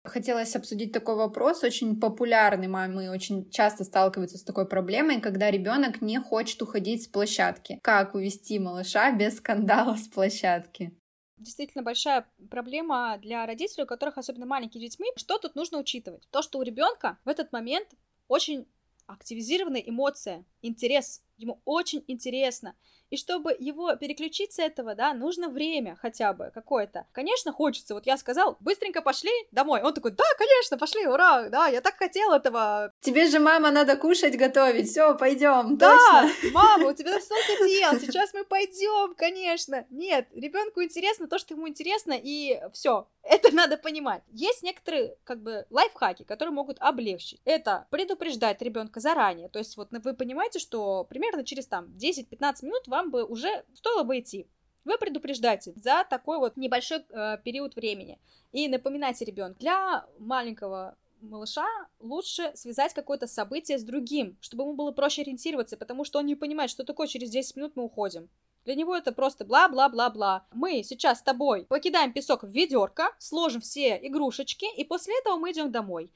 Хотелось 0.04 0.54
обсудить 0.56 0.92
такой 0.92 1.14
вопрос, 1.14 1.64
очень 1.64 1.98
популярный, 1.98 2.68
мамы 2.68 3.08
очень 3.08 3.48
часто 3.50 3.84
сталкиваются 3.84 4.36
с 4.36 4.44
такой 4.44 4.68
проблемой, 4.68 5.20
когда 5.20 5.50
ребенок 5.50 6.02
не 6.02 6.20
хочет 6.20 6.60
уходить 6.60 7.04
с 7.04 7.08
площадки. 7.08 7.78
Как 7.82 8.14
увести 8.14 8.58
малыша 8.58 9.12
без 9.12 9.38
скандала 9.38 9.96
с 9.96 10.08
площадки? 10.08 10.92
действительно 11.42 11.82
большая 11.82 12.26
проблема 12.50 13.18
для 13.20 13.44
родителей, 13.46 13.84
у 13.84 13.86
которых 13.86 14.16
особенно 14.16 14.46
маленькие 14.46 14.80
детьми. 14.80 15.08
Что 15.16 15.38
тут 15.38 15.54
нужно 15.54 15.78
учитывать? 15.78 16.28
То, 16.30 16.42
что 16.42 16.58
у 16.58 16.62
ребенка 16.62 17.18
в 17.24 17.28
этот 17.28 17.52
момент 17.52 17.88
очень 18.28 18.66
активизированная 19.06 19.80
эмоция, 19.80 20.44
интерес. 20.62 21.22
Ему 21.42 21.60
очень 21.64 22.04
интересно. 22.06 22.74
И 23.10 23.18
чтобы 23.18 23.54
его 23.58 23.94
переключить 23.96 24.52
с 24.54 24.58
этого, 24.58 24.94
да, 24.94 25.12
нужно 25.12 25.50
время 25.50 25.98
хотя 26.00 26.32
бы 26.32 26.50
какое-то. 26.54 27.06
Конечно, 27.12 27.52
хочется. 27.52 27.92
Вот 27.92 28.06
я 28.06 28.16
сказал, 28.16 28.56
быстренько 28.60 29.02
пошли 29.02 29.30
домой. 29.50 29.82
Он 29.82 29.92
такой, 29.92 30.12
да, 30.12 30.24
конечно, 30.38 30.78
пошли, 30.78 31.06
ура, 31.06 31.50
да, 31.50 31.66
я 31.66 31.82
так 31.82 31.96
хотел 31.96 32.32
этого. 32.32 32.90
Тебе 33.00 33.26
же, 33.26 33.38
мама, 33.38 33.70
надо 33.70 33.96
кушать, 33.96 34.38
готовить. 34.38 34.88
Все, 34.88 35.14
пойдем. 35.14 35.76
Да, 35.76 35.94
точно. 36.22 36.50
мама, 36.52 36.88
у 36.88 36.94
тебя 36.94 37.20
столько 37.20 37.66
дел. 37.66 38.00
Сейчас 38.00 38.32
мы 38.32 38.44
пойдем, 38.44 39.14
конечно. 39.14 39.84
Нет, 39.90 40.28
ребенку 40.32 40.82
интересно 40.82 41.26
то, 41.28 41.38
что 41.38 41.52
ему 41.52 41.68
интересно, 41.68 42.14
и 42.16 42.62
все. 42.72 43.08
Это 43.22 43.54
надо 43.54 43.76
понимать. 43.76 44.22
Есть 44.32 44.62
некоторые, 44.62 45.16
как 45.24 45.42
бы, 45.42 45.66
лайфхаки, 45.70 46.24
которые 46.24 46.52
могут 46.52 46.78
облегчить. 46.80 47.40
Это 47.44 47.86
предупреждать 47.90 48.62
ребенка 48.62 49.00
заранее. 49.00 49.48
То 49.48 49.58
есть, 49.58 49.76
вот 49.76 49.88
вы 49.90 50.14
понимаете, 50.14 50.58
что 50.58 51.04
примерно 51.32 51.44
через 51.44 51.66
там 51.66 51.86
10-15 51.96 52.64
минут 52.64 52.86
вам 52.86 53.10
бы 53.10 53.24
уже 53.24 53.64
стоило 53.74 54.02
бы 54.02 54.18
идти. 54.18 54.46
Вы 54.84 54.98
предупреждаете 54.98 55.72
за 55.76 56.04
такой 56.08 56.38
вот 56.38 56.56
небольшой 56.56 57.04
э, 57.08 57.38
период 57.44 57.76
времени. 57.76 58.18
И 58.52 58.68
напоминайте 58.68 59.24
ребенку. 59.24 59.60
Для 59.60 60.06
маленького 60.18 60.96
малыша 61.20 61.66
лучше 62.00 62.50
связать 62.54 62.92
какое-то 62.92 63.28
событие 63.28 63.78
с 63.78 63.84
другим, 63.84 64.36
чтобы 64.40 64.64
ему 64.64 64.74
было 64.74 64.90
проще 64.90 65.22
ориентироваться, 65.22 65.76
потому 65.76 66.04
что 66.04 66.18
он 66.18 66.26
не 66.26 66.34
понимает, 66.34 66.70
что 66.70 66.84
такое 66.84 67.06
через 67.06 67.30
10 67.30 67.56
минут 67.56 67.72
мы 67.76 67.84
уходим. 67.84 68.28
Для 68.64 68.74
него 68.74 68.94
это 68.94 69.12
просто 69.12 69.44
бла-бла-бла-бла. 69.44 70.46
Мы 70.52 70.82
сейчас 70.82 71.18
с 71.18 71.22
тобой 71.22 71.64
покидаем 71.64 72.12
песок 72.12 72.42
в 72.42 72.50
ведерко, 72.50 73.04
сложим 73.18 73.60
все 73.60 73.98
игрушечки, 74.02 74.66
и 74.76 74.84
после 74.84 75.14
этого 75.20 75.36
мы 75.36 75.52
идем 75.52 75.70
домой. 75.70 76.10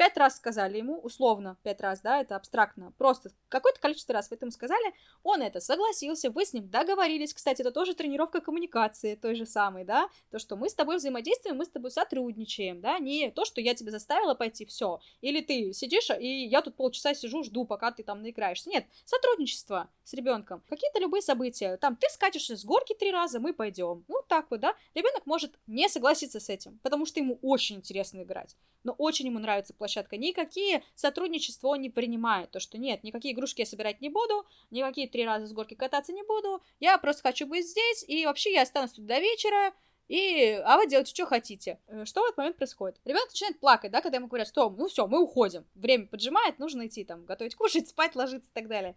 Пять 0.00 0.16
раз 0.16 0.36
сказали 0.36 0.78
ему, 0.78 0.98
условно, 0.98 1.58
пять 1.62 1.82
раз, 1.82 2.00
да, 2.00 2.22
это 2.22 2.34
абстрактно, 2.34 2.94
просто 2.96 3.32
какое-то 3.50 3.80
количество 3.80 4.14
раз 4.14 4.30
вы 4.30 4.36
этому 4.36 4.50
сказали, 4.50 4.94
он 5.22 5.42
это 5.42 5.60
согласился, 5.60 6.30
вы 6.30 6.46
с 6.46 6.54
ним 6.54 6.70
договорились, 6.70 7.34
кстати, 7.34 7.60
это 7.60 7.70
тоже 7.70 7.92
тренировка 7.92 8.40
коммуникации 8.40 9.14
той 9.14 9.34
же 9.34 9.44
самой, 9.44 9.84
да, 9.84 10.08
то, 10.30 10.38
что 10.38 10.56
мы 10.56 10.70
с 10.70 10.74
тобой 10.74 10.96
взаимодействуем, 10.96 11.58
мы 11.58 11.66
с 11.66 11.68
тобой 11.68 11.90
сотрудничаем, 11.90 12.80
да, 12.80 12.98
не 12.98 13.30
то, 13.30 13.44
что 13.44 13.60
я 13.60 13.74
тебя 13.74 13.90
заставила 13.90 14.32
пойти, 14.32 14.64
все, 14.64 15.00
или 15.20 15.42
ты 15.42 15.74
сидишь, 15.74 16.08
и 16.18 16.46
я 16.46 16.62
тут 16.62 16.76
полчаса 16.76 17.12
сижу, 17.12 17.42
жду, 17.42 17.66
пока 17.66 17.92
ты 17.92 18.02
там 18.02 18.22
наиграешься, 18.22 18.70
нет, 18.70 18.86
сотрудничество 19.04 19.90
с 20.04 20.14
ребенком, 20.14 20.62
какие-то 20.70 20.98
любые 20.98 21.20
события, 21.20 21.76
там, 21.76 21.96
ты 21.96 22.08
скачешься 22.08 22.56
с 22.56 22.64
горки 22.64 22.94
три 22.94 23.10
раза, 23.12 23.38
мы 23.38 23.52
пойдем, 23.52 24.06
ну, 24.08 24.22
так 24.26 24.46
вот, 24.48 24.60
да, 24.60 24.74
ребенок 24.94 25.26
может 25.26 25.58
не 25.66 25.90
согласиться 25.90 26.40
с 26.40 26.48
этим, 26.48 26.78
потому 26.82 27.04
что 27.04 27.20
ему 27.20 27.38
очень 27.42 27.76
интересно 27.76 28.22
играть, 28.22 28.56
но 28.84 28.92
очень 28.92 29.26
ему 29.26 29.38
нравится 29.38 29.74
площадка. 29.74 30.16
Никакие 30.16 30.82
сотрудничества 30.94 31.68
он 31.68 31.80
не 31.80 31.90
принимает. 31.90 32.50
То, 32.50 32.60
что 32.60 32.78
нет, 32.78 33.02
никакие 33.02 33.34
игрушки 33.34 33.60
я 33.60 33.66
собирать 33.66 34.00
не 34.00 34.08
буду, 34.08 34.46
никакие 34.70 35.08
три 35.08 35.24
раза 35.24 35.46
с 35.46 35.52
горки 35.52 35.74
кататься 35.74 36.12
не 36.12 36.22
буду, 36.22 36.62
я 36.78 36.98
просто 36.98 37.22
хочу 37.22 37.46
быть 37.46 37.68
здесь, 37.68 38.04
и 38.06 38.26
вообще 38.26 38.52
я 38.52 38.62
останусь 38.62 38.92
тут 38.92 39.06
до 39.06 39.18
вечера, 39.18 39.72
и, 40.10 40.60
а 40.64 40.76
вы 40.76 40.88
делайте, 40.88 41.14
что 41.14 41.24
хотите. 41.24 41.78
Э, 41.86 42.04
что 42.04 42.22
в 42.22 42.24
этот 42.24 42.36
момент 42.36 42.56
происходит? 42.56 42.98
Ребенок 43.04 43.28
начинает 43.28 43.60
плакать, 43.60 43.92
да, 43.92 44.00
когда 44.00 44.16
ему 44.16 44.26
говорят, 44.26 44.48
что, 44.48 44.68
ну 44.68 44.88
все, 44.88 45.06
мы 45.06 45.22
уходим. 45.22 45.64
Время 45.74 46.08
поджимает, 46.08 46.58
нужно 46.58 46.88
идти 46.88 47.04
там, 47.04 47.24
готовить 47.24 47.54
кушать, 47.56 47.88
спать, 47.88 48.16
ложиться 48.16 48.50
и 48.50 48.52
так 48.52 48.66
далее. 48.66 48.96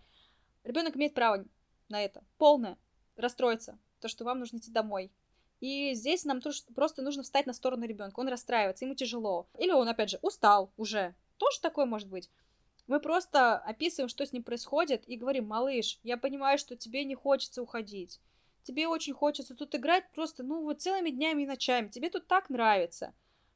Ребенок 0.64 0.96
имеет 0.96 1.14
право 1.14 1.46
на 1.88 2.04
это. 2.04 2.24
Полное. 2.40 2.80
Расстроиться. 3.16 3.78
То, 4.00 4.08
что 4.08 4.24
вам 4.26 4.40
нужно 4.40 4.58
идти 4.58 4.72
домой. 4.72 5.12
И 5.64 5.94
здесь 5.94 6.26
нам 6.26 6.42
просто 6.76 7.02
нужно 7.02 7.24
встать 7.24 7.46
на 7.46 7.54
сторону 7.54 7.86
ребенка. 7.86 8.20
Он 8.20 8.28
расстраивается, 8.28 8.84
ему 8.84 8.96
тяжело. 8.96 9.48
Или 9.58 9.72
он, 9.72 9.88
опять 9.88 10.10
же, 10.10 10.20
устал 10.22 10.74
уже. 10.76 11.16
Тоже 11.38 11.62
такое 11.62 11.86
может 11.86 12.10
быть. 12.10 12.30
Мы 12.88 13.00
просто 13.00 13.60
описываем, 13.60 14.10
что 14.10 14.26
с 14.26 14.34
ним 14.34 14.44
происходит, 14.44 15.08
и 15.08 15.16
говорим, 15.16 15.48
малыш, 15.48 16.02
я 16.04 16.18
понимаю, 16.18 16.58
что 16.58 16.76
тебе 16.76 17.06
не 17.06 17.16
хочется 17.16 17.62
уходить. 17.62 18.20
Тебе 18.64 18.90
очень 18.90 19.14
хочется 19.14 19.56
тут 19.56 19.74
играть 19.74 20.04
просто, 20.12 20.44
ну, 20.44 20.64
вот 20.64 20.82
целыми 20.82 21.12
днями 21.12 21.44
и 21.44 21.48
ночами. 21.48 21.88
Тебе 21.88 22.10
тут 22.10 22.28
так 22.28 22.50
нравится. 22.50 23.14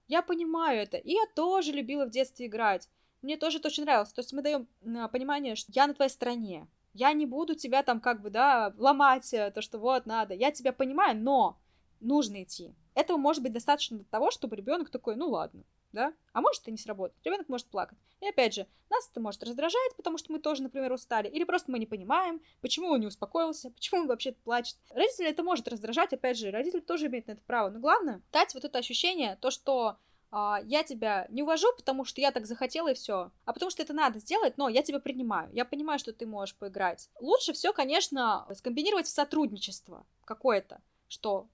Я 0.08 0.22
понимаю 0.22 0.84
это. 0.84 0.96
И 0.96 1.12
я 1.12 1.26
тоже 1.36 1.74
любила 1.74 2.06
в 2.06 2.12
детстве 2.12 2.46
играть. 2.46 2.88
Мне 3.22 3.36
тоже 3.36 3.58
это 3.58 3.68
очень 3.68 3.84
нравилось. 3.84 4.14
То 4.14 4.22
есть 4.22 4.32
мы 4.32 4.42
даем 4.42 4.70
а, 4.96 5.10
понимание, 5.10 5.58
что 5.58 5.74
я 5.76 5.88
на 5.88 5.94
твоей 5.94 6.10
стороне. 6.10 6.70
Я 6.94 7.12
не 7.12 7.26
буду 7.26 7.54
тебя 7.54 7.84
там 7.84 8.00
как 8.00 8.22
бы, 8.22 8.30
да, 8.30 8.74
ломать, 8.78 9.34
э, 9.34 9.52
то, 9.52 9.62
что 9.62 9.78
вот 9.78 10.06
надо. 10.06 10.34
Я 10.34 10.52
тебя 10.52 10.72
понимаю, 10.72 11.18
но 11.18 11.60
нужно 12.00 12.44
идти. 12.44 12.74
Этого 12.96 13.18
может 13.18 13.44
быть 13.44 13.54
достаточно 13.54 13.98
для 13.98 14.06
того, 14.06 14.32
чтобы 14.32 14.56
ребенок 14.56 14.90
такой, 14.90 15.16
ну 15.16 15.30
ладно, 15.30 15.64
да, 15.92 16.14
а 16.34 16.42
может 16.42 16.68
и 16.68 16.72
не 16.72 16.78
сработать. 16.78 17.18
Ребенок 17.24 17.50
может 17.50 17.68
плакать. 17.68 17.98
И 18.22 18.28
опять 18.28 18.54
же, 18.54 18.68
нас 18.90 19.08
это 19.10 19.20
может 19.20 19.44
раздражать, 19.44 19.96
потому 19.96 20.18
что 20.18 20.32
мы 20.32 20.40
тоже, 20.40 20.64
например, 20.64 20.92
устали, 20.92 21.28
или 21.28 21.44
просто 21.44 21.72
мы 21.72 21.80
не 21.80 21.86
понимаем, 21.86 22.42
почему 22.62 22.90
он 22.90 23.00
не 23.00 23.08
успокоился, 23.08 23.70
почему 23.72 24.02
он 24.02 24.08
вообще 24.08 24.32
плачет. 24.32 24.78
Родители 24.90 25.30
это 25.30 25.44
может 25.44 25.68
раздражать, 25.68 26.14
опять 26.14 26.38
же, 26.38 26.52
родители 26.52 26.82
тоже 26.82 27.08
имеют 27.08 27.28
на 27.28 27.34
это 27.34 27.42
право. 27.46 27.70
Но 27.70 27.80
главное, 27.80 28.22
дать 28.32 28.54
вот 28.54 28.66
это 28.66 28.80
ощущение, 28.80 29.38
то, 29.42 29.52
что 29.52 29.98
а, 30.30 30.60
я 30.66 30.84
тебя 30.84 31.28
не 31.30 31.44
увожу, 31.44 31.68
потому 31.76 32.04
что 32.04 32.22
я 32.22 32.32
так 32.32 32.46
захотела 32.46 32.90
и 32.90 32.94
все, 32.94 33.32
а 33.46 33.54
потому 33.54 33.70
что 33.70 33.82
это 33.82 33.94
надо 33.94 34.20
сделать, 34.20 34.58
но 34.58 34.68
я 34.70 34.84
тебя 34.84 35.00
принимаю, 35.00 35.50
я 35.54 35.66
понимаю, 35.66 36.00
что 36.00 36.14
ты 36.14 36.26
можешь 36.26 36.56
поиграть. 36.56 37.10
Лучше 37.20 37.54
все, 37.54 37.74
конечно, 37.74 38.48
скомбинировать 38.56 39.08
в 39.08 39.12
сотрудничество 39.12 40.06
какое-то, 40.26 40.82
что 41.08 41.48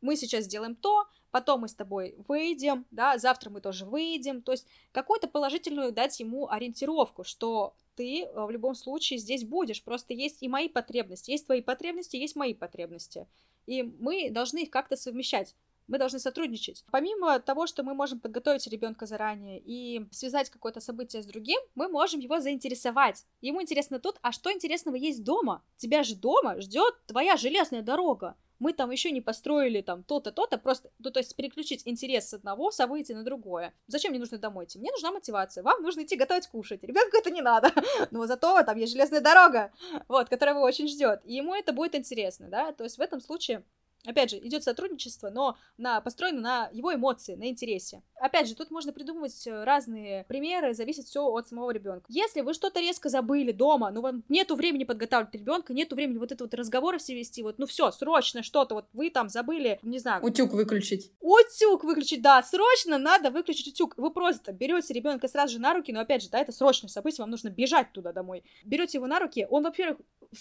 мы 0.00 0.16
сейчас 0.16 0.44
сделаем 0.44 0.74
то, 0.74 1.06
потом 1.30 1.60
мы 1.60 1.68
с 1.68 1.74
тобой 1.74 2.14
выйдем, 2.28 2.86
да, 2.90 3.18
завтра 3.18 3.50
мы 3.50 3.60
тоже 3.60 3.84
выйдем, 3.84 4.42
то 4.42 4.52
есть 4.52 4.66
какую-то 4.92 5.28
положительную 5.28 5.92
дать 5.92 6.18
ему 6.20 6.48
ориентировку, 6.48 7.24
что 7.24 7.74
ты 7.94 8.22
э, 8.22 8.44
в 8.44 8.50
любом 8.50 8.74
случае 8.74 9.18
здесь 9.18 9.44
будешь, 9.44 9.82
просто 9.82 10.14
есть 10.14 10.42
и 10.42 10.48
мои 10.48 10.68
потребности, 10.68 11.30
есть 11.30 11.46
твои 11.46 11.60
потребности, 11.60 12.16
есть 12.16 12.36
мои 12.36 12.54
потребности, 12.54 13.26
и 13.66 13.82
мы 13.82 14.30
должны 14.30 14.62
их 14.62 14.70
как-то 14.70 14.96
совмещать. 14.96 15.54
Мы 15.88 15.98
должны 15.98 16.18
сотрудничать. 16.18 16.84
Помимо 16.90 17.38
того, 17.38 17.68
что 17.68 17.84
мы 17.84 17.94
можем 17.94 18.18
подготовить 18.18 18.66
ребенка 18.66 19.06
заранее 19.06 19.62
и 19.64 20.04
связать 20.10 20.50
какое-то 20.50 20.80
событие 20.80 21.22
с 21.22 21.26
другим, 21.26 21.60
мы 21.76 21.88
можем 21.88 22.18
его 22.18 22.40
заинтересовать. 22.40 23.24
Ему 23.40 23.62
интересно 23.62 24.00
тут, 24.00 24.16
а 24.20 24.32
что 24.32 24.52
интересного 24.52 24.96
есть 24.96 25.22
дома? 25.22 25.62
Тебя 25.76 26.02
же 26.02 26.16
дома 26.16 26.60
ждет 26.60 26.94
твоя 27.06 27.36
железная 27.36 27.82
дорога 27.82 28.34
мы 28.58 28.72
там 28.72 28.90
еще 28.90 29.10
не 29.10 29.20
построили 29.20 29.80
там 29.80 30.02
то-то, 30.02 30.32
то-то, 30.32 30.58
просто, 30.58 30.90
ну, 30.98 31.10
то 31.10 31.20
есть 31.20 31.36
переключить 31.36 31.82
интерес 31.84 32.28
с 32.28 32.34
одного 32.34 32.70
события 32.70 33.14
на 33.14 33.22
другое. 33.22 33.74
Зачем 33.86 34.10
мне 34.10 34.20
нужно 34.20 34.38
домой 34.38 34.64
идти? 34.64 34.78
Мне 34.78 34.90
нужна 34.90 35.12
мотивация. 35.12 35.62
Вам 35.62 35.82
нужно 35.82 36.02
идти 36.02 36.16
готовить 36.16 36.46
кушать. 36.48 36.82
Ребенку 36.82 37.16
это 37.16 37.30
не 37.30 37.42
надо. 37.42 37.70
Но 38.10 38.26
зато 38.26 38.62
там 38.62 38.78
есть 38.78 38.92
железная 38.92 39.20
дорога, 39.20 39.72
вот, 40.08 40.28
которая 40.28 40.54
его 40.54 40.64
очень 40.64 40.88
ждет. 40.88 41.20
И 41.24 41.34
ему 41.34 41.54
это 41.54 41.72
будет 41.72 41.94
интересно, 41.94 42.48
да. 42.48 42.72
То 42.72 42.84
есть 42.84 42.98
в 42.98 43.00
этом 43.00 43.20
случае 43.20 43.64
Опять 44.06 44.30
же, 44.30 44.38
идет 44.38 44.62
сотрудничество, 44.62 45.30
но 45.30 45.56
на, 45.76 46.00
построено 46.00 46.40
на 46.40 46.70
его 46.72 46.94
эмоции, 46.94 47.34
на 47.34 47.48
интересе. 47.48 48.02
Опять 48.20 48.48
же, 48.48 48.54
тут 48.54 48.70
можно 48.70 48.92
придумывать 48.92 49.46
э, 49.46 49.64
разные 49.64 50.24
примеры, 50.24 50.74
зависит 50.74 51.06
все 51.06 51.26
от 51.26 51.48
самого 51.48 51.70
ребенка. 51.70 52.06
Если 52.08 52.40
вы 52.40 52.54
что-то 52.54 52.80
резко 52.80 53.08
забыли 53.08 53.52
дома, 53.52 53.90
ну 53.90 54.00
вам 54.00 54.24
нету 54.28 54.56
времени 54.56 54.84
подготавливать 54.84 55.34
ребенка, 55.34 55.74
нету 55.74 55.96
времени 55.96 56.18
вот 56.18 56.32
это 56.32 56.44
вот 56.44 56.54
разговоры 56.54 56.98
все 56.98 57.14
вести, 57.14 57.42
вот, 57.42 57.58
ну 57.58 57.66
все, 57.66 57.90
срочно 57.90 58.42
что-то, 58.42 58.76
вот 58.76 58.86
вы 58.92 59.10
там 59.10 59.28
забыли, 59.28 59.78
не 59.82 59.98
знаю. 59.98 60.24
Утюг 60.24 60.52
выключить. 60.52 61.12
Утюг 61.20 61.84
выключить, 61.84 62.22
да, 62.22 62.42
срочно 62.42 62.98
надо 62.98 63.30
выключить 63.30 63.68
утюг. 63.68 63.94
Вы 63.96 64.10
просто 64.10 64.52
берете 64.52 64.94
ребенка 64.94 65.28
сразу 65.28 65.54
же 65.54 65.60
на 65.60 65.74
руки, 65.74 65.92
но 65.92 66.00
опять 66.00 66.22
же, 66.22 66.30
да, 66.30 66.38
это 66.38 66.52
срочное 66.52 66.88
событие, 66.88 67.22
вам 67.22 67.30
нужно 67.30 67.48
бежать 67.48 67.92
туда 67.92 68.12
домой. 68.12 68.44
Берете 68.64 68.98
его 68.98 69.06
на 69.06 69.18
руки, 69.18 69.46
он, 69.50 69.64
во-первых, 69.64 69.98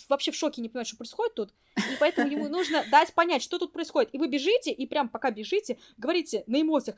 вообще 0.09 0.31
в 0.31 0.35
шоке 0.35 0.61
не 0.61 0.69
понимает, 0.69 0.87
что 0.87 0.97
происходит 0.97 1.35
тут, 1.35 1.53
и 1.77 1.97
поэтому 1.99 2.29
ему 2.29 2.47
нужно 2.47 2.83
дать 2.91 3.13
понять, 3.13 3.43
что 3.43 3.54
тут 3.59 3.73
происходит. 3.73 4.13
И 4.13 4.17
вы 4.17 4.27
бежите, 4.27 4.71
и 4.71 4.87
прям 4.87 5.09
пока 5.09 5.31
бежите, 5.31 5.77
говорите 5.97 6.43
на 6.47 6.61
эмоциях, 6.61 6.97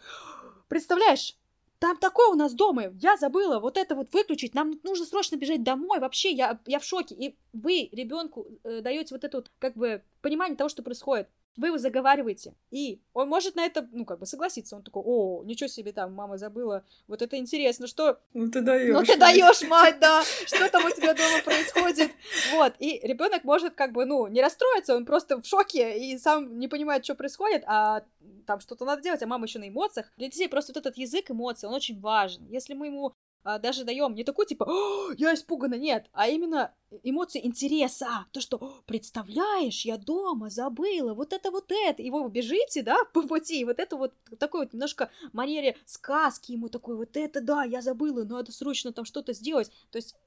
представляешь, 0.68 1.36
там 1.80 1.97
такое 1.97 2.30
у 2.30 2.36
нас 2.36 2.53
дома, 2.53 2.91
я 2.99 3.18
забыла 3.18 3.60
вот 3.60 3.78
это 3.78 3.93
вот 3.95 4.12
выключить, 4.12 4.55
нам 4.55 4.80
нужно 4.84 5.05
срочно 5.05 5.36
бежать 5.36 5.64
домой, 5.64 5.99
вообще 5.99 6.32
я, 6.32 6.60
я 6.66 6.80
в 6.80 6.84
шоке. 6.84 7.14
И 7.16 7.38
вы 7.53 7.89
ребенку 7.91 8.47
э, 8.64 8.82
даете 8.82 9.14
вот 9.14 9.24
это 9.24 9.38
вот 9.38 9.51
как 9.60 9.76
бы 9.76 10.01
понимание 10.22 10.58
того, 10.58 10.70
что 10.70 10.82
происходит 10.82 11.30
вы 11.58 11.68
его 11.68 11.78
заговариваете, 11.78 12.53
и 12.72 13.01
он 13.14 13.28
может 13.28 13.55
на 13.55 13.66
это, 13.66 13.88
ну, 13.91 14.05
как 14.05 14.20
бы 14.20 14.26
согласиться. 14.26 14.76
Он 14.76 14.84
такой, 14.84 15.03
о, 15.05 15.43
ничего 15.43 15.68
себе 15.68 15.91
там, 15.91 16.14
мама 16.14 16.38
забыла, 16.38 16.84
вот 17.08 17.22
это 17.22 17.38
интересно, 17.38 17.88
что... 17.88 18.20
Ну 18.34 18.49
ты 18.49 18.62
даешь. 18.62 18.93
Ну 18.93 19.03
ты 19.03 19.18
даешь, 19.18 19.62
мать, 19.68 19.99
да, 19.99 20.24
что 20.45 20.70
там 20.70 20.86
у 20.86 20.89
тебя 20.91 21.14
дома 21.14 21.41
происходит. 21.43 22.12
Вот, 22.53 22.74
и 22.80 22.99
ребенок 23.03 23.43
может 23.43 23.74
как 23.74 23.91
бы, 23.91 24.05
ну, 24.05 24.28
не 24.28 24.41
расстроиться, 24.41 24.95
он 24.95 25.05
просто 25.05 25.41
в 25.41 25.45
шоке 25.45 25.97
и 25.97 26.18
сам 26.18 26.60
не 26.60 26.68
понимает, 26.68 27.03
что 27.03 27.16
происходит, 27.16 27.64
а 27.66 28.03
там 28.45 28.60
что-то 28.60 28.86
надо 28.86 29.01
делать, 29.01 29.22
а 29.24 29.28
мама 29.28 29.45
еще 29.45 29.60
на 29.60 29.68
эмоциях. 29.68 30.12
Для 30.18 30.28
детей 30.28 30.47
просто 30.47 30.74
вот 30.74 30.86
этот 30.86 30.97
язык 30.97 31.32
эмоций, 31.32 31.68
он 31.68 31.76
очень 31.76 31.99
важен. 31.99 32.45
Если 32.49 32.74
мы 32.74 32.88
ему 32.88 33.14
а, 33.48 33.60
даже 33.60 33.86
даем 33.86 34.14
не 34.14 34.26
такой 34.26 34.45
типа 34.45 34.70
я 35.18 35.34
испугана, 35.34 35.76
нет, 35.76 36.08
а 36.12 36.28
именно 36.28 36.74
эмоции 37.04 37.39
интереса, 37.45 38.26
то, 38.34 38.41
что 38.41 38.74
представляешь, 38.86 39.86
я 39.86 39.98
дома 39.98 40.50
забыла, 40.50 41.14
вот 41.14 41.32
это 41.32 41.50
вот 41.50 41.72
это, 41.72 42.02
и 42.02 42.10
вы 42.10 42.30
бежите, 42.30 42.82
да, 42.84 42.98
по 43.14 43.22
пути, 43.22 43.62
и 43.62 43.66
вот 43.66 43.80
это 43.80 43.95
вот 43.95 44.14
такой 44.38 44.62
вот 44.66 44.74
немножко 44.74 45.10
манере 45.32 45.78
сказки 45.86 46.52
ему 46.52 46.68
такой, 46.68 46.98
вот 46.98 47.16
это 47.16 47.39
да, 47.39 47.64
я 47.64 47.82
забыла, 47.82 48.26
надо 48.26 48.52
срочно 48.52 48.91
там 48.91 49.06
что-то 49.06 49.32
сделать, 49.32 49.72
то 49.91 49.98
есть 49.98 50.18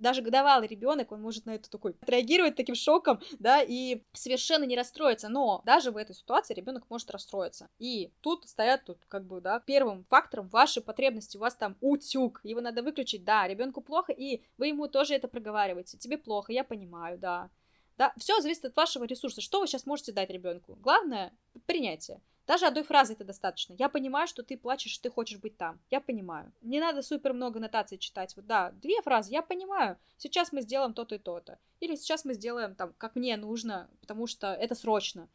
даже 0.00 0.22
годовалый 0.22 0.66
ребенок, 0.66 1.12
он 1.12 1.22
может 1.22 1.46
на 1.46 1.54
это 1.54 1.70
такой 1.70 1.94
отреагировать 2.00 2.56
таким 2.56 2.74
шоком, 2.74 3.20
да, 3.38 3.62
и 3.62 4.02
совершенно 4.12 4.64
не 4.64 4.76
расстроиться. 4.76 5.28
Но 5.28 5.62
даже 5.64 5.90
в 5.90 5.96
этой 5.96 6.14
ситуации 6.14 6.54
ребенок 6.54 6.84
может 6.88 7.10
расстроиться. 7.10 7.68
И 7.78 8.12
тут 8.20 8.48
стоят 8.48 8.84
тут 8.84 8.98
как 9.08 9.24
бы, 9.26 9.40
да, 9.40 9.60
первым 9.60 10.04
фактором 10.08 10.48
ваши 10.48 10.80
потребности. 10.80 11.36
У 11.36 11.40
вас 11.40 11.54
там 11.54 11.76
утюг, 11.80 12.40
его 12.42 12.60
надо 12.60 12.82
выключить, 12.82 13.24
да, 13.24 13.46
ребенку 13.46 13.80
плохо, 13.80 14.12
и 14.12 14.42
вы 14.58 14.68
ему 14.68 14.88
тоже 14.88 15.14
это 15.14 15.28
проговариваете. 15.28 15.98
Тебе 15.98 16.18
плохо, 16.18 16.52
я 16.52 16.64
понимаю, 16.64 17.18
да. 17.18 17.50
Да, 18.00 18.14
все 18.16 18.40
зависит 18.40 18.64
от 18.64 18.74
вашего 18.76 19.04
ресурса. 19.04 19.42
Что 19.42 19.60
вы 19.60 19.66
сейчас 19.66 19.84
можете 19.84 20.12
дать 20.12 20.30
ребенку? 20.30 20.74
Главное 20.76 21.34
принятие. 21.66 22.22
Даже 22.46 22.64
одной 22.64 22.82
фразы 22.82 23.12
это 23.12 23.24
достаточно. 23.24 23.74
Я 23.74 23.90
понимаю, 23.90 24.26
что 24.26 24.42
ты 24.42 24.56
плачешь, 24.56 24.96
ты 24.96 25.10
хочешь 25.10 25.38
быть 25.38 25.58
там. 25.58 25.78
Я 25.90 26.00
понимаю. 26.00 26.50
Не 26.62 26.80
надо 26.80 27.02
супер 27.02 27.34
много 27.34 27.60
нотаций 27.60 27.98
читать. 27.98 28.34
Вот 28.36 28.46
да, 28.46 28.70
две 28.70 29.02
фразы. 29.02 29.32
Я 29.32 29.42
понимаю. 29.42 29.98
Сейчас 30.16 30.50
мы 30.50 30.62
сделаем 30.62 30.94
то-то 30.94 31.16
и 31.16 31.18
то-то. 31.18 31.58
Или 31.80 31.94
сейчас 31.94 32.24
мы 32.24 32.32
сделаем 32.32 32.74
там, 32.74 32.94
как 32.96 33.16
мне 33.16 33.36
нужно, 33.36 33.90
потому 34.00 34.26
что 34.26 34.54
это 34.54 34.74
срочно. 34.74 35.28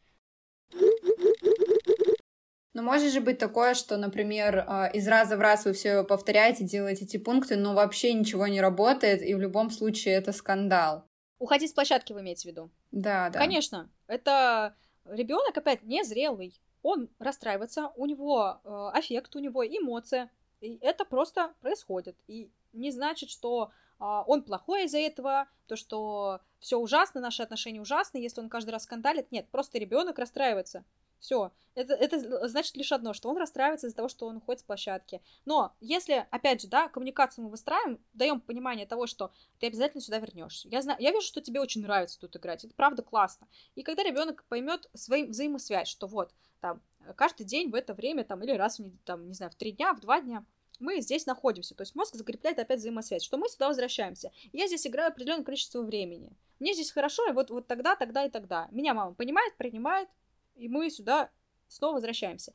Но 2.74 2.82
может 2.82 3.12
же 3.12 3.20
быть 3.20 3.38
такое, 3.38 3.74
что, 3.74 3.96
например, 3.96 4.64
а, 4.66 4.88
из 4.88 5.06
раза 5.06 5.36
в 5.36 5.40
раз 5.40 5.66
вы 5.66 5.72
все 5.72 6.02
повторяете, 6.02 6.64
делаете 6.64 7.04
эти 7.04 7.16
пункты, 7.16 7.54
но 7.54 7.74
вообще 7.74 8.12
ничего 8.12 8.48
не 8.48 8.60
работает, 8.60 9.22
и 9.22 9.34
в 9.34 9.40
любом 9.40 9.70
случае 9.70 10.14
это 10.14 10.32
скандал. 10.32 11.06
Уходить 11.38 11.70
с 11.70 11.74
площадки 11.74 12.12
вы 12.12 12.20
имеете 12.20 12.48
в 12.48 12.52
виду? 12.52 12.70
Да, 12.92 13.30
да. 13.30 13.38
Конечно. 13.38 13.90
Это 14.06 14.74
ребенок 15.04 15.56
опять 15.56 15.82
незрелый 15.82 16.58
он 16.86 17.08
расстраивается, 17.18 17.90
у 17.96 18.06
него 18.06 18.60
э, 18.62 18.90
аффект, 18.94 19.34
у 19.34 19.40
него 19.40 19.66
эмоция, 19.66 20.30
и 20.60 20.78
это 20.80 21.04
просто 21.04 21.52
происходит. 21.60 22.16
И 22.28 22.48
не 22.72 22.92
значит, 22.92 23.28
что 23.28 23.72
э, 23.98 24.04
он 24.04 24.44
плохой 24.44 24.84
из-за 24.84 24.98
этого, 24.98 25.48
то, 25.66 25.74
что 25.74 26.40
все 26.60 26.78
ужасно, 26.78 27.20
наши 27.20 27.42
отношения 27.42 27.80
ужасны, 27.80 28.18
если 28.18 28.40
он 28.40 28.48
каждый 28.48 28.70
раз 28.70 28.84
скандалит. 28.84 29.32
Нет, 29.32 29.48
просто 29.50 29.78
ребенок 29.78 30.20
расстраивается. 30.20 30.84
Все. 31.18 31.52
Это, 31.74 31.94
это 31.94 32.48
значит 32.48 32.76
лишь 32.76 32.92
одно, 32.92 33.12
что 33.12 33.28
он 33.28 33.36
расстраивается 33.36 33.86
из-за 33.86 33.96
того, 33.96 34.08
что 34.08 34.26
он 34.26 34.36
уходит 34.36 34.60
с 34.60 34.64
площадки. 34.64 35.20
Но 35.44 35.74
если, 35.80 36.26
опять 36.30 36.62
же, 36.62 36.68
да, 36.68 36.88
коммуникацию 36.88 37.44
мы 37.44 37.50
выстраиваем, 37.50 38.00
даем 38.14 38.40
понимание 38.40 38.86
того, 38.86 39.06
что 39.06 39.30
ты 39.58 39.66
обязательно 39.66 40.00
сюда 40.00 40.18
вернешься. 40.18 40.68
Я 40.68 40.82
знаю, 40.82 40.98
я 41.00 41.12
вижу, 41.12 41.26
что 41.26 41.40
тебе 41.40 41.60
очень 41.60 41.82
нравится 41.82 42.18
тут 42.18 42.36
играть. 42.36 42.64
Это 42.64 42.74
правда 42.74 43.02
классно. 43.02 43.46
И 43.74 43.82
когда 43.82 44.02
ребенок 44.02 44.44
поймет 44.48 44.88
свою 44.94 45.28
взаимосвязь, 45.28 45.88
что 45.88 46.06
вот, 46.06 46.32
там, 46.60 46.80
каждый 47.16 47.44
день 47.44 47.70
в 47.70 47.74
это 47.74 47.94
время, 47.94 48.24
там, 48.24 48.42
или 48.42 48.52
раз 48.52 48.78
в, 48.78 48.90
там, 49.04 49.28
не 49.28 49.34
знаю, 49.34 49.52
в 49.52 49.56
три 49.56 49.72
дня, 49.72 49.92
в 49.92 50.00
два 50.00 50.20
дня, 50.20 50.44
мы 50.78 51.00
здесь 51.00 51.26
находимся. 51.26 51.74
То 51.74 51.82
есть 51.82 51.94
мозг 51.94 52.14
закрепляет 52.14 52.58
опять 52.58 52.80
взаимосвязь, 52.80 53.22
что 53.22 53.36
мы 53.36 53.48
сюда 53.48 53.68
возвращаемся. 53.68 54.30
Я 54.52 54.66
здесь 54.66 54.86
играю 54.86 55.08
определенное 55.08 55.44
количество 55.44 55.82
времени. 55.82 56.32
Мне 56.58 56.74
здесь 56.74 56.90
хорошо, 56.90 57.28
и 57.28 57.32
вот, 57.32 57.50
вот 57.50 57.66
тогда, 57.66 57.96
тогда 57.96 58.24
и 58.24 58.30
тогда. 58.30 58.68
Меня 58.70 58.94
мама 58.94 59.14
понимает, 59.14 59.56
принимает, 59.56 60.08
и 60.56 60.68
мы 60.68 60.90
сюда 60.90 61.30
снова 61.68 61.94
возвращаемся. 61.94 62.52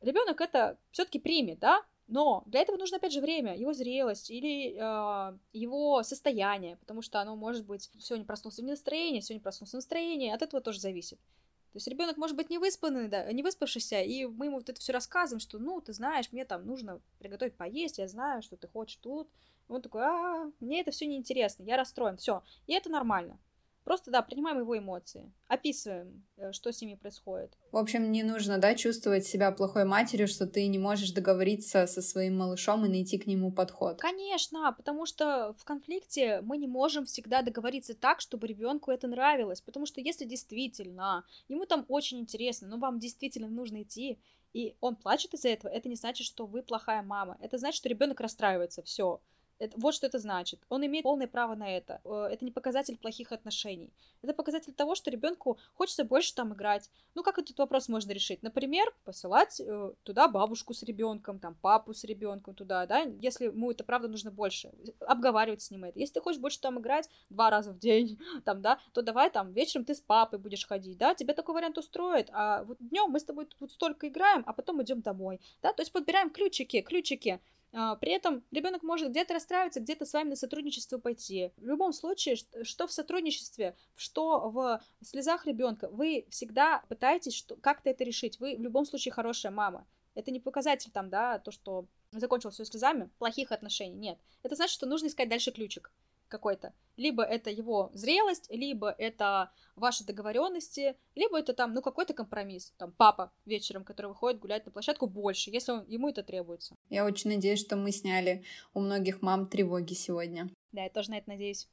Ребенок 0.00 0.40
это 0.40 0.78
все-таки 0.90 1.18
примет, 1.18 1.58
да, 1.58 1.82
но 2.08 2.44
для 2.46 2.60
этого 2.60 2.76
нужно, 2.76 2.98
опять 2.98 3.12
же, 3.12 3.20
время, 3.20 3.56
его 3.56 3.72
зрелость 3.72 4.30
или 4.30 4.76
э, 4.76 5.38
его 5.52 6.02
состояние, 6.02 6.76
потому 6.76 7.02
что 7.02 7.20
оно 7.20 7.34
может 7.34 7.66
быть 7.66 7.90
сегодня 7.98 8.24
проснулся 8.24 8.62
в 8.62 8.64
настроении, 8.64 9.20
сегодня 9.20 9.42
проснулся 9.42 9.76
в 9.76 9.78
настроении, 9.78 10.30
от 10.30 10.42
этого 10.42 10.62
тоже 10.62 10.78
зависит. 10.78 11.18
То 11.18 11.78
есть 11.78 11.88
ребенок 11.88 12.16
может 12.16 12.36
быть 12.36 12.48
не 12.48 12.58
выспанный, 12.58 13.08
да, 13.08 13.30
не 13.32 13.42
выспавшийся, 13.42 14.00
и 14.00 14.24
мы 14.24 14.46
ему 14.46 14.56
вот 14.56 14.70
это 14.70 14.80
все 14.80 14.92
рассказываем, 14.92 15.40
что, 15.40 15.58
ну, 15.58 15.80
ты 15.80 15.92
знаешь, 15.92 16.32
мне 16.32 16.44
там 16.44 16.64
нужно 16.64 17.02
приготовить 17.18 17.56
поесть, 17.56 17.98
я 17.98 18.08
знаю, 18.08 18.40
что 18.42 18.56
ты 18.56 18.68
хочешь 18.68 18.96
тут. 18.96 19.28
И 19.68 19.72
он 19.72 19.82
такой, 19.82 20.02
а, 20.02 20.50
мне 20.60 20.80
это 20.80 20.90
все 20.90 21.06
неинтересно, 21.06 21.64
я 21.64 21.76
расстроен, 21.76 22.16
все. 22.16 22.42
И 22.66 22.72
это 22.72 22.88
нормально. 22.88 23.38
Просто, 23.86 24.10
да, 24.10 24.20
принимаем 24.20 24.58
его 24.58 24.76
эмоции, 24.76 25.32
описываем, 25.46 26.26
э, 26.36 26.50
что 26.50 26.72
с 26.72 26.80
ними 26.80 26.96
происходит. 26.96 27.56
В 27.70 27.76
общем, 27.76 28.10
не 28.10 28.24
нужно, 28.24 28.58
да, 28.58 28.74
чувствовать 28.74 29.24
себя 29.24 29.52
плохой 29.52 29.84
матерью, 29.84 30.26
что 30.26 30.48
ты 30.48 30.66
не 30.66 30.80
можешь 30.80 31.12
договориться 31.12 31.86
со 31.86 32.02
своим 32.02 32.36
малышом 32.36 32.84
и 32.84 32.88
найти 32.88 33.16
к 33.16 33.28
нему 33.28 33.52
подход. 33.52 34.00
Конечно, 34.00 34.72
потому 34.72 35.06
что 35.06 35.54
в 35.56 35.64
конфликте 35.64 36.40
мы 36.40 36.58
не 36.58 36.66
можем 36.66 37.04
всегда 37.04 37.42
договориться 37.42 37.94
так, 37.94 38.20
чтобы 38.20 38.48
ребенку 38.48 38.90
это 38.90 39.06
нравилось. 39.06 39.60
Потому 39.60 39.86
что 39.86 40.00
если 40.00 40.24
действительно 40.24 41.24
ему 41.46 41.64
там 41.64 41.84
очень 41.86 42.18
интересно, 42.18 42.66
но 42.66 42.78
вам 42.78 42.98
действительно 42.98 43.48
нужно 43.48 43.82
идти, 43.82 44.18
и 44.52 44.74
он 44.80 44.96
плачет 44.96 45.32
из-за 45.34 45.50
этого, 45.50 45.70
это 45.70 45.88
не 45.88 45.94
значит, 45.94 46.26
что 46.26 46.46
вы 46.46 46.64
плохая 46.64 47.04
мама. 47.04 47.38
Это 47.40 47.56
значит, 47.56 47.76
что 47.76 47.88
ребенок 47.88 48.20
расстраивается. 48.20 48.82
Все. 48.82 49.20
Это, 49.58 49.78
вот 49.80 49.94
что 49.94 50.06
это 50.06 50.18
значит. 50.18 50.60
Он 50.68 50.84
имеет 50.84 51.04
полное 51.04 51.26
право 51.26 51.54
на 51.54 51.68
это. 51.68 52.00
Э, 52.04 52.28
это 52.30 52.44
не 52.44 52.50
показатель 52.50 52.96
плохих 52.98 53.32
отношений. 53.32 53.90
Это 54.22 54.34
показатель 54.34 54.72
того, 54.72 54.94
что 54.94 55.10
ребенку 55.10 55.58
хочется 55.74 56.04
больше 56.04 56.34
там 56.34 56.52
играть. 56.52 56.90
Ну, 57.14 57.22
как 57.22 57.38
этот 57.38 57.58
вопрос 57.58 57.88
можно 57.88 58.12
решить? 58.12 58.42
Например, 58.42 58.92
посылать 59.04 59.60
э, 59.60 59.92
туда 60.02 60.28
бабушку 60.28 60.74
с 60.74 60.82
ребенком, 60.82 61.38
там 61.38 61.54
папу 61.54 61.94
с 61.94 62.04
ребенком 62.04 62.54
туда, 62.54 62.86
да, 62.86 63.00
если 63.20 63.46
ему 63.46 63.70
это 63.70 63.84
правда 63.84 64.08
нужно 64.08 64.30
больше. 64.30 64.72
Обговаривать 65.00 65.62
с 65.62 65.70
ним 65.70 65.84
это. 65.84 65.98
Если 65.98 66.14
ты 66.14 66.20
хочешь 66.20 66.40
больше 66.40 66.60
там 66.60 66.78
играть 66.78 67.08
два 67.30 67.48
раза 67.48 67.72
в 67.72 67.78
день, 67.78 68.18
там, 68.44 68.60
да, 68.60 68.78
то 68.92 69.00
давай 69.00 69.30
там 69.30 69.52
вечером 69.52 69.84
ты 69.84 69.94
с 69.94 70.00
папой 70.00 70.38
будешь 70.38 70.66
ходить, 70.66 70.98
да, 70.98 71.14
тебе 71.14 71.32
такой 71.32 71.54
вариант 71.54 71.78
устроит. 71.78 72.28
А 72.32 72.64
вот 72.64 72.76
днем 72.80 73.10
мы 73.10 73.20
с 73.20 73.24
тобой 73.24 73.46
тут 73.46 73.72
столько 73.72 74.08
играем, 74.08 74.42
а 74.46 74.52
потом 74.52 74.82
идем 74.82 75.00
домой, 75.00 75.40
да, 75.62 75.72
то 75.72 75.80
есть 75.80 75.92
подбираем 75.92 76.30
ключики, 76.30 76.82
ключики. 76.82 77.40
А, 77.78 77.94
при 77.96 78.12
этом 78.12 78.42
ребенок 78.52 78.82
может 78.82 79.10
где-то 79.10 79.34
расстраиваться, 79.34 79.80
где-то 79.80 80.06
с 80.06 80.14
вами 80.14 80.30
на 80.30 80.36
сотрудничество 80.36 80.96
пойти. 80.96 81.52
В 81.58 81.66
любом 81.66 81.92
случае, 81.92 82.36
что 82.62 82.86
в 82.86 82.92
сотрудничестве, 82.92 83.76
что 83.94 84.48
в 84.48 84.80
слезах 85.04 85.44
ребенка, 85.44 85.90
вы 85.90 86.26
всегда 86.30 86.82
пытаетесь 86.88 87.46
как-то 87.60 87.90
это 87.90 88.02
решить. 88.02 88.40
Вы 88.40 88.56
в 88.56 88.62
любом 88.62 88.86
случае 88.86 89.12
хорошая 89.12 89.52
мама. 89.52 89.86
Это 90.14 90.30
не 90.30 90.40
показатель 90.40 90.90
там, 90.90 91.10
да, 91.10 91.38
то, 91.38 91.50
что 91.50 91.84
закончил 92.12 92.48
все 92.48 92.64
слезами, 92.64 93.10
плохих 93.18 93.52
отношений. 93.52 93.94
Нет. 93.94 94.18
Это 94.42 94.54
значит, 94.54 94.72
что 94.72 94.86
нужно 94.86 95.08
искать 95.08 95.28
дальше 95.28 95.52
ключик 95.52 95.92
какой-то. 96.28 96.72
Либо 96.96 97.22
это 97.22 97.50
его 97.50 97.90
зрелость, 97.92 98.46
либо 98.50 98.90
это 98.90 99.50
ваши 99.74 100.04
договоренности, 100.04 100.96
либо 101.14 101.38
это 101.38 101.52
там, 101.52 101.74
ну, 101.74 101.82
какой-то 101.82 102.14
компромисс. 102.14 102.72
Там 102.78 102.92
папа 102.92 103.32
вечером, 103.44 103.84
который 103.84 104.06
выходит 104.06 104.40
гулять 104.40 104.64
на 104.64 104.72
площадку, 104.72 105.06
больше, 105.06 105.50
если 105.50 105.72
он, 105.72 105.84
ему 105.88 106.08
это 106.08 106.22
требуется. 106.22 106.74
Я 106.88 107.04
очень 107.04 107.30
надеюсь, 107.30 107.60
что 107.60 107.76
мы 107.76 107.92
сняли 107.92 108.44
у 108.72 108.80
многих 108.80 109.20
мам 109.22 109.46
тревоги 109.46 109.92
сегодня. 109.92 110.50
Да, 110.72 110.84
я 110.84 110.90
тоже 110.90 111.10
на 111.10 111.18
это 111.18 111.28
надеюсь. 111.28 111.68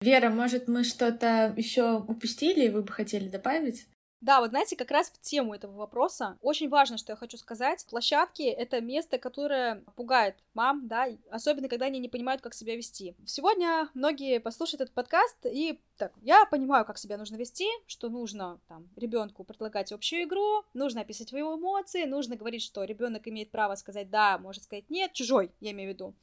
Вера, 0.00 0.30
может, 0.30 0.68
мы 0.68 0.84
что-то 0.84 1.52
еще 1.56 1.98
упустили, 1.98 2.66
и 2.66 2.68
вы 2.68 2.82
бы 2.82 2.92
хотели 2.92 3.28
добавить? 3.28 3.88
Да, 4.22 4.40
вот 4.40 4.50
знаете, 4.50 4.76
как 4.76 4.90
раз 4.90 5.10
в 5.10 5.20
тему 5.20 5.54
этого 5.54 5.72
вопроса 5.72 6.38
очень 6.40 6.70
важно, 6.70 6.96
что 6.96 7.12
я 7.12 7.16
хочу 7.16 7.36
сказать. 7.36 7.84
Площадки— 7.90 8.42
это 8.44 8.80
место, 8.80 9.18
которое 9.18 9.84
пугает 9.94 10.36
мам, 10.54 10.88
да, 10.88 11.08
особенно 11.30 11.68
когда 11.68 11.86
они 11.86 11.98
не 11.98 12.08
понимают, 12.08 12.40
как 12.40 12.54
себя 12.54 12.76
вести. 12.76 13.14
Сегодня 13.26 13.90
многие 13.92 14.40
послушают 14.40 14.80
этот 14.80 14.94
подкаст 14.94 15.36
и 15.44 15.80
так, 15.98 16.12
я 16.22 16.46
понимаю, 16.46 16.86
как 16.86 16.96
себя 16.96 17.18
нужно 17.18 17.36
вести, 17.36 17.68
что 17.86 18.08
нужно 18.08 18.58
там 18.68 18.88
ребенку 18.96 19.44
предлагать 19.44 19.92
общую 19.92 20.22
игру, 20.24 20.64
нужно 20.72 21.02
описать 21.02 21.30
его 21.32 21.56
эмоции, 21.56 22.04
нужно 22.04 22.36
говорить, 22.36 22.62
что 22.62 22.84
ребенок 22.84 23.28
имеет 23.28 23.50
право 23.50 23.74
сказать 23.74 24.08
да, 24.08 24.38
может 24.38 24.64
сказать 24.64 24.88
нет, 24.88 25.12
чужой, 25.12 25.52
я 25.60 25.72
имею 25.72 25.90
в 25.90 25.94
виду. 25.94 26.14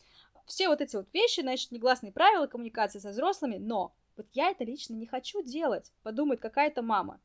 Все 0.47 0.67
вот 0.67 0.81
эти 0.81 0.95
вот 0.95 1.07
вещи, 1.13 1.41
значит, 1.41 1.71
негласные 1.71 2.11
правила 2.11 2.47
коммуникации 2.47 2.99
со 2.99 3.09
взрослыми, 3.09 3.57
но 3.57 3.93
вот 4.17 4.25
я 4.33 4.49
это 4.49 4.63
лично 4.63 4.95
не 4.95 5.05
хочу 5.05 5.43
делать, 5.43 5.91
подумает 6.01 6.41
какая-то 6.41 6.81
мама 6.81 7.19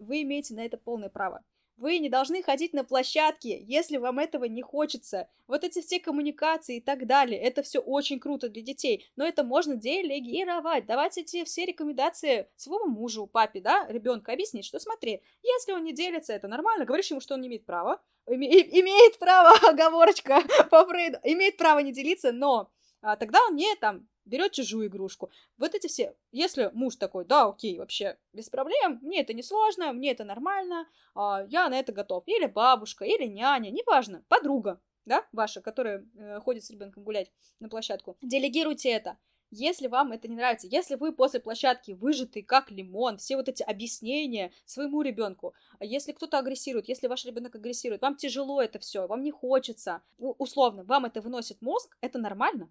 вы 0.00 0.22
имеете 0.22 0.54
на 0.54 0.64
это 0.64 0.76
полное 0.76 1.08
право. 1.08 1.42
Вы 1.80 1.98
не 1.98 2.10
должны 2.10 2.42
ходить 2.42 2.74
на 2.74 2.84
площадки, 2.84 3.64
если 3.66 3.96
вам 3.96 4.18
этого 4.18 4.44
не 4.44 4.60
хочется. 4.60 5.30
Вот 5.46 5.64
эти 5.64 5.80
все 5.80 5.98
коммуникации 5.98 6.76
и 6.76 6.80
так 6.82 7.06
далее, 7.06 7.40
это 7.40 7.62
все 7.62 7.78
очень 7.78 8.20
круто 8.20 8.50
для 8.50 8.60
детей, 8.60 9.10
но 9.16 9.24
это 9.24 9.44
можно 9.44 9.76
делегировать, 9.76 10.84
давать 10.84 11.16
эти 11.16 11.42
все 11.44 11.64
рекомендации 11.64 12.48
своему 12.56 12.86
мужу, 12.86 13.26
папе, 13.26 13.62
да, 13.62 13.86
ребенка, 13.88 14.32
объяснить, 14.32 14.66
что 14.66 14.78
смотри, 14.78 15.22
если 15.42 15.72
он 15.72 15.82
не 15.82 15.94
делится, 15.94 16.34
это 16.34 16.48
нормально, 16.48 16.84
говоришь 16.84 17.10
ему, 17.10 17.20
что 17.20 17.32
он 17.32 17.40
не 17.40 17.48
имеет 17.48 17.64
права, 17.64 18.02
имеет 18.26 19.18
право, 19.18 19.52
оговорочка 19.66 20.42
по 20.70 20.84
Фрейду, 20.84 21.18
имеет 21.24 21.56
право 21.56 21.78
не 21.78 21.92
делиться, 21.92 22.30
но 22.30 22.70
а, 23.00 23.16
тогда 23.16 23.38
он 23.48 23.56
не 23.56 23.74
там 23.76 24.06
берет 24.24 24.52
чужую 24.52 24.86
игрушку. 24.86 25.30
Вот 25.58 25.74
эти 25.74 25.86
все. 25.86 26.14
Если 26.32 26.70
муж 26.72 26.96
такой, 26.96 27.24
да, 27.24 27.46
окей, 27.46 27.78
вообще 27.78 28.18
без 28.32 28.48
проблем, 28.48 28.98
мне 29.02 29.20
это 29.20 29.32
не 29.32 29.42
сложно, 29.42 29.92
мне 29.92 30.12
это 30.12 30.24
нормально, 30.24 30.88
а, 31.14 31.44
я 31.48 31.68
на 31.68 31.78
это 31.78 31.92
готов. 31.92 32.24
Или 32.26 32.46
бабушка, 32.46 33.04
или 33.04 33.26
няня, 33.26 33.70
неважно, 33.70 34.24
подруга, 34.28 34.80
да, 35.06 35.26
ваша, 35.32 35.60
которая 35.60 36.06
э, 36.16 36.40
ходит 36.40 36.64
с 36.64 36.70
ребенком 36.70 37.02
гулять 37.02 37.30
на 37.58 37.68
площадку. 37.68 38.16
Делегируйте 38.22 38.90
это. 38.90 39.18
Если 39.52 39.88
вам 39.88 40.12
это 40.12 40.28
не 40.28 40.36
нравится, 40.36 40.68
если 40.70 40.94
вы 40.94 41.12
после 41.12 41.40
площадки 41.40 41.90
выжатый 41.90 42.42
как 42.42 42.70
лимон, 42.70 43.18
все 43.18 43.34
вот 43.34 43.48
эти 43.48 43.64
объяснения 43.64 44.52
своему 44.64 45.02
ребенку, 45.02 45.54
если 45.80 46.12
кто-то 46.12 46.38
агрессирует, 46.38 46.88
если 46.88 47.08
ваш 47.08 47.24
ребенок 47.24 47.56
агрессирует, 47.56 48.02
вам 48.02 48.14
тяжело 48.14 48.62
это 48.62 48.78
все, 48.78 49.08
вам 49.08 49.22
не 49.22 49.32
хочется, 49.32 50.02
условно, 50.18 50.84
вам 50.84 51.06
это 51.06 51.20
выносит 51.20 51.60
мозг, 51.62 51.96
это 52.00 52.20
нормально, 52.20 52.70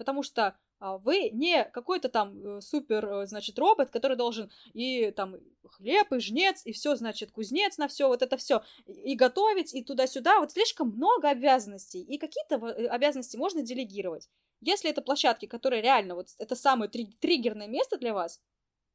Потому 0.00 0.22
что 0.22 0.56
а, 0.78 0.96
вы 0.96 1.28
не 1.28 1.62
какой-то 1.62 2.08
там 2.08 2.56
э, 2.56 2.60
супер, 2.62 3.04
э, 3.04 3.26
значит, 3.26 3.58
робот, 3.58 3.90
который 3.90 4.16
должен 4.16 4.50
и 4.72 5.10
там 5.10 5.36
хлеб, 5.62 6.10
и 6.14 6.20
жнец, 6.20 6.62
и 6.64 6.72
все, 6.72 6.96
значит, 6.96 7.32
кузнец 7.32 7.76
на 7.76 7.86
все, 7.86 8.08
вот 8.08 8.22
это 8.22 8.38
все, 8.38 8.62
и 8.86 9.14
готовить, 9.14 9.74
и 9.74 9.84
туда-сюда. 9.84 10.40
Вот 10.40 10.52
слишком 10.52 10.88
много 10.88 11.28
обязанностей, 11.28 12.00
и 12.00 12.16
какие-то 12.16 12.54
э, 12.54 12.86
обязанности 12.86 13.36
можно 13.36 13.60
делегировать. 13.60 14.30
Если 14.62 14.88
это 14.88 15.02
площадки, 15.02 15.44
которые 15.44 15.82
реально, 15.82 16.14
вот 16.14 16.28
это 16.38 16.56
самое 16.56 16.90
триггерное 16.90 17.68
место 17.68 17.98
для 17.98 18.14
вас, 18.14 18.40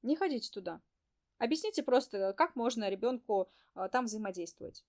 не 0.01 0.16
ходите 0.16 0.49
туда. 0.49 0.82
Объясните 1.38 1.84
просто, 1.84 2.34
как 2.34 2.56
можно 2.56 2.89
ребенку 2.89 3.47
там 3.91 4.06
взаимодействовать. 4.06 4.84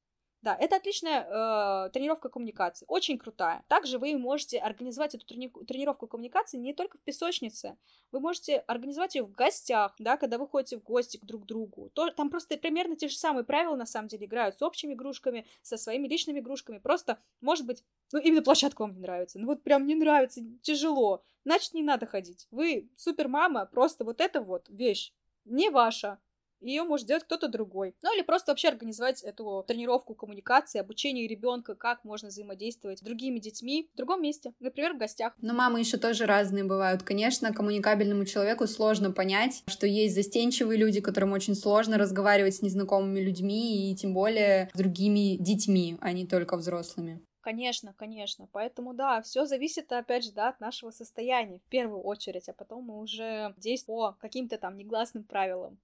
Да, 0.47 0.55
это 0.55 0.77
отличная 0.77 1.27
э, 1.29 1.91
тренировка 1.91 2.29
коммуникации, 2.29 2.85
очень 2.87 3.19
крутая. 3.19 3.65
Также 3.67 3.99
вы 3.99 4.17
можете 4.17 4.61
организовать 4.61 5.17
эту 5.17 5.27
трени- 5.27 5.65
тренировку 5.65 6.07
коммуникации 6.07 6.57
не 6.57 6.73
только 6.73 6.99
в 6.99 7.01
песочнице, 7.01 7.77
вы 8.13 8.21
можете 8.21 8.59
организовать 8.59 9.17
ее 9.17 9.25
в 9.25 9.33
гостях, 9.33 9.97
да, 9.99 10.17
когда 10.17 10.39
вы 10.39 10.47
ходите 10.47 10.79
в 10.79 10.85
гости 10.85 11.17
к 11.17 11.25
друг 11.25 11.47
другу. 11.47 11.91
То, 11.95 12.13
там 12.13 12.31
просто 12.31 12.57
примерно 12.57 12.95
те 12.95 13.09
же 13.09 13.17
самые 13.17 13.43
правила 13.43 13.75
на 13.75 13.87
самом 13.87 14.07
деле 14.07 14.27
играют 14.27 14.57
с 14.57 14.63
общими 14.63 14.95
игрушками, 14.95 15.49
со 15.63 15.77
своими 15.77 16.07
личными 16.07 16.39
игрушками. 16.39 16.79
Просто, 16.79 17.19
может 17.41 17.67
быть, 17.67 17.83
ну 18.13 18.21
именно 18.21 18.43
площадка 18.43 18.83
вам 18.83 18.95
не 18.95 19.01
нравится, 19.01 19.41
ну 19.41 19.47
вот 19.47 19.65
прям 19.65 19.85
не 19.85 19.97
нравится, 19.97 20.43
тяжело, 20.63 21.25
значит 21.45 21.75
не 21.75 21.83
надо 21.83 22.07
ходить. 22.07 22.47
Вы 22.53 22.89
супер 22.95 23.27
мама, 23.27 23.67
просто 23.67 24.05
вот 24.05 24.21
эта 24.21 24.41
вот 24.41 24.69
вещь 24.69 25.13
не 25.45 25.71
ваша, 25.71 26.21
ее 26.61 26.85
может 26.85 27.07
делать 27.07 27.25
кто-то 27.25 27.49
другой. 27.49 27.95
Ну 28.03 28.15
или 28.15 28.23
просто 28.23 28.53
вообще 28.53 28.69
организовать 28.69 29.23
эту 29.23 29.65
тренировку 29.67 30.15
коммуникации, 30.15 30.79
обучение 30.79 31.27
ребенка, 31.27 31.75
как 31.75 32.05
можно 32.05 32.29
взаимодействовать 32.29 32.99
с 32.99 33.03
другими 33.03 33.39
детьми 33.39 33.91
в 33.93 33.97
другом 33.97 34.23
месте, 34.23 34.53
например, 34.61 34.95
в 34.95 34.99
гостях. 34.99 35.35
Но 35.41 35.55
мамы 35.55 35.81
еще 35.81 35.97
тоже 35.97 36.27
разные 36.27 36.65
бывают. 36.65 37.03
Конечно, 37.03 37.53
коммуникабельному 37.53 38.25
человеку 38.25 38.67
сложно 38.67 39.13
понять, 39.13 39.63
что 39.69 39.87
есть 39.87 40.15
застенчивые 40.15 40.79
люди, 40.79 41.01
которым 41.01 41.33
очень 41.33 41.55
сложно 41.55 41.99
разговаривать 41.99 42.57
с 42.57 42.63
незнакомыми 42.63 43.21
людьми 43.21 43.91
и 43.91 43.95
тем 43.97 44.15
более 44.15 44.71
с 44.73 44.77
другими 44.77 45.37
детьми, 45.37 45.97
а 46.01 46.13
не 46.13 46.27
только 46.27 46.57
взрослыми. 46.57 47.21
Конечно, 47.47 47.95
конечно. 47.97 48.49
Поэтому 48.51 48.93
да, 48.93 49.23
все 49.23 49.47
зависит, 49.47 49.93
опять 49.93 50.25
же, 50.25 50.33
да, 50.33 50.49
от 50.49 50.59
нашего 50.59 50.91
состояния 50.91 51.61
в 51.61 51.69
первую 51.71 52.01
очередь, 52.01 52.49
а 52.49 52.53
потом 52.53 52.83
мы 52.83 53.01
уже 53.01 53.55
действуем 53.57 54.15
по 54.15 54.19
каким-то 54.21 54.59
там 54.59 54.77
негласным 54.77 55.23
правилам. 55.23 55.79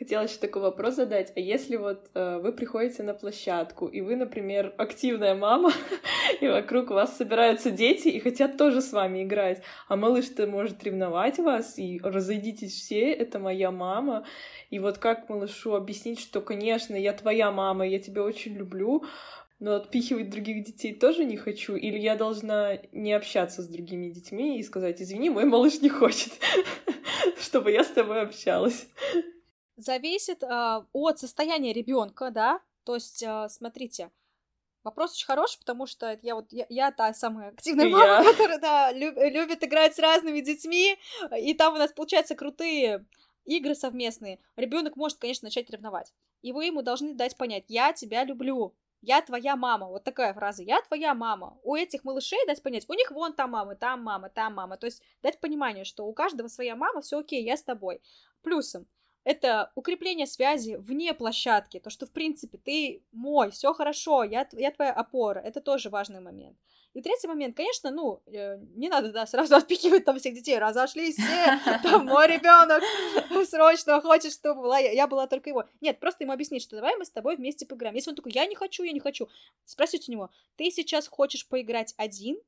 Хотела 0.00 0.22
еще 0.22 0.38
такой 0.38 0.62
вопрос 0.62 0.94
задать. 0.94 1.30
А 1.36 1.40
если 1.40 1.76
вот 1.76 2.08
э, 2.14 2.38
вы 2.38 2.52
приходите 2.54 3.02
на 3.02 3.12
площадку, 3.12 3.86
и 3.86 4.00
вы, 4.00 4.16
например, 4.16 4.74
активная 4.78 5.34
мама, 5.34 5.72
и 6.40 6.48
вокруг 6.48 6.88
вас 6.88 7.18
собираются 7.18 7.70
дети 7.70 8.08
и 8.08 8.18
хотят 8.18 8.56
тоже 8.56 8.80
с 8.80 8.92
вами 8.92 9.24
играть, 9.24 9.62
а 9.88 9.96
малыш-то 9.96 10.46
может 10.46 10.82
ревновать 10.84 11.38
вас, 11.38 11.78
и 11.78 12.00
разойдитесь 12.02 12.72
все, 12.72 13.12
это 13.12 13.38
моя 13.38 13.70
мама. 13.70 14.24
И 14.70 14.78
вот 14.78 14.96
как 14.96 15.28
малышу 15.28 15.74
объяснить, 15.74 16.18
что, 16.18 16.40
конечно, 16.40 16.94
я 16.94 17.12
твоя 17.12 17.50
мама, 17.52 17.86
я 17.86 17.98
тебя 17.98 18.24
очень 18.24 18.54
люблю, 18.54 19.04
но 19.60 19.76
отпихивать 19.76 20.30
других 20.30 20.64
детей 20.64 20.94
тоже 20.94 21.24
не 21.24 21.36
хочу, 21.36 21.76
или 21.76 21.98
я 21.98 22.16
должна 22.16 22.78
не 22.92 23.12
общаться 23.12 23.62
с 23.62 23.68
другими 23.68 24.08
детьми 24.08 24.58
и 24.58 24.62
сказать, 24.62 25.00
извини, 25.00 25.28
мой 25.28 25.44
малыш 25.44 25.80
не 25.82 25.90
хочет, 25.90 26.32
чтобы 27.38 27.70
я 27.70 27.84
с 27.84 27.88
тобой 27.88 28.22
общалась. 28.22 28.88
Зависит 29.76 30.42
э, 30.42 30.84
от 30.92 31.18
состояния 31.18 31.74
ребенка, 31.74 32.30
да. 32.30 32.60
То 32.84 32.94
есть, 32.94 33.22
э, 33.22 33.48
смотрите, 33.50 34.10
вопрос 34.82 35.12
очень 35.12 35.26
хороший, 35.26 35.58
потому 35.58 35.86
что 35.86 36.18
я 36.22 36.34
вот 36.34 36.46
я, 36.52 36.64
я 36.70 36.90
та 36.90 37.12
самая 37.12 37.50
активная 37.50 37.90
мама, 37.90 38.24
я. 38.24 38.24
которая 38.24 38.58
да, 38.58 38.92
люб, 38.92 39.14
любит 39.16 39.62
играть 39.62 39.94
с 39.94 39.98
разными 39.98 40.40
детьми, 40.40 40.96
и 41.38 41.52
там 41.52 41.74
у 41.74 41.78
нас 41.78 41.92
получаются 41.92 42.34
крутые 42.34 43.04
игры 43.44 43.74
совместные. 43.74 44.38
Ребенок 44.56 44.96
может, 44.96 45.18
конечно, 45.18 45.46
начать 45.46 45.68
ревновать. 45.68 46.14
И 46.40 46.52
вы 46.52 46.64
ему 46.64 46.80
должны 46.80 47.12
дать 47.12 47.36
понять, 47.36 47.64
я 47.68 47.92
тебя 47.92 48.24
люблю, 48.24 48.74
я 49.02 49.22
твоя 49.22 49.56
мама. 49.56 49.86
Вот 49.86 50.04
такая 50.04 50.34
фраза. 50.34 50.62
Я 50.62 50.80
твоя 50.82 51.14
мама. 51.14 51.58
У 51.62 51.74
этих 51.74 52.04
малышей 52.04 52.44
дать 52.46 52.62
понять, 52.62 52.84
у 52.88 52.94
них 52.94 53.10
вон 53.10 53.32
там 53.32 53.50
мама, 53.50 53.74
там 53.74 54.02
мама, 54.02 54.28
там 54.28 54.54
мама. 54.54 54.76
То 54.76 54.86
есть 54.86 55.02
дать 55.22 55.40
понимание, 55.40 55.84
что 55.84 56.06
у 56.06 56.12
каждого 56.12 56.48
своя 56.48 56.76
мама, 56.76 57.00
все 57.00 57.18
окей, 57.18 57.42
я 57.44 57.56
с 57.56 57.62
тобой. 57.62 58.00
Плюсом, 58.42 58.86
это 59.24 59.70
укрепление 59.74 60.26
связи 60.26 60.76
вне 60.76 61.12
площадки, 61.12 61.78
то, 61.78 61.90
что, 61.90 62.06
в 62.06 62.12
принципе, 62.12 62.58
ты 62.58 63.02
мой, 63.12 63.50
все 63.50 63.74
хорошо, 63.74 64.24
я, 64.24 64.48
я 64.52 64.70
твоя 64.70 64.92
опора, 64.92 65.40
это 65.40 65.60
тоже 65.60 65.90
важный 65.90 66.20
момент. 66.20 66.56
И 66.92 67.02
третий 67.02 67.28
момент, 67.28 67.56
конечно, 67.56 67.90
ну, 67.90 68.20
э, 68.26 68.58
не 68.74 68.88
надо, 68.88 69.12
да, 69.12 69.26
сразу 69.26 69.54
отпихивать 69.56 70.04
там 70.04 70.18
всех 70.18 70.34
детей, 70.34 70.58
разошлись 70.58 71.16
все, 71.16 71.60
там 71.82 72.06
мой 72.06 72.26
ребенок 72.26 72.82
срочно 73.46 74.00
хочет, 74.00 74.32
чтобы 74.32 74.62
была, 74.62 74.78
я, 74.78 74.90
я 74.90 75.06
была 75.06 75.26
только 75.26 75.50
его. 75.50 75.64
Нет, 75.80 76.00
просто 76.00 76.24
ему 76.24 76.32
объяснить, 76.32 76.62
что 76.62 76.76
давай 76.76 76.96
мы 76.96 77.04
с 77.04 77.10
тобой 77.10 77.36
вместе 77.36 77.64
поиграем. 77.64 77.94
Если 77.94 78.10
он 78.10 78.16
такой, 78.16 78.32
я 78.32 78.46
не 78.46 78.56
хочу, 78.56 78.82
я 78.82 78.92
не 78.92 79.00
хочу, 79.00 79.28
спросить 79.64 80.08
у 80.08 80.12
него, 80.12 80.30
ты 80.56 80.70
сейчас 80.70 81.06
хочешь 81.06 81.46
поиграть 81.46 81.94
один, 81.96 82.40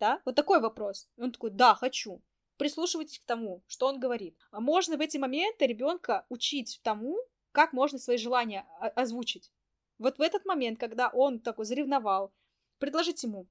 да? 0.00 0.20
Вот 0.24 0.34
такой 0.34 0.60
вопрос. 0.60 1.08
И 1.16 1.22
он 1.22 1.32
такой, 1.32 1.50
да, 1.50 1.74
хочу 1.74 2.22
прислушивайтесь 2.62 3.18
к 3.18 3.24
тому, 3.24 3.64
что 3.66 3.88
он 3.88 3.98
говорит. 3.98 4.36
А 4.52 4.60
можно 4.60 4.96
в 4.96 5.00
эти 5.00 5.16
моменты 5.16 5.66
ребенка 5.66 6.24
учить 6.28 6.78
тому, 6.84 7.18
как 7.50 7.72
можно 7.72 7.98
свои 7.98 8.16
желания 8.16 8.64
озвучить. 8.94 9.50
Вот 9.98 10.18
в 10.18 10.22
этот 10.22 10.44
момент, 10.44 10.78
когда 10.78 11.08
он 11.08 11.40
такой 11.40 11.64
заревновал, 11.64 12.32
предложить 12.78 13.22
ему 13.24 13.48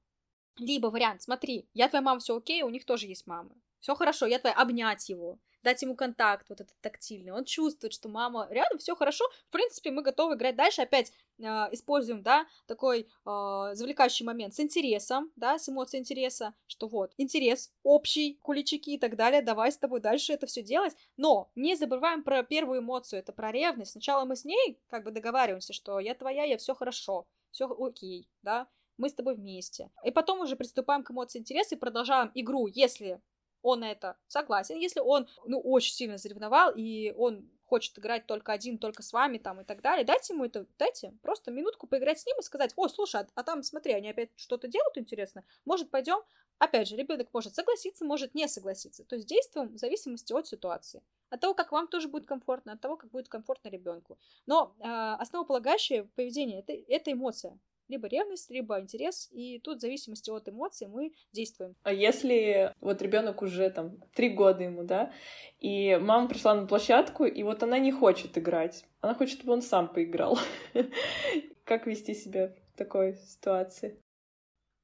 либо 0.57 0.87
вариант, 0.87 1.21
смотри, 1.21 1.67
я 1.73 1.89
твоя 1.89 2.01
мама, 2.01 2.19
все 2.19 2.37
окей, 2.37 2.63
у 2.63 2.69
них 2.69 2.85
тоже 2.85 3.07
есть 3.07 3.27
мамы. 3.27 3.51
Все 3.79 3.95
хорошо, 3.95 4.25
я 4.27 4.39
твоя, 4.39 4.55
обнять 4.55 5.09
его 5.09 5.39
дать 5.63 5.81
ему 5.81 5.95
контакт 5.95 6.49
вот 6.49 6.61
этот 6.61 6.75
тактильный, 6.81 7.31
он 7.31 7.45
чувствует, 7.45 7.93
что 7.93 8.09
мама 8.09 8.47
рядом, 8.49 8.77
все 8.79 8.95
хорошо, 8.95 9.25
в 9.47 9.51
принципе, 9.51 9.91
мы 9.91 10.01
готовы 10.01 10.35
играть 10.35 10.55
дальше, 10.55 10.81
опять 10.81 11.11
э, 11.39 11.43
используем, 11.71 12.23
да, 12.23 12.45
такой 12.65 13.01
э, 13.01 13.69
завлекающий 13.73 14.25
момент 14.25 14.55
с 14.55 14.59
интересом, 14.59 15.31
да, 15.35 15.57
с 15.57 15.69
эмоцией 15.69 16.01
интереса, 16.01 16.53
что 16.67 16.87
вот, 16.87 17.13
интерес 17.17 17.71
общий, 17.83 18.39
куличики 18.41 18.91
и 18.91 18.99
так 18.99 19.15
далее, 19.15 19.41
давай 19.41 19.71
с 19.71 19.77
тобой 19.77 19.99
дальше 19.99 20.33
это 20.33 20.47
все 20.47 20.61
делать, 20.61 20.95
но 21.17 21.51
не 21.55 21.75
забываем 21.75 22.23
про 22.23 22.43
первую 22.43 22.79
эмоцию, 22.79 23.19
это 23.19 23.31
про 23.31 23.51
ревность, 23.51 23.91
сначала 23.91 24.25
мы 24.25 24.35
с 24.35 24.45
ней 24.45 24.79
как 24.87 25.03
бы 25.03 25.11
договариваемся, 25.11 25.73
что 25.73 25.99
я 25.99 26.15
твоя, 26.15 26.43
я 26.43 26.57
все 26.57 26.73
хорошо, 26.73 27.27
все 27.51 27.67
окей, 27.67 28.29
да, 28.41 28.67
мы 28.97 29.09
с 29.09 29.13
тобой 29.13 29.35
вместе. 29.35 29.89
И 30.03 30.11
потом 30.11 30.41
уже 30.41 30.55
приступаем 30.55 31.03
к 31.03 31.11
эмоции 31.11 31.39
интереса 31.39 31.75
и 31.75 31.79
продолжаем 31.79 32.31
игру, 32.33 32.67
если 32.67 33.21
он 33.61 33.81
на 33.81 33.91
это 33.91 34.17
согласен. 34.27 34.77
Если 34.77 34.99
он, 34.99 35.27
ну, 35.45 35.59
очень 35.59 35.93
сильно 35.93 36.17
заревновал, 36.17 36.73
и 36.75 37.13
он 37.17 37.49
хочет 37.65 37.97
играть 37.97 38.25
только 38.25 38.51
один, 38.51 38.77
только 38.77 39.01
с 39.01 39.13
вами 39.13 39.37
там 39.37 39.61
и 39.61 39.63
так 39.63 39.81
далее, 39.81 40.05
дайте 40.05 40.33
ему 40.33 40.43
это, 40.43 40.67
дайте 40.77 41.17
просто 41.21 41.51
минутку 41.51 41.87
поиграть 41.87 42.19
с 42.19 42.25
ним 42.25 42.35
и 42.37 42.43
сказать, 42.43 42.73
о, 42.75 42.89
слушай, 42.89 43.21
а, 43.21 43.27
а 43.33 43.43
там, 43.43 43.63
смотри, 43.63 43.93
они 43.93 44.09
опять 44.09 44.29
что-то 44.35 44.67
делают 44.67 44.97
интересно, 44.97 45.45
может, 45.63 45.89
пойдем? 45.89 46.19
Опять 46.59 46.89
же, 46.89 46.97
ребенок 46.97 47.29
может 47.33 47.55
согласиться, 47.55 48.03
может 48.03 48.35
не 48.35 48.47
согласиться. 48.47 49.05
То 49.05 49.15
есть 49.15 49.27
действуем 49.27 49.69
в 49.69 49.77
зависимости 49.77 50.33
от 50.33 50.47
ситуации. 50.47 51.01
От 51.29 51.39
того, 51.39 51.53
как 51.53 51.71
вам 51.71 51.87
тоже 51.87 52.07
будет 52.07 52.27
комфортно, 52.27 52.73
от 52.73 52.81
того, 52.81 52.97
как 52.97 53.09
будет 53.09 53.29
комфортно 53.29 53.69
ребенку. 53.69 54.19
Но 54.45 54.75
э, 54.79 54.83
основополагающее 55.19 56.03
поведение 56.15 56.59
это, 56.59 56.73
это 56.73 57.13
эмоция 57.13 57.57
либо 57.91 58.07
ревность, 58.07 58.49
либо 58.49 58.79
интерес, 58.79 59.29
и 59.31 59.59
тут 59.59 59.77
в 59.77 59.81
зависимости 59.81 60.29
от 60.29 60.47
эмоций 60.49 60.87
мы 60.87 61.11
действуем. 61.31 61.75
А 61.83 61.93
если 61.93 62.73
вот 62.79 63.01
ребенок 63.01 63.41
уже 63.41 63.69
там 63.69 63.97
три 64.15 64.29
года 64.29 64.63
ему, 64.63 64.83
да, 64.83 65.13
и 65.59 65.97
мама 66.01 66.27
пришла 66.27 66.55
на 66.55 66.65
площадку, 66.65 67.25
и 67.25 67.43
вот 67.43 67.61
она 67.63 67.77
не 67.79 67.91
хочет 67.91 68.37
играть, 68.37 68.85
она 69.01 69.13
хочет, 69.13 69.37
чтобы 69.37 69.53
он 69.53 69.61
сам 69.61 69.91
поиграл. 69.93 70.39
Как 71.65 71.85
вести 71.85 72.15
себя 72.15 72.55
в 72.73 72.77
такой 72.77 73.15
ситуации? 73.15 74.01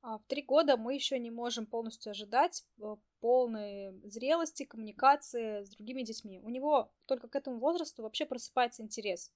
А, 0.01 0.19
в 0.19 0.25
три 0.25 0.41
года 0.41 0.77
мы 0.77 0.93
еще 0.93 1.17
не 1.17 1.31
можем 1.31 1.65
полностью 1.65 2.11
ожидать 2.11 2.63
э, 2.81 2.95
полной 3.19 3.99
зрелости, 4.03 4.63
коммуникации 4.63 5.63
с 5.63 5.69
другими 5.69 6.03
детьми. 6.03 6.39
У 6.43 6.49
него 6.49 6.91
только 7.05 7.27
к 7.27 7.35
этому 7.35 7.59
возрасту 7.59 8.03
вообще 8.03 8.25
просыпается 8.25 8.83
интерес 8.83 9.31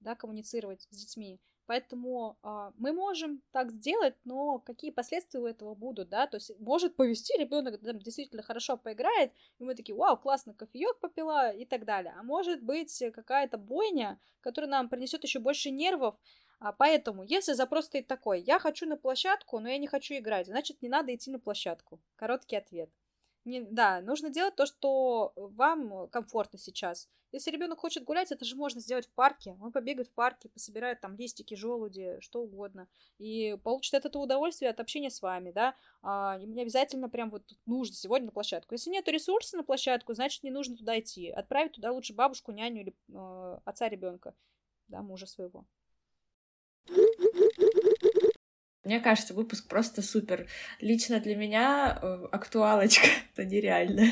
да, 0.00 0.14
коммуницировать 0.14 0.86
с 0.90 0.96
детьми. 0.96 1.38
Поэтому 1.70 2.36
э, 2.42 2.72
мы 2.78 2.92
можем 2.92 3.42
так 3.52 3.70
сделать, 3.70 4.16
но 4.24 4.58
какие 4.58 4.90
последствия 4.90 5.38
у 5.38 5.46
этого 5.46 5.76
будут, 5.76 6.08
да? 6.08 6.26
То 6.26 6.38
есть 6.38 6.50
может 6.58 6.96
повести 6.96 7.38
ребенок 7.38 7.80
там, 7.80 8.00
действительно 8.00 8.42
хорошо 8.42 8.76
поиграет, 8.76 9.32
и 9.60 9.62
мы 9.62 9.76
такие, 9.76 9.94
вау, 9.94 10.16
классно, 10.16 10.52
кофеек 10.52 10.98
попила 10.98 11.52
и 11.52 11.64
так 11.64 11.84
далее. 11.84 12.12
А 12.18 12.24
может 12.24 12.60
быть 12.60 13.00
какая-то 13.14 13.56
бойня, 13.56 14.18
которая 14.40 14.68
нам 14.68 14.88
принесет 14.88 15.22
еще 15.22 15.38
больше 15.38 15.70
нервов. 15.70 16.16
А 16.58 16.72
поэтому, 16.72 17.22
если 17.22 17.52
запрос 17.52 17.84
стоит 17.84 18.08
такой, 18.08 18.40
я 18.40 18.58
хочу 18.58 18.84
на 18.86 18.96
площадку, 18.96 19.60
но 19.60 19.68
я 19.68 19.78
не 19.78 19.86
хочу 19.86 20.14
играть, 20.14 20.48
значит, 20.48 20.82
не 20.82 20.88
надо 20.88 21.14
идти 21.14 21.30
на 21.30 21.38
площадку. 21.38 22.00
Короткий 22.16 22.56
ответ. 22.56 22.90
Не, 23.44 23.62
да, 23.62 24.00
нужно 24.02 24.30
делать 24.30 24.54
то, 24.54 24.66
что 24.66 25.32
вам 25.36 26.08
комфортно 26.08 26.58
сейчас. 26.58 27.08
Если 27.32 27.50
ребенок 27.50 27.78
хочет 27.78 28.04
гулять, 28.04 28.32
это 28.32 28.44
же 28.44 28.56
можно 28.56 28.80
сделать 28.80 29.06
в 29.06 29.12
парке. 29.12 29.56
Он 29.60 29.70
побегает 29.70 30.08
в 30.08 30.14
парке, 30.14 30.48
пособирает 30.48 31.00
там 31.00 31.16
листики, 31.16 31.54
желуди, 31.54 32.18
что 32.20 32.42
угодно. 32.42 32.88
И 33.18 33.56
получит 33.62 33.94
от 33.94 34.04
этого 34.04 34.24
удовольствие 34.24 34.70
от 34.70 34.80
общения 34.80 35.10
с 35.10 35.22
вами, 35.22 35.52
да. 35.52 35.74
А, 36.02 36.38
не 36.38 36.62
обязательно 36.62 37.08
прям 37.08 37.30
вот 37.30 37.44
нужно 37.66 37.94
сегодня 37.94 38.26
на 38.26 38.32
площадку. 38.32 38.74
Если 38.74 38.90
нет 38.90 39.06
ресурса 39.08 39.56
на 39.56 39.62
площадку, 39.62 40.12
значит 40.12 40.42
не 40.42 40.50
нужно 40.50 40.76
туда 40.76 40.98
идти. 40.98 41.30
Отправить 41.30 41.72
туда 41.72 41.92
лучше 41.92 42.14
бабушку, 42.14 42.50
няню 42.50 42.82
или 42.82 42.94
э, 43.08 43.58
отца 43.64 43.88
ребенка, 43.88 44.34
да, 44.88 45.00
мужа 45.00 45.26
своего. 45.26 45.64
Мне 48.90 48.98
кажется, 48.98 49.34
выпуск 49.34 49.68
просто 49.68 50.02
супер. 50.02 50.48
Лично 50.80 51.20
для 51.20 51.36
меня 51.36 51.96
э, 52.02 52.26
актуалочка 52.32 53.06
это 53.36 53.44
нереально. 53.44 54.04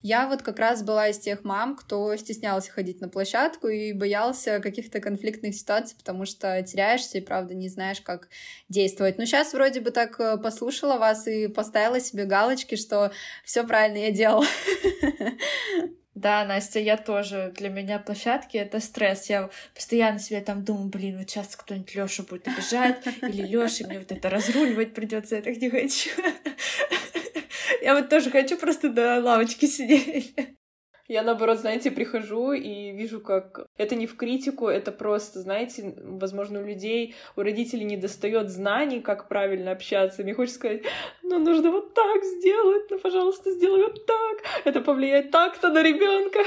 Я 0.00 0.28
вот 0.28 0.42
как 0.42 0.60
раз 0.60 0.84
была 0.84 1.08
из 1.08 1.18
тех 1.18 1.42
мам, 1.42 1.74
кто 1.74 2.14
стеснялся 2.14 2.70
ходить 2.70 3.00
на 3.00 3.08
площадку 3.08 3.66
и 3.66 3.92
боялся 3.92 4.60
каких-то 4.60 5.00
конфликтных 5.00 5.56
ситуаций, 5.56 5.96
потому 5.98 6.24
что 6.24 6.62
теряешься 6.62 7.18
и, 7.18 7.20
правда, 7.20 7.54
не 7.54 7.68
знаешь, 7.68 8.00
как 8.00 8.28
действовать. 8.68 9.18
Но 9.18 9.24
сейчас 9.24 9.52
вроде 9.54 9.80
бы 9.80 9.90
так 9.90 10.20
э, 10.20 10.36
послушала 10.38 10.98
вас 10.98 11.26
и 11.26 11.48
поставила 11.48 11.98
себе 11.98 12.26
галочки, 12.26 12.76
что 12.76 13.10
все 13.44 13.64
правильно 13.66 13.98
я 13.98 14.12
делала. 14.12 14.46
Да, 16.14 16.44
Настя, 16.44 16.78
я 16.78 16.96
тоже. 16.96 17.52
Для 17.56 17.70
меня 17.70 17.98
площадки— 17.98 18.56
это 18.58 18.80
стресс. 18.80 19.30
Я 19.30 19.48
постоянно 19.74 20.18
себе 20.18 20.42
там 20.42 20.62
думаю, 20.62 20.88
блин, 20.88 21.18
вот 21.18 21.30
сейчас 21.30 21.56
кто-нибудь 21.56 21.94
Лёша 21.94 22.22
будет 22.22 22.48
обижать, 22.48 23.02
или 23.22 23.46
Лёша, 23.46 23.86
мне 23.86 23.98
вот 23.98 24.12
это 24.12 24.28
разруливать 24.28 24.92
придется, 24.92 25.36
я 25.36 25.42
так 25.42 25.56
не 25.56 25.70
хочу. 25.70 26.10
Я 27.82 27.94
вот 27.94 28.08
тоже 28.08 28.30
хочу 28.30 28.56
просто 28.58 28.90
на 28.90 29.18
лавочке 29.18 29.66
сидеть. 29.66 30.34
Я, 31.08 31.22
наоборот, 31.22 31.58
знаете, 31.58 31.90
прихожу 31.90 32.52
и 32.52 32.92
вижу, 32.92 33.20
как 33.20 33.66
это 33.76 33.96
не 33.96 34.06
в 34.06 34.16
критику, 34.16 34.68
это 34.68 34.92
просто, 34.92 35.40
знаете, 35.40 35.94
возможно, 35.98 36.60
у 36.60 36.64
людей, 36.64 37.14
у 37.36 37.42
родителей 37.42 37.84
не 37.84 37.96
достает 37.96 38.50
знаний, 38.50 39.00
как 39.00 39.28
правильно 39.28 39.72
общаться. 39.72 40.22
Мне 40.22 40.34
хочется 40.34 40.58
сказать, 40.58 40.82
ну, 41.22 41.38
нужно 41.38 41.70
вот 41.70 41.92
так 41.94 42.24
сделать, 42.24 42.90
ну, 42.90 42.98
пожалуйста, 42.98 43.50
сделай 43.50 43.82
вот 43.82 44.06
так. 44.06 44.38
Это 44.64 44.80
повлияет 44.80 45.30
так-то 45.30 45.70
на 45.70 45.82
ребенка 45.82 46.44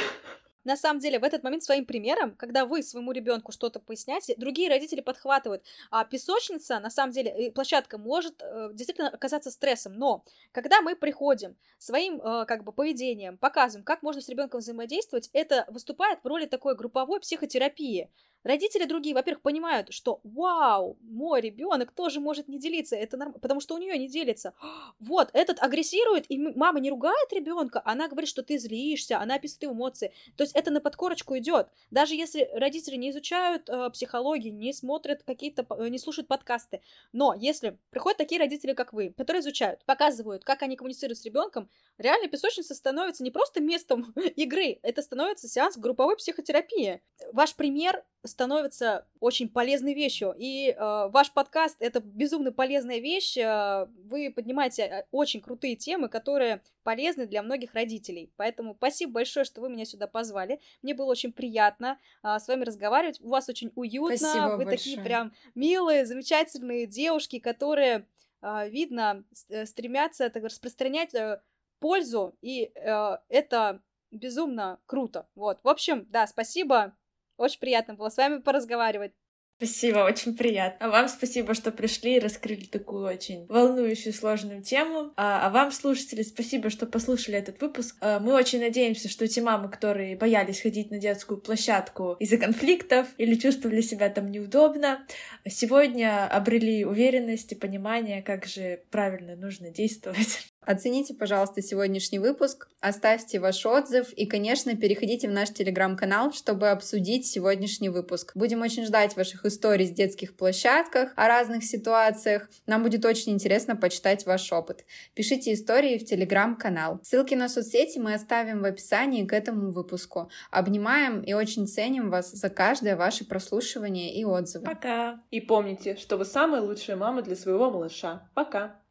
на 0.66 0.76
самом 0.76 1.00
деле 1.00 1.20
в 1.20 1.24
этот 1.24 1.44
момент 1.44 1.64
своим 1.64 1.86
примером, 1.86 2.36
когда 2.36 2.66
вы 2.66 2.84
своему 2.84 3.12
ребенку 3.12 3.52
что-то 3.52 3.80
поясняете, 3.80 4.36
другие 4.38 4.70
родители 4.70 5.02
подхватывают. 5.02 5.64
А 5.92 6.04
песочница, 6.04 6.80
на 6.80 6.90
самом 6.90 7.14
деле, 7.14 7.52
площадка 7.52 7.98
может 7.98 8.42
э, 8.42 8.72
действительно 8.74 9.10
оказаться 9.10 9.52
стрессом, 9.52 9.94
но 9.94 10.26
когда 10.52 10.82
мы 10.82 10.96
приходим 10.96 11.56
своим 11.78 12.20
э, 12.22 12.46
как 12.46 12.64
бы 12.64 12.72
поведением, 12.72 13.38
показываем, 13.38 13.86
как 13.86 14.02
можно 14.02 14.22
с 14.22 14.30
ребенком 14.30 14.60
взаимодействовать, 14.60 15.30
это 15.34 15.66
выступает 15.70 16.20
в 16.24 16.28
роли 16.28 16.46
такой 16.46 16.76
групповой 16.76 17.20
психотерапии. 17.20 18.10
Родители 18.46 18.86
другие, 18.86 19.16
во-первых, 19.16 19.42
понимают, 19.42 19.92
что 19.92 20.22
вау, 20.24 21.00
мой 21.02 21.42
ребенок 21.42 21.92
тоже 21.92 22.20
может 22.20 22.48
не 22.48 22.60
делиться, 22.60 22.96
это 22.96 23.18
нормально, 23.18 23.40
потому 23.40 23.60
что 23.60 23.74
у 23.74 23.80
нее 23.80 23.98
не 23.98 24.08
делится. 24.08 24.54
Вот, 25.00 25.30
этот 25.34 25.62
агрессирует, 25.62 26.26
и 26.30 26.38
мама 26.38 26.80
не 26.80 26.90
ругает 26.90 27.32
ребенка, 27.32 27.82
она 27.86 28.08
говорит, 28.08 28.30
что 28.30 28.44
ты 28.44 28.58
злишься, 28.58 29.20
она 29.20 29.36
описывает 29.36 29.76
эмоции. 29.76 30.14
То 30.38 30.44
есть 30.44 30.56
это 30.56 30.70
на 30.70 30.80
подкорочку 30.80 31.38
идет. 31.38 31.70
Даже 31.90 32.16
если 32.16 32.50
родители 32.54 32.96
не 32.98 33.10
изучают 33.10 33.68
э, 33.68 33.90
психологии, 33.90 34.50
не 34.50 34.74
смотрят 34.74 35.24
какие-то, 35.24 35.66
э, 35.78 35.88
не 35.90 35.98
слушают 35.98 36.28
подкасты, 36.28 36.82
но 37.14 37.34
если 37.34 37.80
приходят 37.90 38.18
такие 38.18 38.40
родители, 38.40 38.74
как 38.74 38.94
вы, 38.94 39.14
которые 39.18 39.42
изучают, 39.42 39.84
показывают, 39.86 40.44
как 40.44 40.62
они 40.62 40.76
коммуницируют 40.76 41.18
с 41.18 41.26
ребенком, 41.26 41.68
реально 41.98 42.28
песочница 42.28 42.76
становится 42.76 43.24
не 43.24 43.32
просто 43.32 43.60
местом 43.60 44.14
игры, 44.36 44.80
это 44.84 45.02
становится 45.02 45.48
сеанс 45.48 45.78
групповой 45.78 46.16
психотерапии. 46.16 47.02
Ваш 47.32 47.56
пример 47.56 48.04
становится 48.36 49.08
очень 49.22 49.48
полезной 49.48 49.94
вещью. 49.94 50.36
И 50.38 50.70
э, 50.70 50.76
ваш 50.78 51.32
подкаст 51.32 51.78
это 51.80 52.02
безумно 52.02 52.52
полезная 52.52 53.00
вещь. 53.00 53.38
Э, 53.38 53.88
вы 54.04 54.30
поднимаете 54.30 54.82
э, 54.84 55.06
очень 55.12 55.40
крутые 55.40 55.78
темы, 55.78 56.10
которые 56.10 56.62
полезны 56.84 57.28
для 57.28 57.42
многих 57.42 57.74
родителей. 57.74 58.34
Поэтому 58.36 58.76
спасибо 58.76 59.14
большое, 59.14 59.46
что 59.46 59.62
вы 59.62 59.70
меня 59.70 59.86
сюда 59.86 60.08
позвали. 60.08 60.60
Мне 60.82 60.94
было 60.94 61.06
очень 61.06 61.32
приятно 61.32 61.98
э, 62.24 62.38
с 62.38 62.48
вами 62.50 62.66
разговаривать. 62.66 63.22
У 63.22 63.30
вас 63.30 63.48
очень 63.48 63.72
уютно. 63.74 64.18
Спасибо 64.18 64.58
вы 64.58 64.66
большое. 64.66 64.78
такие 64.78 65.02
прям 65.02 65.34
милые, 65.56 66.06
замечательные 66.06 66.88
девушки, 66.88 67.40
которые, 67.40 68.06
э, 68.42 68.70
видно, 68.70 69.24
э, 69.48 69.66
стремятся 69.66 70.30
так, 70.30 70.44
распространять 70.44 71.16
э, 71.16 71.42
пользу. 71.80 72.36
И 72.42 72.70
э, 72.76 73.18
это 73.30 73.82
безумно 74.12 74.82
круто. 74.88 75.26
Вот. 75.36 75.60
В 75.64 75.70
общем, 75.70 76.06
да, 76.10 76.28
спасибо. 76.28 76.98
Очень 77.38 77.60
приятно 77.60 77.94
было 77.96 78.10
с 78.10 78.18
вами 78.18 78.40
поразговаривать. 78.40 79.14
Спасибо, 79.58 80.00
очень 80.00 80.36
приятно. 80.36 80.86
А 80.86 80.90
вам 80.90 81.08
спасибо, 81.08 81.54
что 81.54 81.72
пришли 81.72 82.18
и 82.18 82.20
раскрыли 82.20 82.66
такую 82.66 83.06
очень 83.06 83.46
волнующую, 83.48 84.12
сложную 84.12 84.62
тему. 84.62 85.14
А, 85.16 85.48
а 85.48 85.50
вам, 85.50 85.72
слушатели, 85.72 86.24
спасибо, 86.24 86.70
что 86.70 86.86
послушали 86.86 87.38
этот 87.38 87.62
выпуск. 87.62 87.96
А, 88.02 88.20
мы 88.20 88.34
очень 88.34 88.60
надеемся, 88.60 89.08
что 89.08 89.26
те 89.30 89.42
мамы, 89.42 89.70
которые 89.70 90.18
боялись 90.18 90.60
ходить 90.60 90.92
на 90.92 90.98
детскую 90.98 91.40
площадку 91.40 92.18
из-за 92.20 92.38
конфликтов 92.38 93.08
или 93.18 93.36
чувствовали 93.36 93.80
себя 93.80 94.10
там 94.10 94.30
неудобно, 94.30 95.08
сегодня 95.48 96.28
обрели 96.28 96.84
уверенность 96.84 97.54
и 97.54 97.56
понимание, 97.56 98.22
как 98.22 98.46
же 98.46 98.84
правильно 98.92 99.38
нужно 99.38 99.70
действовать. 99.70 100.50
Оцените, 100.66 101.14
пожалуйста, 101.14 101.62
сегодняшний 101.62 102.18
выпуск, 102.18 102.68
оставьте 102.80 103.40
ваш 103.40 103.64
отзыв 103.66 104.12
и, 104.14 104.26
конечно, 104.26 104.76
переходите 104.76 105.28
в 105.28 105.32
наш 105.32 105.50
телеграм-канал, 105.52 106.34
чтобы 106.34 106.70
обсудить 106.70 107.28
сегодняшний 107.28 107.90
выпуск. 107.90 108.32
Будем 108.34 108.62
очень 108.62 108.86
ждать 108.86 109.16
ваших 109.16 109.46
историй 109.46 109.86
с 109.86 109.92
детских 109.92 110.36
площадках, 110.36 111.14
о 111.16 111.28
разных 111.28 111.64
ситуациях. 111.64 112.50
Нам 112.66 112.82
будет 112.82 113.06
очень 113.06 113.34
интересно 113.34 113.76
почитать 113.76 114.26
ваш 114.26 114.52
опыт. 114.52 114.86
Пишите 115.14 115.54
истории 115.54 116.00
в 116.00 116.06
телеграм-канал. 116.06 117.00
Ссылки 117.04 117.36
на 117.36 117.48
соцсети 117.48 118.00
мы 118.00 118.16
оставим 118.16 118.62
в 118.62 118.66
описании 118.66 119.24
к 119.24 119.34
этому 119.34 119.72
выпуску. 119.72 120.32
Обнимаем 120.50 121.22
и 121.22 121.34
очень 121.34 121.68
ценим 121.68 122.10
вас 122.10 122.32
за 122.32 122.50
каждое 122.50 122.96
ваше 122.96 123.26
прослушивание 123.26 124.16
и 124.16 124.26
отзывы. 124.26 124.66
Пока! 124.66 125.22
И 125.30 125.42
помните, 125.42 125.96
что 125.96 126.18
вы 126.18 126.26
самая 126.26 126.62
лучшая 126.62 126.96
мама 126.96 127.22
для 127.22 127.36
своего 127.36 127.70
малыша. 127.70 128.30
Пока! 128.34 128.82